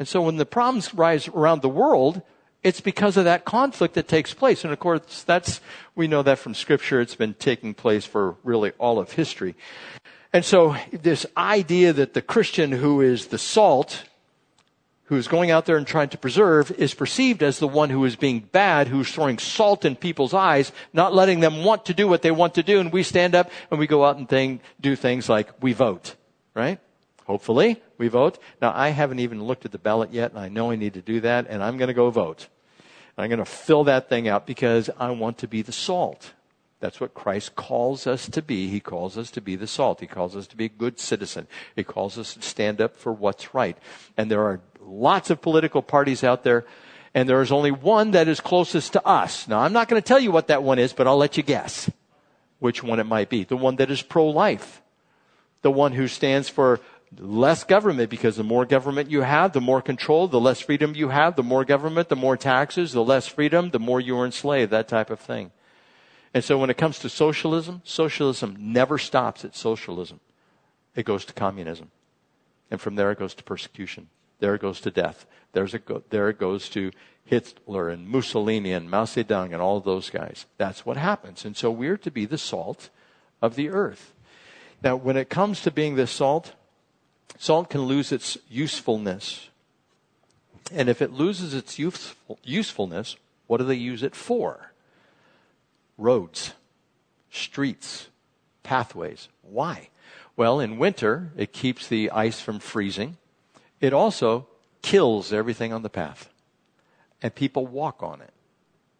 And 0.00 0.08
so 0.08 0.22
when 0.22 0.36
the 0.36 0.46
problems 0.46 0.94
rise 0.94 1.28
around 1.28 1.60
the 1.60 1.68
world, 1.68 2.22
it's 2.62 2.80
because 2.80 3.18
of 3.18 3.24
that 3.24 3.44
conflict 3.44 3.92
that 3.94 4.08
takes 4.08 4.32
place. 4.32 4.64
And 4.64 4.72
of 4.72 4.78
course, 4.78 5.24
that's, 5.24 5.60
we 5.94 6.08
know 6.08 6.22
that 6.22 6.38
from 6.38 6.54
scripture. 6.54 7.02
It's 7.02 7.14
been 7.14 7.34
taking 7.34 7.74
place 7.74 8.06
for 8.06 8.36
really 8.42 8.72
all 8.78 8.98
of 8.98 9.12
history. 9.12 9.54
And 10.32 10.42
so 10.42 10.74
this 10.90 11.26
idea 11.36 11.92
that 11.92 12.14
the 12.14 12.22
Christian 12.22 12.72
who 12.72 13.02
is 13.02 13.26
the 13.26 13.36
salt, 13.36 14.04
who 15.04 15.16
is 15.16 15.28
going 15.28 15.50
out 15.50 15.66
there 15.66 15.76
and 15.76 15.86
trying 15.86 16.08
to 16.08 16.18
preserve, 16.18 16.70
is 16.70 16.94
perceived 16.94 17.42
as 17.42 17.58
the 17.58 17.68
one 17.68 17.90
who 17.90 18.02
is 18.06 18.16
being 18.16 18.40
bad, 18.40 18.88
who's 18.88 19.12
throwing 19.12 19.36
salt 19.36 19.84
in 19.84 19.96
people's 19.96 20.32
eyes, 20.32 20.72
not 20.94 21.14
letting 21.14 21.40
them 21.40 21.62
want 21.62 21.84
to 21.84 21.94
do 21.94 22.08
what 22.08 22.22
they 22.22 22.30
want 22.30 22.54
to 22.54 22.62
do. 22.62 22.80
And 22.80 22.90
we 22.90 23.02
stand 23.02 23.34
up 23.34 23.50
and 23.70 23.78
we 23.78 23.86
go 23.86 24.06
out 24.06 24.16
and 24.16 24.26
thing, 24.26 24.60
do 24.80 24.96
things 24.96 25.28
like 25.28 25.62
we 25.62 25.74
vote, 25.74 26.14
right? 26.54 26.78
Hopefully 27.30 27.80
we 27.96 28.08
vote. 28.08 28.40
Now 28.60 28.72
I 28.74 28.88
haven't 28.88 29.20
even 29.20 29.44
looked 29.44 29.64
at 29.64 29.70
the 29.70 29.78
ballot 29.78 30.12
yet 30.12 30.32
and 30.32 30.40
I 30.40 30.48
know 30.48 30.72
I 30.72 30.74
need 30.74 30.94
to 30.94 31.00
do 31.00 31.20
that 31.20 31.46
and 31.48 31.62
I'm 31.62 31.76
going 31.78 31.86
to 31.86 31.94
go 31.94 32.10
vote. 32.10 32.48
I'm 33.16 33.28
going 33.28 33.38
to 33.38 33.44
fill 33.44 33.84
that 33.84 34.08
thing 34.08 34.26
out 34.26 34.48
because 34.48 34.90
I 34.98 35.12
want 35.12 35.38
to 35.38 35.46
be 35.46 35.62
the 35.62 35.70
salt. 35.70 36.32
That's 36.80 37.00
what 37.00 37.14
Christ 37.14 37.54
calls 37.54 38.08
us 38.08 38.28
to 38.30 38.42
be. 38.42 38.66
He 38.66 38.80
calls 38.80 39.16
us 39.16 39.30
to 39.30 39.40
be 39.40 39.54
the 39.54 39.68
salt. 39.68 40.00
He 40.00 40.08
calls 40.08 40.34
us 40.34 40.48
to 40.48 40.56
be 40.56 40.64
a 40.64 40.68
good 40.70 40.98
citizen. 40.98 41.46
He 41.76 41.84
calls 41.84 42.18
us 42.18 42.34
to 42.34 42.42
stand 42.42 42.80
up 42.80 42.96
for 42.96 43.12
what's 43.12 43.54
right. 43.54 43.78
And 44.16 44.28
there 44.28 44.42
are 44.42 44.60
lots 44.80 45.30
of 45.30 45.40
political 45.40 45.82
parties 45.82 46.24
out 46.24 46.42
there, 46.42 46.64
and 47.14 47.28
there 47.28 47.42
is 47.42 47.52
only 47.52 47.70
one 47.70 48.10
that 48.10 48.26
is 48.26 48.40
closest 48.40 48.94
to 48.94 49.06
us. 49.06 49.46
Now, 49.46 49.60
I'm 49.60 49.72
not 49.72 49.88
going 49.88 50.02
to 50.02 50.08
tell 50.08 50.18
you 50.18 50.32
what 50.32 50.48
that 50.48 50.64
one 50.64 50.80
is, 50.80 50.92
but 50.92 51.06
I'll 51.06 51.16
let 51.16 51.36
you 51.36 51.44
guess 51.44 51.88
which 52.58 52.82
one 52.82 52.98
it 52.98 53.04
might 53.04 53.28
be. 53.28 53.44
The 53.44 53.56
one 53.56 53.76
that 53.76 53.90
is 53.90 54.02
pro-life. 54.02 54.82
The 55.62 55.70
one 55.70 55.92
who 55.92 56.08
stands 56.08 56.48
for 56.48 56.80
less 57.18 57.64
government 57.64 58.10
because 58.10 58.36
the 58.36 58.44
more 58.44 58.64
government 58.64 59.10
you 59.10 59.22
have, 59.22 59.52
the 59.52 59.60
more 59.60 59.82
control, 59.82 60.28
the 60.28 60.40
less 60.40 60.60
freedom 60.60 60.94
you 60.94 61.08
have, 61.08 61.36
the 61.36 61.42
more 61.42 61.64
government, 61.64 62.08
the 62.08 62.16
more 62.16 62.36
taxes, 62.36 62.92
the 62.92 63.04
less 63.04 63.26
freedom, 63.26 63.70
the 63.70 63.80
more 63.80 64.00
you're 64.00 64.24
enslaved, 64.24 64.70
that 64.70 64.88
type 64.88 65.10
of 65.10 65.18
thing. 65.18 65.50
And 66.32 66.44
so 66.44 66.58
when 66.58 66.70
it 66.70 66.76
comes 66.76 67.00
to 67.00 67.08
socialism, 67.08 67.82
socialism 67.84 68.56
never 68.58 68.98
stops 68.98 69.44
at 69.44 69.56
socialism. 69.56 70.20
It 70.94 71.04
goes 71.04 71.24
to 71.24 71.32
communism. 71.32 71.90
And 72.70 72.80
from 72.80 72.94
there 72.94 73.10
it 73.10 73.18
goes 73.18 73.34
to 73.34 73.42
persecution. 73.42 74.08
There 74.38 74.54
it 74.54 74.60
goes 74.60 74.80
to 74.82 74.90
death. 74.90 75.26
There's 75.52 75.74
go- 75.74 76.04
there 76.10 76.28
it 76.28 76.38
goes 76.38 76.68
to 76.70 76.92
Hitler 77.24 77.88
and 77.88 78.08
Mussolini 78.08 78.72
and 78.72 78.88
Mao 78.88 79.04
Zedong 79.04 79.52
and 79.52 79.60
all 79.60 79.80
those 79.80 80.10
guys. 80.10 80.46
That's 80.56 80.86
what 80.86 80.96
happens. 80.96 81.44
And 81.44 81.56
so 81.56 81.70
we're 81.70 81.98
to 81.98 82.10
be 82.10 82.26
the 82.26 82.38
salt 82.38 82.90
of 83.42 83.56
the 83.56 83.68
earth. 83.68 84.12
Now, 84.82 84.96
when 84.96 85.16
it 85.16 85.28
comes 85.28 85.60
to 85.62 85.70
being 85.70 85.96
the 85.96 86.06
salt, 86.06 86.54
salt 87.38 87.70
can 87.70 87.82
lose 87.82 88.12
its 88.12 88.38
usefulness. 88.48 89.48
And 90.72 90.88
if 90.88 91.02
it 91.02 91.12
loses 91.12 91.54
its 91.54 91.78
useful, 91.78 92.38
usefulness, 92.44 93.16
what 93.46 93.58
do 93.58 93.64
they 93.64 93.74
use 93.74 94.02
it 94.02 94.14
for? 94.14 94.70
roads, 96.00 96.54
streets, 97.30 98.08
pathways. 98.62 99.28
Why? 99.42 99.90
Well, 100.36 100.58
in 100.58 100.78
winter, 100.78 101.30
it 101.36 101.52
keeps 101.52 101.86
the 101.86 102.10
ice 102.10 102.40
from 102.40 102.58
freezing. 102.58 103.18
It 103.80 103.92
also 103.92 104.48
kills 104.82 105.32
everything 105.32 105.72
on 105.72 105.82
the 105.82 105.90
path. 105.90 106.30
And 107.22 107.34
people 107.34 107.66
walk 107.66 108.02
on 108.02 108.22
it. 108.22 108.32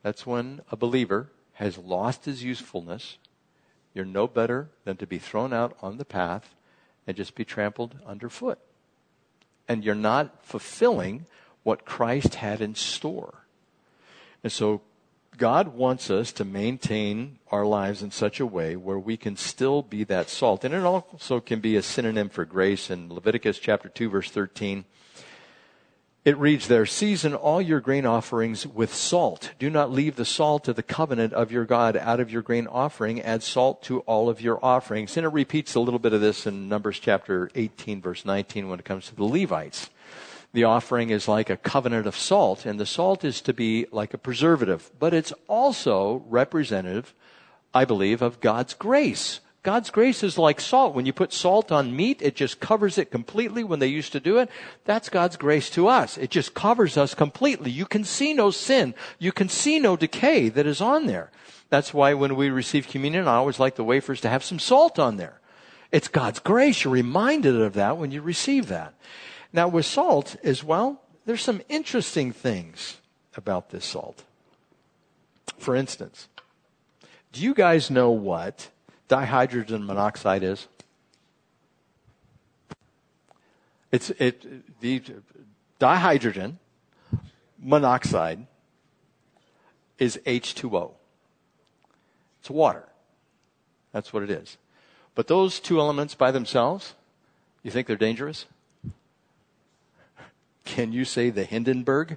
That's 0.03 0.27
when 0.27 0.61
a 0.71 0.77
believer 0.77 1.31
has 1.55 1.79
lost 1.79 2.27
his 2.27 2.45
usefulness. 2.45 3.17
You're 3.95 4.05
no 4.05 4.27
better 4.27 4.69
than 4.85 4.97
to 4.99 5.07
be 5.07 5.19
thrown 5.19 5.53
out 5.53 5.77
on 5.83 5.97
the 5.97 6.05
path 6.05 6.55
and 7.07 7.17
just 7.17 7.35
be 7.35 7.45
trampled 7.45 7.97
underfoot. 8.07 8.59
And 9.69 9.85
you're 9.85 9.95
not 9.95 10.45
fulfilling 10.45 11.27
what 11.63 11.85
Christ 11.85 12.37
had 12.37 12.61
in 12.61 12.75
store. 12.75 13.45
And 14.43 14.53
so 14.53 14.83
God 15.37 15.69
wants 15.69 16.11
us 16.11 16.33
to 16.33 16.45
maintain 16.45 17.39
our 17.51 17.65
lives 17.65 18.03
in 18.03 18.11
such 18.11 18.41
a 18.41 18.47
way 18.47 18.77
where 18.77 18.99
we 18.99 19.17
can 19.17 19.37
still 19.37 19.83
be 19.83 20.05
that 20.05 20.29
salt. 20.29 20.65
And 20.65 20.75
it 20.75 20.83
also 20.83 21.41
can 21.41 21.61
be 21.61 21.77
a 21.77 21.83
synonym 21.83 22.29
for 22.29 22.45
grace 22.45 22.91
in 22.91 23.13
Leviticus 23.13 23.59
chapter 23.59 23.89
2 23.89 24.11
verse 24.11 24.31
13. 24.31 24.85
It 26.23 26.37
reads 26.37 26.69
there, 26.69 26.85
season 26.85 27.35
all 27.35 27.63
your 27.63 27.81
grain 27.81 28.05
offerings 28.05 28.67
with 28.67 28.95
salt. 28.95 29.53
Do 29.59 29.71
not 29.71 29.91
leave 29.91 30.17
the 30.17 30.27
salt 30.27 30.69
of 30.69 30.77
the 30.77 30.83
covenant 30.83 31.33
of 31.33 31.51
your 31.51 31.65
God 31.65 31.97
out 31.97 32.21
of 32.21 32.31
your 32.31 32.43
grain 32.43 32.67
offering. 32.67 33.23
Add 33.23 33.43
salt 33.43 33.83
to 33.85 34.01
all 34.01 34.29
of 34.29 34.41
your 34.41 34.63
offerings. 34.63 35.17
And 35.17 35.25
it 35.25 35.31
repeats 35.31 35.75
a 35.75 35.81
little 35.81 35.99
bit 35.99 36.13
of 36.13 36.21
this 36.21 36.47
in 36.47 36.69
Numbers 36.69 36.99
chapter 36.99 37.51
18 37.55 38.03
verse 38.03 38.27
19 38.27 38.69
when 38.69 38.79
it 38.79 38.85
comes 38.85 39.07
to 39.07 39.17
the 39.17 39.25
Levites 39.25 39.89
the 40.53 40.65
offering 40.65 41.11
is 41.11 41.29
like 41.29 41.49
a 41.49 41.57
covenant 41.57 42.07
of 42.07 42.17
salt, 42.17 42.67
and 42.67 42.81
the 42.81 42.87
salt 42.87 43.25
is 43.25 43.41
to 43.43 43.53
be 43.53 43.87
like 43.93 44.15
a 44.15 44.19
preservative, 44.19 44.91
but 44.99 45.15
it's 45.15 45.33
also 45.47 46.25
representative, 46.29 47.15
I 47.73 47.85
believe, 47.85 48.21
of 48.21 48.41
God's 48.41 48.75
grace. 48.75 49.41
God's 49.63 49.91
grace 49.91 50.23
is 50.23 50.39
like 50.39 50.59
salt. 50.61 50.95
When 50.95 51.05
you 51.05 51.13
put 51.13 51.35
salt 51.35 51.71
on 51.71 51.95
meat, 51.95 52.23
it 52.23 52.35
just 52.35 52.61
covers 52.61 52.97
it 52.97 53.11
completely 53.11 53.63
when 53.63 53.79
they 53.79 53.89
used 53.89 54.13
to 54.13 54.21
do 54.21 54.39
it. 54.39 54.49
That's 54.85 55.11
God's 55.11 55.37
grace 55.37 55.69
to 55.71 55.87
us. 55.87 56.17
It 56.17 56.31
just 56.31 56.55
covers 56.55 56.97
us 56.97 57.15
completely. 57.15 57.71
You 57.71 57.85
can 57.85 58.05
see 58.05 58.33
no 58.33 58.51
sin. 58.51 58.95
You 59.19 59.33
can 59.33 59.51
see 59.51 59.79
no 59.79 59.97
decay 59.97 60.49
that 60.49 60.67
is 60.67 60.81
on 60.81 61.07
there. 61.07 61.31
That's 61.69 61.93
why 61.93 62.15
when 62.15 62.37
we 62.37 62.49
receive 62.49 62.89
communion, 62.89 63.29
I 63.29 63.35
always 63.35 63.61
like 63.61 63.77
the 63.77 63.85
wafers 63.85 64.23
to 64.23 64.31
have 64.31 64.43
some 64.43 64.59
salt 64.59 64.99
on 64.99 65.17
there. 65.17 65.41
It's 65.93 66.09
God's 66.09 66.39
grace. 66.39 66.85
You're 66.85 66.95
reminded 66.95 67.61
of 67.61 67.75
that 67.75 67.99
when 67.99 68.13
you 68.13 68.23
receive 68.23 68.69
that. 68.69 68.95
Now, 69.53 69.69
with 69.69 69.85
salt 69.85 70.37
as 70.43 70.65
well, 70.65 71.03
there's 71.27 71.43
some 71.43 71.61
interesting 71.69 72.33
things 72.33 72.99
about 73.37 73.71
this 73.71 73.85
salt. 73.85 74.25
For 75.59 75.77
instance, 75.77 76.29
do 77.33 77.43
you 77.43 77.53
guys 77.53 77.91
know 77.91 78.11
what 78.11 78.71
dihydrogen 79.11 79.85
monoxide 79.85 80.43
is? 80.43 80.69
It's 83.91 84.11
it 84.11 84.81
the 84.81 85.03
dihydrogen 85.81 86.55
monoxide 87.59 88.47
is 89.99 90.19
H2O. 90.25 90.93
It's 92.41 92.51
water. 92.51 92.85
That's 93.93 94.13
what 94.13 94.23
it 94.23 94.31
is. 94.31 94.57
But 95.15 95.27
those 95.27 95.61
two 95.61 95.81
elements 95.81 96.15
by 96.15 96.31
themselves, 96.31 96.95
you 97.63 97.71
think 97.71 97.87
they're 97.87 97.97
dangerous? 97.97 98.47
Can 100.65 100.93
you 100.93 101.05
say 101.05 101.31
the 101.31 101.45
Hindenburg? 101.45 102.17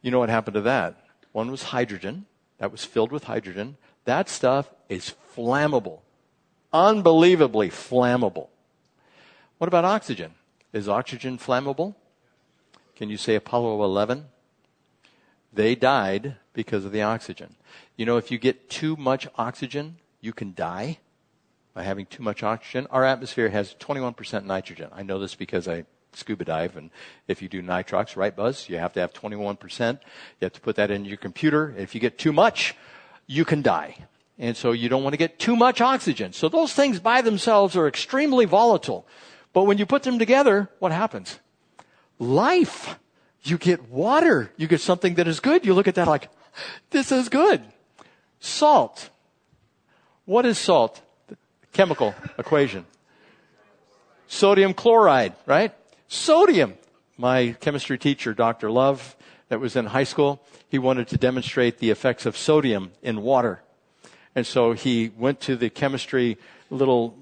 You 0.00 0.10
know 0.10 0.18
what 0.18 0.30
happened 0.30 0.54
to 0.54 0.60
that? 0.62 0.96
One 1.32 1.50
was 1.50 1.64
hydrogen, 1.64 2.26
that 2.58 2.72
was 2.72 2.84
filled 2.84 3.12
with 3.12 3.24
hydrogen. 3.24 3.76
That 4.04 4.28
stuff 4.28 4.70
is 4.88 5.14
flammable, 5.36 6.00
unbelievably 6.72 7.70
flammable. 7.70 8.48
What 9.58 9.68
about 9.68 9.84
oxygen? 9.84 10.34
Is 10.72 10.88
oxygen 10.88 11.38
flammable? 11.38 11.94
Can 12.96 13.08
you 13.08 13.16
say 13.16 13.34
Apollo 13.34 13.82
11? 13.84 14.26
They 15.52 15.74
died 15.74 16.36
because 16.52 16.84
of 16.84 16.92
the 16.92 17.02
oxygen. 17.02 17.54
You 17.96 18.06
know, 18.06 18.16
if 18.16 18.30
you 18.30 18.38
get 18.38 18.68
too 18.68 18.96
much 18.96 19.28
oxygen, 19.36 19.96
you 20.20 20.32
can 20.32 20.54
die 20.54 20.98
by 21.74 21.82
having 21.82 22.06
too 22.06 22.22
much 22.22 22.42
oxygen. 22.42 22.86
Our 22.90 23.04
atmosphere 23.04 23.48
has 23.50 23.74
21% 23.74 24.44
nitrogen. 24.44 24.88
I 24.92 25.02
know 25.02 25.18
this 25.18 25.34
because 25.34 25.68
I 25.68 25.84
scuba 26.12 26.44
dive. 26.44 26.76
And 26.76 26.90
if 27.28 27.42
you 27.42 27.48
do 27.48 27.62
nitrox, 27.62 28.16
right, 28.16 28.34
Buzz, 28.34 28.68
you 28.68 28.78
have 28.78 28.92
to 28.94 29.00
have 29.00 29.12
21%. 29.12 29.92
You 30.40 30.44
have 30.44 30.52
to 30.52 30.60
put 30.60 30.76
that 30.76 30.90
in 30.90 31.04
your 31.04 31.16
computer. 31.16 31.74
If 31.76 31.94
you 31.94 32.00
get 32.00 32.18
too 32.18 32.32
much, 32.32 32.74
you 33.26 33.44
can 33.44 33.62
die. 33.62 33.96
And 34.38 34.56
so 34.56 34.72
you 34.72 34.88
don't 34.88 35.04
want 35.04 35.12
to 35.12 35.18
get 35.18 35.38
too 35.38 35.54
much 35.56 35.80
oxygen. 35.80 36.32
So 36.32 36.48
those 36.48 36.72
things 36.72 36.98
by 36.98 37.22
themselves 37.22 37.76
are 37.76 37.86
extremely 37.86 38.46
volatile. 38.46 39.06
But 39.52 39.64
when 39.64 39.78
you 39.78 39.86
put 39.86 40.02
them 40.02 40.18
together, 40.18 40.68
what 40.80 40.92
happens? 40.92 41.38
Life. 42.18 42.98
You 43.42 43.58
get 43.58 43.88
water. 43.88 44.50
You 44.56 44.66
get 44.66 44.80
something 44.80 45.14
that 45.14 45.28
is 45.28 45.38
good. 45.38 45.64
You 45.64 45.74
look 45.74 45.86
at 45.86 45.94
that 45.94 46.08
like, 46.08 46.28
this 46.90 47.12
is 47.12 47.28
good. 47.28 47.62
Salt. 48.40 49.10
What 50.24 50.46
is 50.46 50.58
salt? 50.58 51.00
The 51.28 51.36
chemical 51.72 52.14
equation. 52.38 52.86
Sodium 54.26 54.74
chloride, 54.74 55.34
right? 55.46 55.72
Sodium. 56.08 56.74
My 57.16 57.54
chemistry 57.60 57.98
teacher, 57.98 58.34
Dr. 58.34 58.70
Love, 58.70 59.14
that 59.48 59.60
was 59.60 59.76
in 59.76 59.86
high 59.86 60.04
school, 60.04 60.42
he 60.68 60.78
wanted 60.78 61.06
to 61.08 61.16
demonstrate 61.16 61.78
the 61.78 61.90
effects 61.90 62.26
of 62.26 62.36
sodium 62.36 62.92
in 63.02 63.22
water. 63.22 63.62
And 64.34 64.46
so 64.46 64.72
he 64.72 65.10
went 65.16 65.40
to 65.42 65.56
the 65.56 65.70
chemistry 65.70 66.38
little 66.70 67.16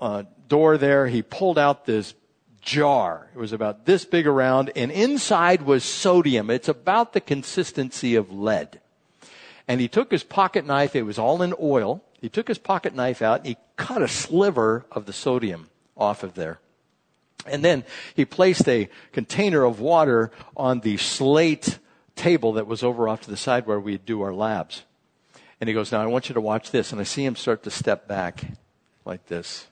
uh, 0.00 0.24
door 0.48 0.76
there. 0.76 1.06
He 1.06 1.22
pulled 1.22 1.58
out 1.58 1.86
this 1.86 2.14
jar. 2.60 3.28
It 3.34 3.38
was 3.38 3.52
about 3.52 3.86
this 3.86 4.04
big 4.04 4.26
around, 4.26 4.72
and 4.74 4.90
inside 4.90 5.62
was 5.62 5.84
sodium. 5.84 6.50
It's 6.50 6.68
about 6.68 7.12
the 7.12 7.20
consistency 7.20 8.14
of 8.14 8.32
lead. 8.32 8.80
And 9.66 9.80
he 9.80 9.88
took 9.88 10.10
his 10.10 10.22
pocket 10.22 10.66
knife, 10.66 10.94
it 10.94 11.02
was 11.02 11.18
all 11.18 11.40
in 11.42 11.54
oil. 11.60 12.02
He 12.20 12.28
took 12.28 12.48
his 12.48 12.58
pocket 12.58 12.94
knife 12.94 13.22
out 13.22 13.40
and 13.40 13.48
he 13.48 13.56
cut 13.76 14.02
a 14.02 14.08
sliver 14.08 14.86
of 14.90 15.06
the 15.06 15.12
sodium 15.12 15.68
off 15.96 16.22
of 16.22 16.34
there. 16.34 16.58
And 17.46 17.64
then 17.64 17.84
he 18.14 18.24
placed 18.24 18.68
a 18.68 18.88
container 19.12 19.64
of 19.64 19.80
water 19.80 20.30
on 20.56 20.80
the 20.80 20.96
slate 20.96 21.78
table 22.16 22.54
that 22.54 22.66
was 22.66 22.82
over 22.82 23.08
off 23.08 23.22
to 23.22 23.30
the 23.30 23.36
side 23.36 23.66
where 23.66 23.80
we'd 23.80 24.06
do 24.06 24.22
our 24.22 24.32
labs. 24.32 24.84
And 25.64 25.68
he 25.70 25.72
goes, 25.72 25.92
Now 25.92 26.02
I 26.02 26.06
want 26.06 26.28
you 26.28 26.34
to 26.34 26.42
watch 26.42 26.72
this. 26.72 26.92
And 26.92 27.00
I 27.00 27.04
see 27.04 27.24
him 27.24 27.36
start 27.36 27.62
to 27.62 27.70
step 27.70 28.06
back 28.06 28.44
like 29.06 29.28
this. 29.28 29.68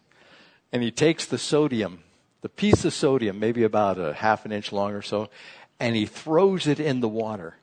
and 0.72 0.82
he 0.82 0.90
takes 0.90 1.26
the 1.26 1.36
sodium, 1.36 2.02
the 2.40 2.48
piece 2.48 2.86
of 2.86 2.94
sodium, 2.94 3.38
maybe 3.38 3.62
about 3.62 3.98
a 3.98 4.14
half 4.14 4.46
an 4.46 4.52
inch 4.52 4.72
long 4.72 4.94
or 4.94 5.02
so, 5.02 5.28
and 5.78 5.94
he 5.94 6.06
throws 6.06 6.66
it 6.66 6.80
in 6.80 7.00
the 7.00 7.10
water. 7.10 7.58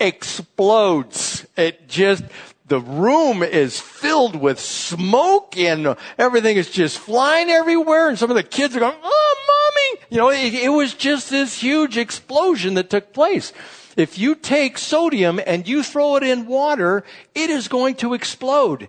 Explodes. 0.00 1.46
It 1.54 1.86
just, 1.86 2.24
the 2.66 2.80
room 2.80 3.42
is 3.42 3.78
filled 3.78 4.34
with 4.34 4.58
smoke 4.58 5.54
and 5.58 5.96
everything 6.16 6.56
is 6.56 6.70
just 6.70 6.96
flying 6.96 7.50
everywhere 7.50 8.08
and 8.08 8.18
some 8.18 8.30
of 8.30 8.36
the 8.36 8.42
kids 8.42 8.74
are 8.74 8.80
going, 8.80 8.96
oh, 9.02 9.92
mommy! 9.92 10.06
You 10.08 10.16
know, 10.16 10.30
it, 10.30 10.54
it 10.54 10.70
was 10.70 10.94
just 10.94 11.28
this 11.28 11.60
huge 11.60 11.98
explosion 11.98 12.72
that 12.72 12.88
took 12.88 13.12
place. 13.12 13.52
If 13.96 14.18
you 14.18 14.34
take 14.34 14.76
sodium 14.76 15.40
and 15.44 15.66
you 15.66 15.82
throw 15.82 16.16
it 16.16 16.22
in 16.22 16.46
water, 16.46 17.02
it 17.34 17.48
is 17.48 17.66
going 17.66 17.94
to 17.96 18.12
explode. 18.12 18.88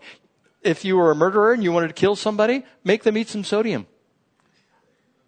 If 0.61 0.83
you 0.83 0.97
were 0.97 1.11
a 1.11 1.15
murderer 1.15 1.53
and 1.53 1.63
you 1.63 1.71
wanted 1.71 1.87
to 1.87 1.93
kill 1.93 2.17
somebody, 2.17 2.65
make 2.83 3.03
them 3.03 3.17
eat 3.17 3.29
some 3.29 3.45
sodium. 3.45 3.87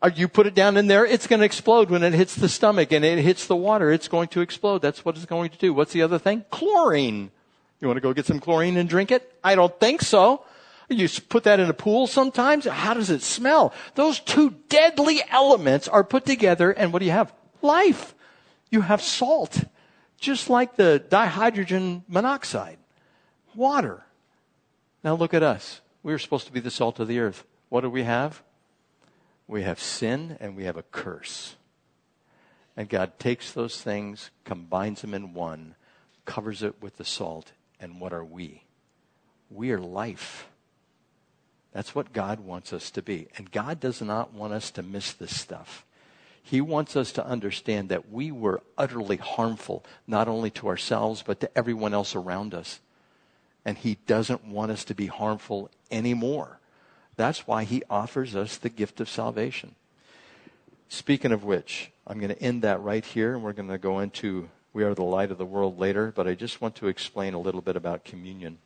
Or 0.01 0.09
you 0.09 0.27
put 0.27 0.47
it 0.47 0.53
down 0.53 0.77
in 0.77 0.87
there, 0.87 1.05
it's 1.05 1.27
going 1.27 1.39
to 1.39 1.45
explode 1.45 1.89
when 1.89 2.03
it 2.03 2.13
hits 2.13 2.35
the 2.35 2.49
stomach 2.49 2.91
and 2.91 3.03
it 3.03 3.19
hits 3.19 3.47
the 3.47 3.55
water. 3.55 3.91
It's 3.91 4.07
going 4.07 4.29
to 4.29 4.41
explode. 4.41 4.81
That's 4.81 5.03
what 5.03 5.15
it's 5.15 5.25
going 5.25 5.49
to 5.49 5.57
do. 5.57 5.73
What's 5.73 5.93
the 5.93 6.01
other 6.01 6.19
thing? 6.19 6.45
Chlorine. 6.51 7.31
You 7.79 7.87
want 7.87 7.97
to 7.97 8.01
go 8.01 8.13
get 8.13 8.25
some 8.25 8.39
chlorine 8.39 8.77
and 8.77 8.89
drink 8.89 9.11
it? 9.11 9.33
I 9.43 9.55
don't 9.55 9.77
think 9.79 10.01
so. 10.01 10.43
You 10.89 11.07
put 11.29 11.43
that 11.43 11.59
in 11.59 11.69
a 11.69 11.73
pool 11.73 12.07
sometimes. 12.07 12.65
How 12.65 12.93
does 12.93 13.09
it 13.09 13.21
smell? 13.21 13.73
Those 13.95 14.19
two 14.19 14.55
deadly 14.69 15.21
elements 15.29 15.87
are 15.87 16.03
put 16.03 16.25
together 16.25 16.71
and 16.71 16.91
what 16.91 16.99
do 16.99 17.05
you 17.05 17.11
have? 17.11 17.33
Life. 17.61 18.15
You 18.69 18.81
have 18.81 19.01
salt. 19.01 19.63
Just 20.19 20.49
like 20.49 20.75
the 20.75 21.03
dihydrogen 21.09 22.03
monoxide. 22.07 22.77
Water. 23.55 24.03
Now 25.03 25.15
look 25.15 25.33
at 25.33 25.43
us. 25.43 25.81
We 26.03 26.13
are 26.13 26.19
supposed 26.19 26.47
to 26.47 26.51
be 26.51 26.59
the 26.59 26.71
salt 26.71 26.99
of 26.99 27.07
the 27.07 27.19
earth. 27.19 27.45
What 27.69 27.81
do 27.81 27.89
we 27.89 28.03
have? 28.03 28.43
We 29.47 29.63
have 29.63 29.79
sin 29.79 30.37
and 30.39 30.55
we 30.55 30.65
have 30.65 30.77
a 30.77 30.83
curse. 30.83 31.55
And 32.75 32.87
God 32.87 33.17
takes 33.19 33.51
those 33.51 33.81
things, 33.81 34.29
combines 34.43 35.01
them 35.01 35.13
in 35.13 35.33
one, 35.33 35.75
covers 36.25 36.63
it 36.63 36.81
with 36.81 36.97
the 36.97 37.05
salt, 37.05 37.51
and 37.79 37.99
what 37.99 38.13
are 38.13 38.23
we? 38.23 38.63
We 39.49 39.71
are 39.71 39.79
life. 39.79 40.47
That's 41.73 41.93
what 41.93 42.13
God 42.13 42.39
wants 42.39 42.73
us 42.73 42.91
to 42.91 43.01
be. 43.01 43.27
And 43.37 43.51
God 43.51 43.79
does 43.79 44.01
not 44.01 44.33
want 44.33 44.53
us 44.53 44.71
to 44.71 44.83
miss 44.83 45.13
this 45.13 45.35
stuff. 45.35 45.85
He 46.43 46.61
wants 46.61 46.95
us 46.95 47.11
to 47.13 47.25
understand 47.25 47.89
that 47.89 48.11
we 48.11 48.31
were 48.31 48.61
utterly 48.77 49.17
harmful, 49.17 49.83
not 50.07 50.27
only 50.27 50.49
to 50.51 50.67
ourselves, 50.67 51.23
but 51.25 51.39
to 51.41 51.57
everyone 51.57 51.93
else 51.93 52.15
around 52.15 52.53
us. 52.53 52.79
And 53.65 53.77
He 53.77 53.97
doesn't 54.07 54.45
want 54.45 54.71
us 54.71 54.83
to 54.85 54.95
be 54.95 55.07
harmful 55.07 55.69
anymore. 55.91 56.59
That's 57.15 57.45
why 57.45 57.63
He 57.65 57.83
offers 57.89 58.35
us 58.35 58.57
the 58.57 58.69
gift 58.69 58.99
of 58.99 59.09
salvation. 59.09 59.75
Speaking 60.87 61.31
of 61.31 61.43
which, 61.43 61.91
I'm 62.07 62.17
going 62.17 62.33
to 62.33 62.41
end 62.41 62.63
that 62.63 62.81
right 62.81 63.05
here, 63.05 63.35
and 63.35 63.43
we're 63.43 63.53
going 63.53 63.69
to 63.69 63.77
go 63.77 63.99
into 63.99 64.49
we 64.71 64.83
are 64.83 64.93
the 64.93 65.03
light 65.03 65.31
of 65.31 65.37
the 65.37 65.45
world 65.45 65.79
later, 65.79 66.13
but 66.15 66.27
I 66.27 66.35
just 66.35 66.61
want 66.61 66.75
to 66.75 66.87
explain 66.87 67.33
a 67.33 67.39
little 67.39 67.61
bit 67.61 67.75
about 67.75 68.03
communion. 68.03 68.59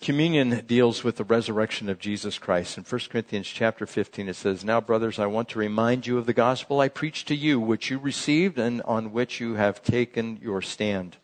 Communion 0.00 0.64
deals 0.66 1.04
with 1.04 1.16
the 1.16 1.24
resurrection 1.24 1.90
of 1.90 1.98
Jesus 1.98 2.38
Christ. 2.38 2.78
In 2.78 2.84
1 2.84 3.00
Corinthians 3.10 3.46
chapter 3.46 3.84
15 3.86 4.30
it 4.30 4.34
says, 4.34 4.64
Now 4.64 4.80
brothers, 4.80 5.18
I 5.18 5.26
want 5.26 5.50
to 5.50 5.58
remind 5.58 6.06
you 6.06 6.16
of 6.16 6.24
the 6.24 6.32
gospel 6.32 6.80
I 6.80 6.88
preached 6.88 7.28
to 7.28 7.34
you, 7.34 7.60
which 7.60 7.90
you 7.90 7.98
received 7.98 8.58
and 8.58 8.80
on 8.82 9.12
which 9.12 9.40
you 9.40 9.56
have 9.56 9.82
taken 9.82 10.38
your 10.40 10.62
stand. 10.62 11.18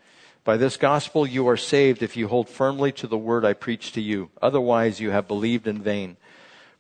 By 0.45 0.59
this 0.59 0.77
gospel 0.77 1.27
you 1.27 1.49
are 1.49 1.57
saved 1.57 2.03
if 2.03 2.19
you 2.19 2.29
hold 2.29 2.51
firmly 2.51 2.93
to 2.93 3.07
the 3.07 3.17
word 3.17 3.47
I 3.47 3.55
preached 3.55 3.95
to 3.95 4.03
you. 4.03 4.29
Otherwise 4.43 5.01
you 5.01 5.11
have 5.11 5.27
believed 5.27 5.67
in 5.67 5.83
vain. 5.83 6.19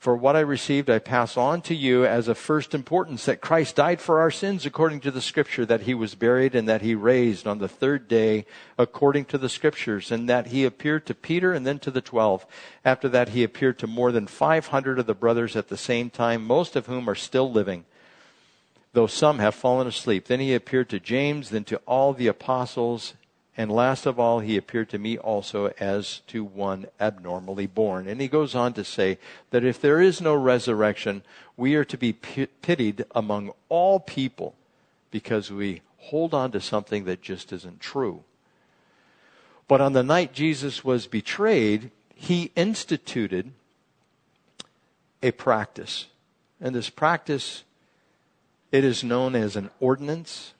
For 0.06 0.14
what 0.14 0.36
I 0.36 0.40
received, 0.40 0.88
I 0.88 1.00
pass 1.00 1.36
on 1.36 1.62
to 1.62 1.74
you 1.74 2.06
as 2.06 2.28
of 2.28 2.38
first 2.38 2.76
importance 2.76 3.24
that 3.24 3.40
Christ 3.40 3.74
died 3.74 4.00
for 4.00 4.20
our 4.20 4.30
sins 4.30 4.64
according 4.64 5.00
to 5.00 5.10
the 5.10 5.20
scripture, 5.20 5.66
that 5.66 5.80
he 5.80 5.94
was 5.94 6.14
buried 6.14 6.54
and 6.54 6.68
that 6.68 6.80
he 6.80 6.94
raised 6.94 7.44
on 7.44 7.58
the 7.58 7.66
third 7.66 8.06
day 8.06 8.46
according 8.78 9.24
to 9.24 9.36
the 9.36 9.48
scriptures, 9.48 10.12
and 10.12 10.28
that 10.28 10.46
he 10.46 10.64
appeared 10.64 11.06
to 11.06 11.14
Peter 11.16 11.52
and 11.52 11.66
then 11.66 11.80
to 11.80 11.90
the 11.90 12.00
twelve. 12.00 12.46
After 12.84 13.08
that, 13.08 13.30
he 13.30 13.42
appeared 13.42 13.80
to 13.80 13.88
more 13.88 14.12
than 14.12 14.28
500 14.28 15.00
of 15.00 15.06
the 15.06 15.12
brothers 15.12 15.56
at 15.56 15.66
the 15.66 15.76
same 15.76 16.08
time, 16.08 16.46
most 16.46 16.76
of 16.76 16.86
whom 16.86 17.10
are 17.10 17.16
still 17.16 17.50
living, 17.50 17.84
though 18.92 19.08
some 19.08 19.40
have 19.40 19.56
fallen 19.56 19.88
asleep. 19.88 20.26
Then 20.26 20.38
he 20.38 20.54
appeared 20.54 20.88
to 20.90 21.00
James, 21.00 21.50
then 21.50 21.64
to 21.64 21.78
all 21.78 22.12
the 22.12 22.28
apostles. 22.28 23.14
And 23.56 23.72
last 23.72 24.04
of 24.04 24.20
all, 24.20 24.40
he 24.40 24.56
appeared 24.56 24.90
to 24.90 24.98
me 24.98 25.16
also 25.16 25.72
as 25.80 26.20
to 26.26 26.44
one 26.44 26.86
abnormally 27.00 27.66
born. 27.66 28.06
And 28.06 28.20
he 28.20 28.28
goes 28.28 28.54
on 28.54 28.74
to 28.74 28.84
say 28.84 29.18
that 29.50 29.64
if 29.64 29.80
there 29.80 30.00
is 30.00 30.20
no 30.20 30.34
resurrection, 30.34 31.22
we 31.56 31.74
are 31.74 31.84
to 31.86 31.96
be 31.96 32.12
pitied 32.12 33.06
among 33.14 33.52
all 33.70 33.98
people 33.98 34.54
because 35.10 35.50
we 35.50 35.80
hold 35.96 36.34
on 36.34 36.52
to 36.52 36.60
something 36.60 37.04
that 37.04 37.22
just 37.22 37.50
isn't 37.52 37.80
true. 37.80 38.24
But 39.68 39.80
on 39.80 39.94
the 39.94 40.02
night 40.02 40.34
Jesus 40.34 40.84
was 40.84 41.06
betrayed, 41.06 41.90
he 42.14 42.52
instituted 42.56 43.52
a 45.22 45.30
practice. 45.30 46.06
And 46.60 46.74
this 46.74 46.90
practice, 46.90 47.64
it 48.70 48.84
is 48.84 49.02
known 49.02 49.34
as 49.34 49.56
an 49.56 49.70
ordinance 49.80 50.52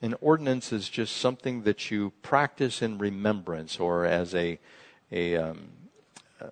an 0.00 0.14
ordinance 0.20 0.72
is 0.72 0.88
just 0.88 1.16
something 1.16 1.62
that 1.62 1.90
you 1.90 2.12
practice 2.22 2.82
in 2.82 2.98
remembrance 2.98 3.80
or 3.80 4.04
as 4.04 4.34
a, 4.34 4.58
a, 5.10 5.36
um, 5.36 5.70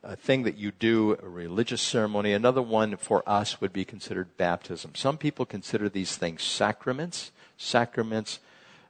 a 0.03 0.17
thing 0.17 0.43
that 0.43 0.57
you 0.57 0.73
do, 0.73 1.17
a 1.23 1.29
religious 1.29 1.81
ceremony. 1.81 2.33
Another 2.33 2.63
one 2.63 2.97
for 2.97 3.23
us 3.29 3.61
would 3.61 3.73
be 3.73 3.85
considered 3.85 4.37
baptism. 4.37 4.95
Some 4.95 5.17
people 5.17 5.47
consider 5.47 5.89
these 5.89 6.17
things 6.17 6.43
sacraments. 6.43 7.31
Sacraments, 7.57 8.41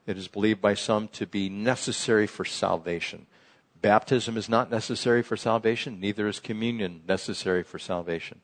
it 0.07 0.17
is 0.17 0.29
believed 0.29 0.63
by 0.63 0.75
some 0.75 1.09
to 1.09 1.27
be 1.27 1.49
necessary 1.51 2.27
for 2.27 2.45
salvation. 2.45 3.27
Baptism 3.83 4.39
is 4.39 4.49
not 4.49 4.71
necessary 4.71 5.23
for 5.23 5.37
salvation, 5.37 6.01
neither 6.01 6.27
is 6.27 6.41
communion 6.41 7.03
necessary 7.07 7.63
for 7.63 7.79
salvation. 7.79 8.41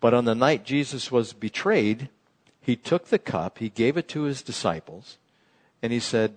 But 0.00 0.14
on 0.14 0.24
the 0.24 0.34
night 0.34 0.64
Jesus 0.64 1.12
was 1.12 1.32
betrayed, 1.32 2.08
he 2.60 2.76
took 2.76 3.06
the 3.06 3.18
cup, 3.18 3.58
he 3.58 3.68
gave 3.68 3.96
it 3.96 4.08
to 4.08 4.22
his 4.22 4.42
disciples, 4.42 5.16
and 5.82 5.92
he 5.92 6.00
said, 6.00 6.36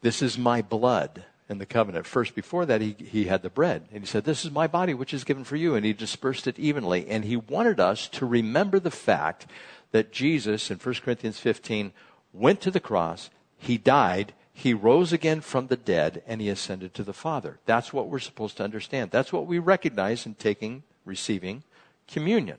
This 0.00 0.22
is 0.22 0.38
my 0.38 0.62
blood 0.62 1.24
in 1.48 1.58
the 1.58 1.66
covenant. 1.66 2.06
First, 2.06 2.34
before 2.34 2.64
that, 2.66 2.80
he, 2.80 2.96
he 2.98 3.24
had 3.24 3.42
the 3.42 3.50
bread. 3.50 3.88
And 3.92 4.02
he 4.02 4.06
said, 4.06 4.24
This 4.24 4.44
is 4.44 4.50
my 4.50 4.66
body, 4.66 4.94
which 4.94 5.12
is 5.12 5.24
given 5.24 5.44
for 5.44 5.56
you. 5.56 5.74
And 5.74 5.84
he 5.84 5.92
dispersed 5.92 6.46
it 6.46 6.58
evenly. 6.58 7.08
And 7.08 7.24
he 7.24 7.36
wanted 7.36 7.80
us 7.80 8.08
to 8.08 8.24
remember 8.24 8.78
the 8.78 8.90
fact 8.90 9.46
that 9.90 10.12
Jesus, 10.12 10.70
in 10.70 10.78
1 10.78 10.94
Corinthians 10.96 11.38
15, 11.40 11.92
went 12.32 12.60
to 12.60 12.70
the 12.70 12.80
cross, 12.80 13.30
he 13.58 13.76
died, 13.76 14.32
he 14.52 14.72
rose 14.72 15.12
again 15.12 15.40
from 15.40 15.66
the 15.66 15.76
dead, 15.76 16.22
and 16.26 16.40
he 16.40 16.48
ascended 16.48 16.94
to 16.94 17.02
the 17.02 17.12
Father. 17.12 17.58
That's 17.66 17.92
what 17.92 18.08
we're 18.08 18.20
supposed 18.20 18.56
to 18.58 18.64
understand. 18.64 19.10
That's 19.10 19.32
what 19.32 19.46
we 19.46 19.58
recognize 19.58 20.26
in 20.26 20.34
taking, 20.34 20.84
receiving 21.04 21.64
communion. 22.06 22.58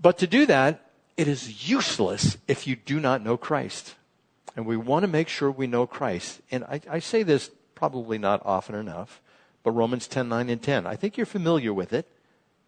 But 0.00 0.18
to 0.18 0.26
do 0.26 0.46
that, 0.46 0.90
it 1.16 1.28
is 1.28 1.68
useless 1.68 2.38
if 2.48 2.66
you 2.66 2.76
do 2.76 3.00
not 3.00 3.22
know 3.22 3.36
Christ 3.36 3.94
and 4.56 4.66
we 4.66 4.76
want 4.76 5.02
to 5.02 5.08
make 5.08 5.28
sure 5.28 5.50
we 5.50 5.66
know 5.66 5.86
Christ. 5.86 6.40
And 6.50 6.64
I, 6.64 6.80
I 6.90 6.98
say 6.98 7.22
this 7.22 7.50
probably 7.74 8.16
not 8.16 8.40
often 8.44 8.74
enough, 8.74 9.20
but 9.62 9.72
Romans 9.72 10.08
10, 10.08 10.28
9, 10.28 10.48
and 10.48 10.62
10. 10.62 10.86
I 10.86 10.96
think 10.96 11.16
you're 11.16 11.26
familiar 11.26 11.74
with 11.74 11.92
it. 11.92 12.08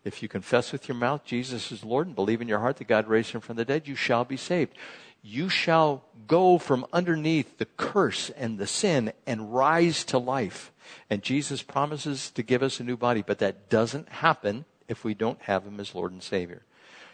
If 0.04 0.22
you 0.22 0.28
confess 0.28 0.70
with 0.70 0.86
your 0.86 0.96
mouth 0.96 1.24
Jesus 1.24 1.72
is 1.72 1.84
Lord 1.84 2.06
and 2.06 2.14
believe 2.14 2.40
in 2.40 2.48
your 2.48 2.60
heart 2.60 2.76
that 2.76 2.86
God 2.86 3.08
raised 3.08 3.32
him 3.32 3.40
from 3.40 3.56
the 3.56 3.64
dead, 3.64 3.88
you 3.88 3.96
shall 3.96 4.24
be 4.24 4.36
saved. 4.36 4.74
You 5.22 5.48
shall 5.48 6.04
go 6.28 6.58
from 6.58 6.86
underneath 6.92 7.58
the 7.58 7.66
curse 7.66 8.30
and 8.30 8.58
the 8.58 8.66
sin 8.66 9.12
and 9.26 9.52
rise 9.52 10.04
to 10.04 10.18
life. 10.18 10.72
And 11.10 11.22
Jesus 11.22 11.62
promises 11.62 12.30
to 12.30 12.42
give 12.42 12.62
us 12.62 12.78
a 12.78 12.84
new 12.84 12.96
body, 12.96 13.22
but 13.26 13.38
that 13.40 13.68
doesn't 13.68 14.08
happen 14.08 14.64
if 14.86 15.04
we 15.04 15.14
don't 15.14 15.42
have 15.42 15.64
him 15.66 15.80
as 15.80 15.94
Lord 15.94 16.12
and 16.12 16.22
Savior. 16.22 16.62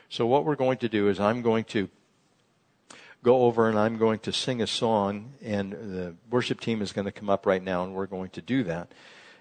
So 0.08 0.26
what 0.26 0.44
we're 0.44 0.54
going 0.54 0.78
to 0.78 0.88
do 0.88 1.08
is 1.08 1.18
I'm 1.18 1.42
going 1.42 1.64
to 1.64 1.88
go 3.24 3.42
over 3.42 3.68
and 3.68 3.76
I'm 3.76 3.98
going 3.98 4.20
to 4.20 4.32
sing 4.32 4.62
a 4.62 4.66
song, 4.66 5.32
and 5.42 5.72
the 5.72 6.14
worship 6.30 6.60
team 6.60 6.80
is 6.82 6.92
going 6.92 7.06
to 7.06 7.12
come 7.12 7.30
up 7.30 7.46
right 7.46 7.62
now, 7.62 7.82
and 7.82 7.94
we're 7.94 8.06
going 8.06 8.30
to 8.30 8.40
do 8.40 8.62
that. 8.64 8.92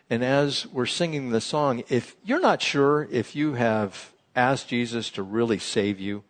And 0.09 0.23
as 0.23 0.65
we're 0.67 0.85
singing 0.87 1.29
the 1.29 1.41
song, 1.41 1.83
if 1.89 2.15
you're 2.23 2.39
not 2.39 2.61
sure 2.61 3.07
if 3.11 3.35
you 3.35 3.53
have 3.53 4.11
asked 4.35 4.69
Jesus 4.69 5.09
to 5.11 5.21
really 5.21 5.59
save 5.59 5.99
you, 5.99 6.23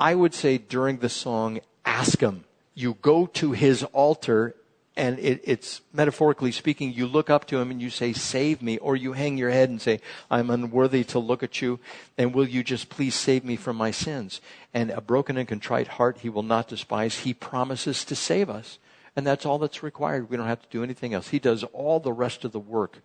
I 0.00 0.14
would 0.14 0.34
say 0.34 0.58
during 0.58 0.98
the 0.98 1.08
song, 1.08 1.60
ask 1.84 2.20
him. 2.20 2.44
You 2.74 2.96
go 3.00 3.26
to 3.26 3.52
his 3.52 3.84
altar 3.84 4.56
and 4.96 5.18
it, 5.18 5.40
it's 5.42 5.80
metaphorically 5.92 6.52
speaking, 6.52 6.92
you 6.92 7.06
look 7.06 7.28
up 7.28 7.46
to 7.46 7.58
him 7.58 7.70
and 7.70 7.82
you 7.82 7.90
say, 7.90 8.12
save 8.12 8.62
me, 8.62 8.78
or 8.78 8.94
you 8.94 9.12
hang 9.12 9.36
your 9.36 9.50
head 9.50 9.68
and 9.68 9.82
say, 9.82 10.00
I'm 10.30 10.50
unworthy 10.50 11.02
to 11.04 11.18
look 11.18 11.42
at 11.42 11.60
you, 11.60 11.80
and 12.16 12.32
will 12.32 12.48
you 12.48 12.62
just 12.62 12.88
please 12.88 13.14
save 13.14 13.44
me 13.44 13.56
from 13.56 13.76
my 13.76 13.90
sins? 13.90 14.40
And 14.72 14.90
a 14.90 15.00
broken 15.00 15.36
and 15.36 15.48
contrite 15.48 15.88
heart 15.88 16.18
he 16.18 16.28
will 16.28 16.44
not 16.44 16.68
despise. 16.68 17.20
He 17.20 17.34
promises 17.34 18.04
to 18.04 18.14
save 18.14 18.48
us. 18.48 18.78
And 19.16 19.26
that's 19.26 19.46
all 19.46 19.58
that's 19.58 19.82
required. 19.82 20.30
We 20.30 20.36
don't 20.36 20.46
have 20.46 20.62
to 20.62 20.68
do 20.70 20.82
anything 20.82 21.14
else. 21.14 21.28
He 21.28 21.38
does 21.38 21.64
all 21.72 22.00
the 22.00 22.12
rest 22.12 22.44
of 22.44 22.52
the 22.52 22.60
work 22.60 23.00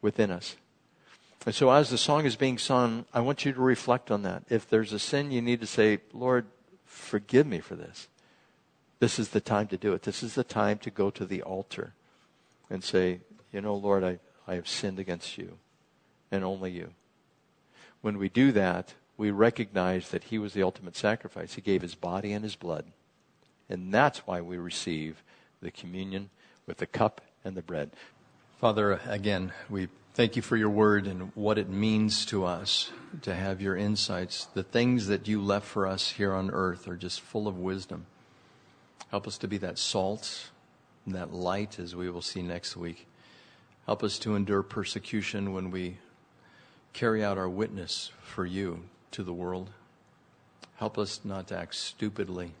within 0.00 0.30
us. 0.30 0.56
And 1.46 1.54
so, 1.54 1.70
as 1.70 1.88
the 1.88 1.98
song 1.98 2.26
is 2.26 2.36
being 2.36 2.58
sung, 2.58 3.06
I 3.14 3.20
want 3.20 3.46
you 3.46 3.52
to 3.52 3.60
reflect 3.60 4.10
on 4.10 4.22
that. 4.22 4.44
If 4.50 4.68
there's 4.68 4.92
a 4.92 4.98
sin, 4.98 5.30
you 5.30 5.40
need 5.40 5.60
to 5.60 5.66
say, 5.66 6.00
Lord, 6.12 6.46
forgive 6.84 7.46
me 7.46 7.60
for 7.60 7.76
this. 7.76 8.08
This 9.00 9.18
is 9.18 9.30
the 9.30 9.40
time 9.40 9.66
to 9.68 9.76
do 9.76 9.94
it. 9.94 10.02
This 10.02 10.22
is 10.22 10.34
the 10.34 10.44
time 10.44 10.78
to 10.78 10.90
go 10.90 11.10
to 11.10 11.24
the 11.24 11.42
altar 11.42 11.94
and 12.68 12.84
say, 12.84 13.20
You 13.50 13.62
know, 13.62 13.74
Lord, 13.74 14.04
I, 14.04 14.20
I 14.46 14.54
have 14.54 14.68
sinned 14.68 14.98
against 14.98 15.36
you 15.36 15.58
and 16.30 16.44
only 16.44 16.70
you. 16.70 16.90
When 18.02 18.18
we 18.18 18.28
do 18.28 18.52
that, 18.52 18.94
we 19.16 19.30
recognize 19.30 20.10
that 20.10 20.24
He 20.24 20.38
was 20.38 20.52
the 20.52 20.62
ultimate 20.62 20.96
sacrifice. 20.96 21.54
He 21.54 21.62
gave 21.62 21.82
His 21.82 21.94
body 21.94 22.32
and 22.32 22.44
His 22.44 22.56
blood. 22.56 22.84
And 23.68 23.92
that's 23.92 24.26
why 24.26 24.40
we 24.42 24.58
receive 24.58 25.22
the 25.62 25.70
communion 25.70 26.30
with 26.66 26.78
the 26.78 26.86
cup 26.86 27.22
and 27.44 27.56
the 27.56 27.62
bread. 27.62 27.90
Father, 28.60 29.00
again, 29.06 29.52
we 29.70 29.88
thank 30.12 30.36
you 30.36 30.42
for 30.42 30.56
your 30.56 30.68
word 30.68 31.06
and 31.06 31.32
what 31.34 31.56
it 31.56 31.70
means 31.70 32.26
to 32.26 32.44
us 32.44 32.90
to 33.22 33.34
have 33.34 33.62
your 33.62 33.76
insights. 33.76 34.46
The 34.52 34.62
things 34.62 35.06
that 35.06 35.26
you 35.26 35.40
left 35.40 35.66
for 35.66 35.86
us 35.86 36.10
here 36.10 36.34
on 36.34 36.50
earth 36.50 36.86
are 36.86 36.96
just 36.96 37.22
full 37.22 37.48
of 37.48 37.56
wisdom. 37.56 38.06
Help 39.10 39.26
us 39.26 39.38
to 39.38 39.48
be 39.48 39.58
that 39.58 39.78
salt 39.78 40.50
and 41.04 41.14
that 41.14 41.32
light 41.32 41.78
as 41.78 41.96
we 41.96 42.08
will 42.10 42.22
see 42.22 42.42
next 42.42 42.76
week. 42.76 43.06
Help 43.86 44.04
us 44.04 44.18
to 44.20 44.36
endure 44.36 44.62
persecution 44.62 45.52
when 45.52 45.70
we 45.70 45.98
carry 46.92 47.24
out 47.24 47.38
our 47.38 47.48
witness 47.48 48.12
for 48.22 48.46
you 48.46 48.84
to 49.10 49.22
the 49.22 49.32
world. 49.32 49.70
Help 50.76 50.96
us 50.96 51.20
not 51.24 51.48
to 51.48 51.56
act 51.56 51.74
stupidly. 51.74 52.52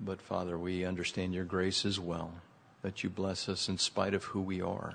But 0.00 0.20
Father, 0.20 0.58
we 0.58 0.84
understand 0.84 1.32
your 1.32 1.44
grace 1.44 1.84
as 1.84 2.00
well, 2.00 2.32
that 2.82 3.04
you 3.04 3.10
bless 3.10 3.48
us 3.48 3.68
in 3.68 3.78
spite 3.78 4.14
of 4.14 4.24
who 4.24 4.40
we 4.40 4.60
are. 4.60 4.94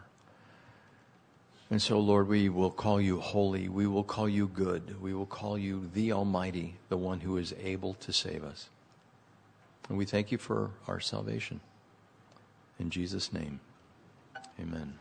And 1.72 1.82
so, 1.82 2.00
Lord, 2.00 2.28
we 2.28 2.50
will 2.50 2.72
call 2.72 3.00
you 3.00 3.20
holy. 3.20 3.70
We 3.70 3.88
will 3.88 4.04
call 4.04 4.28
you 4.28 4.48
good. 4.48 5.02
We 5.02 5.14
will 5.14 5.28
call 5.28 5.58
you 5.58 5.90
the 5.94 6.12
Almighty, 6.12 6.76
the 6.90 6.98
one 6.98 7.22
who 7.22 7.38
is 7.38 7.54
able 7.62 7.94
to 7.96 8.12
save 8.12 8.44
us. 8.44 8.70
And 9.90 9.98
we 9.98 10.06
thank 10.06 10.32
you 10.32 10.38
for 10.38 10.72
our 10.88 11.00
salvation. 11.00 11.60
In 12.80 12.90
Jesus' 12.90 13.34
name, 13.34 13.60
amen. 14.60 14.94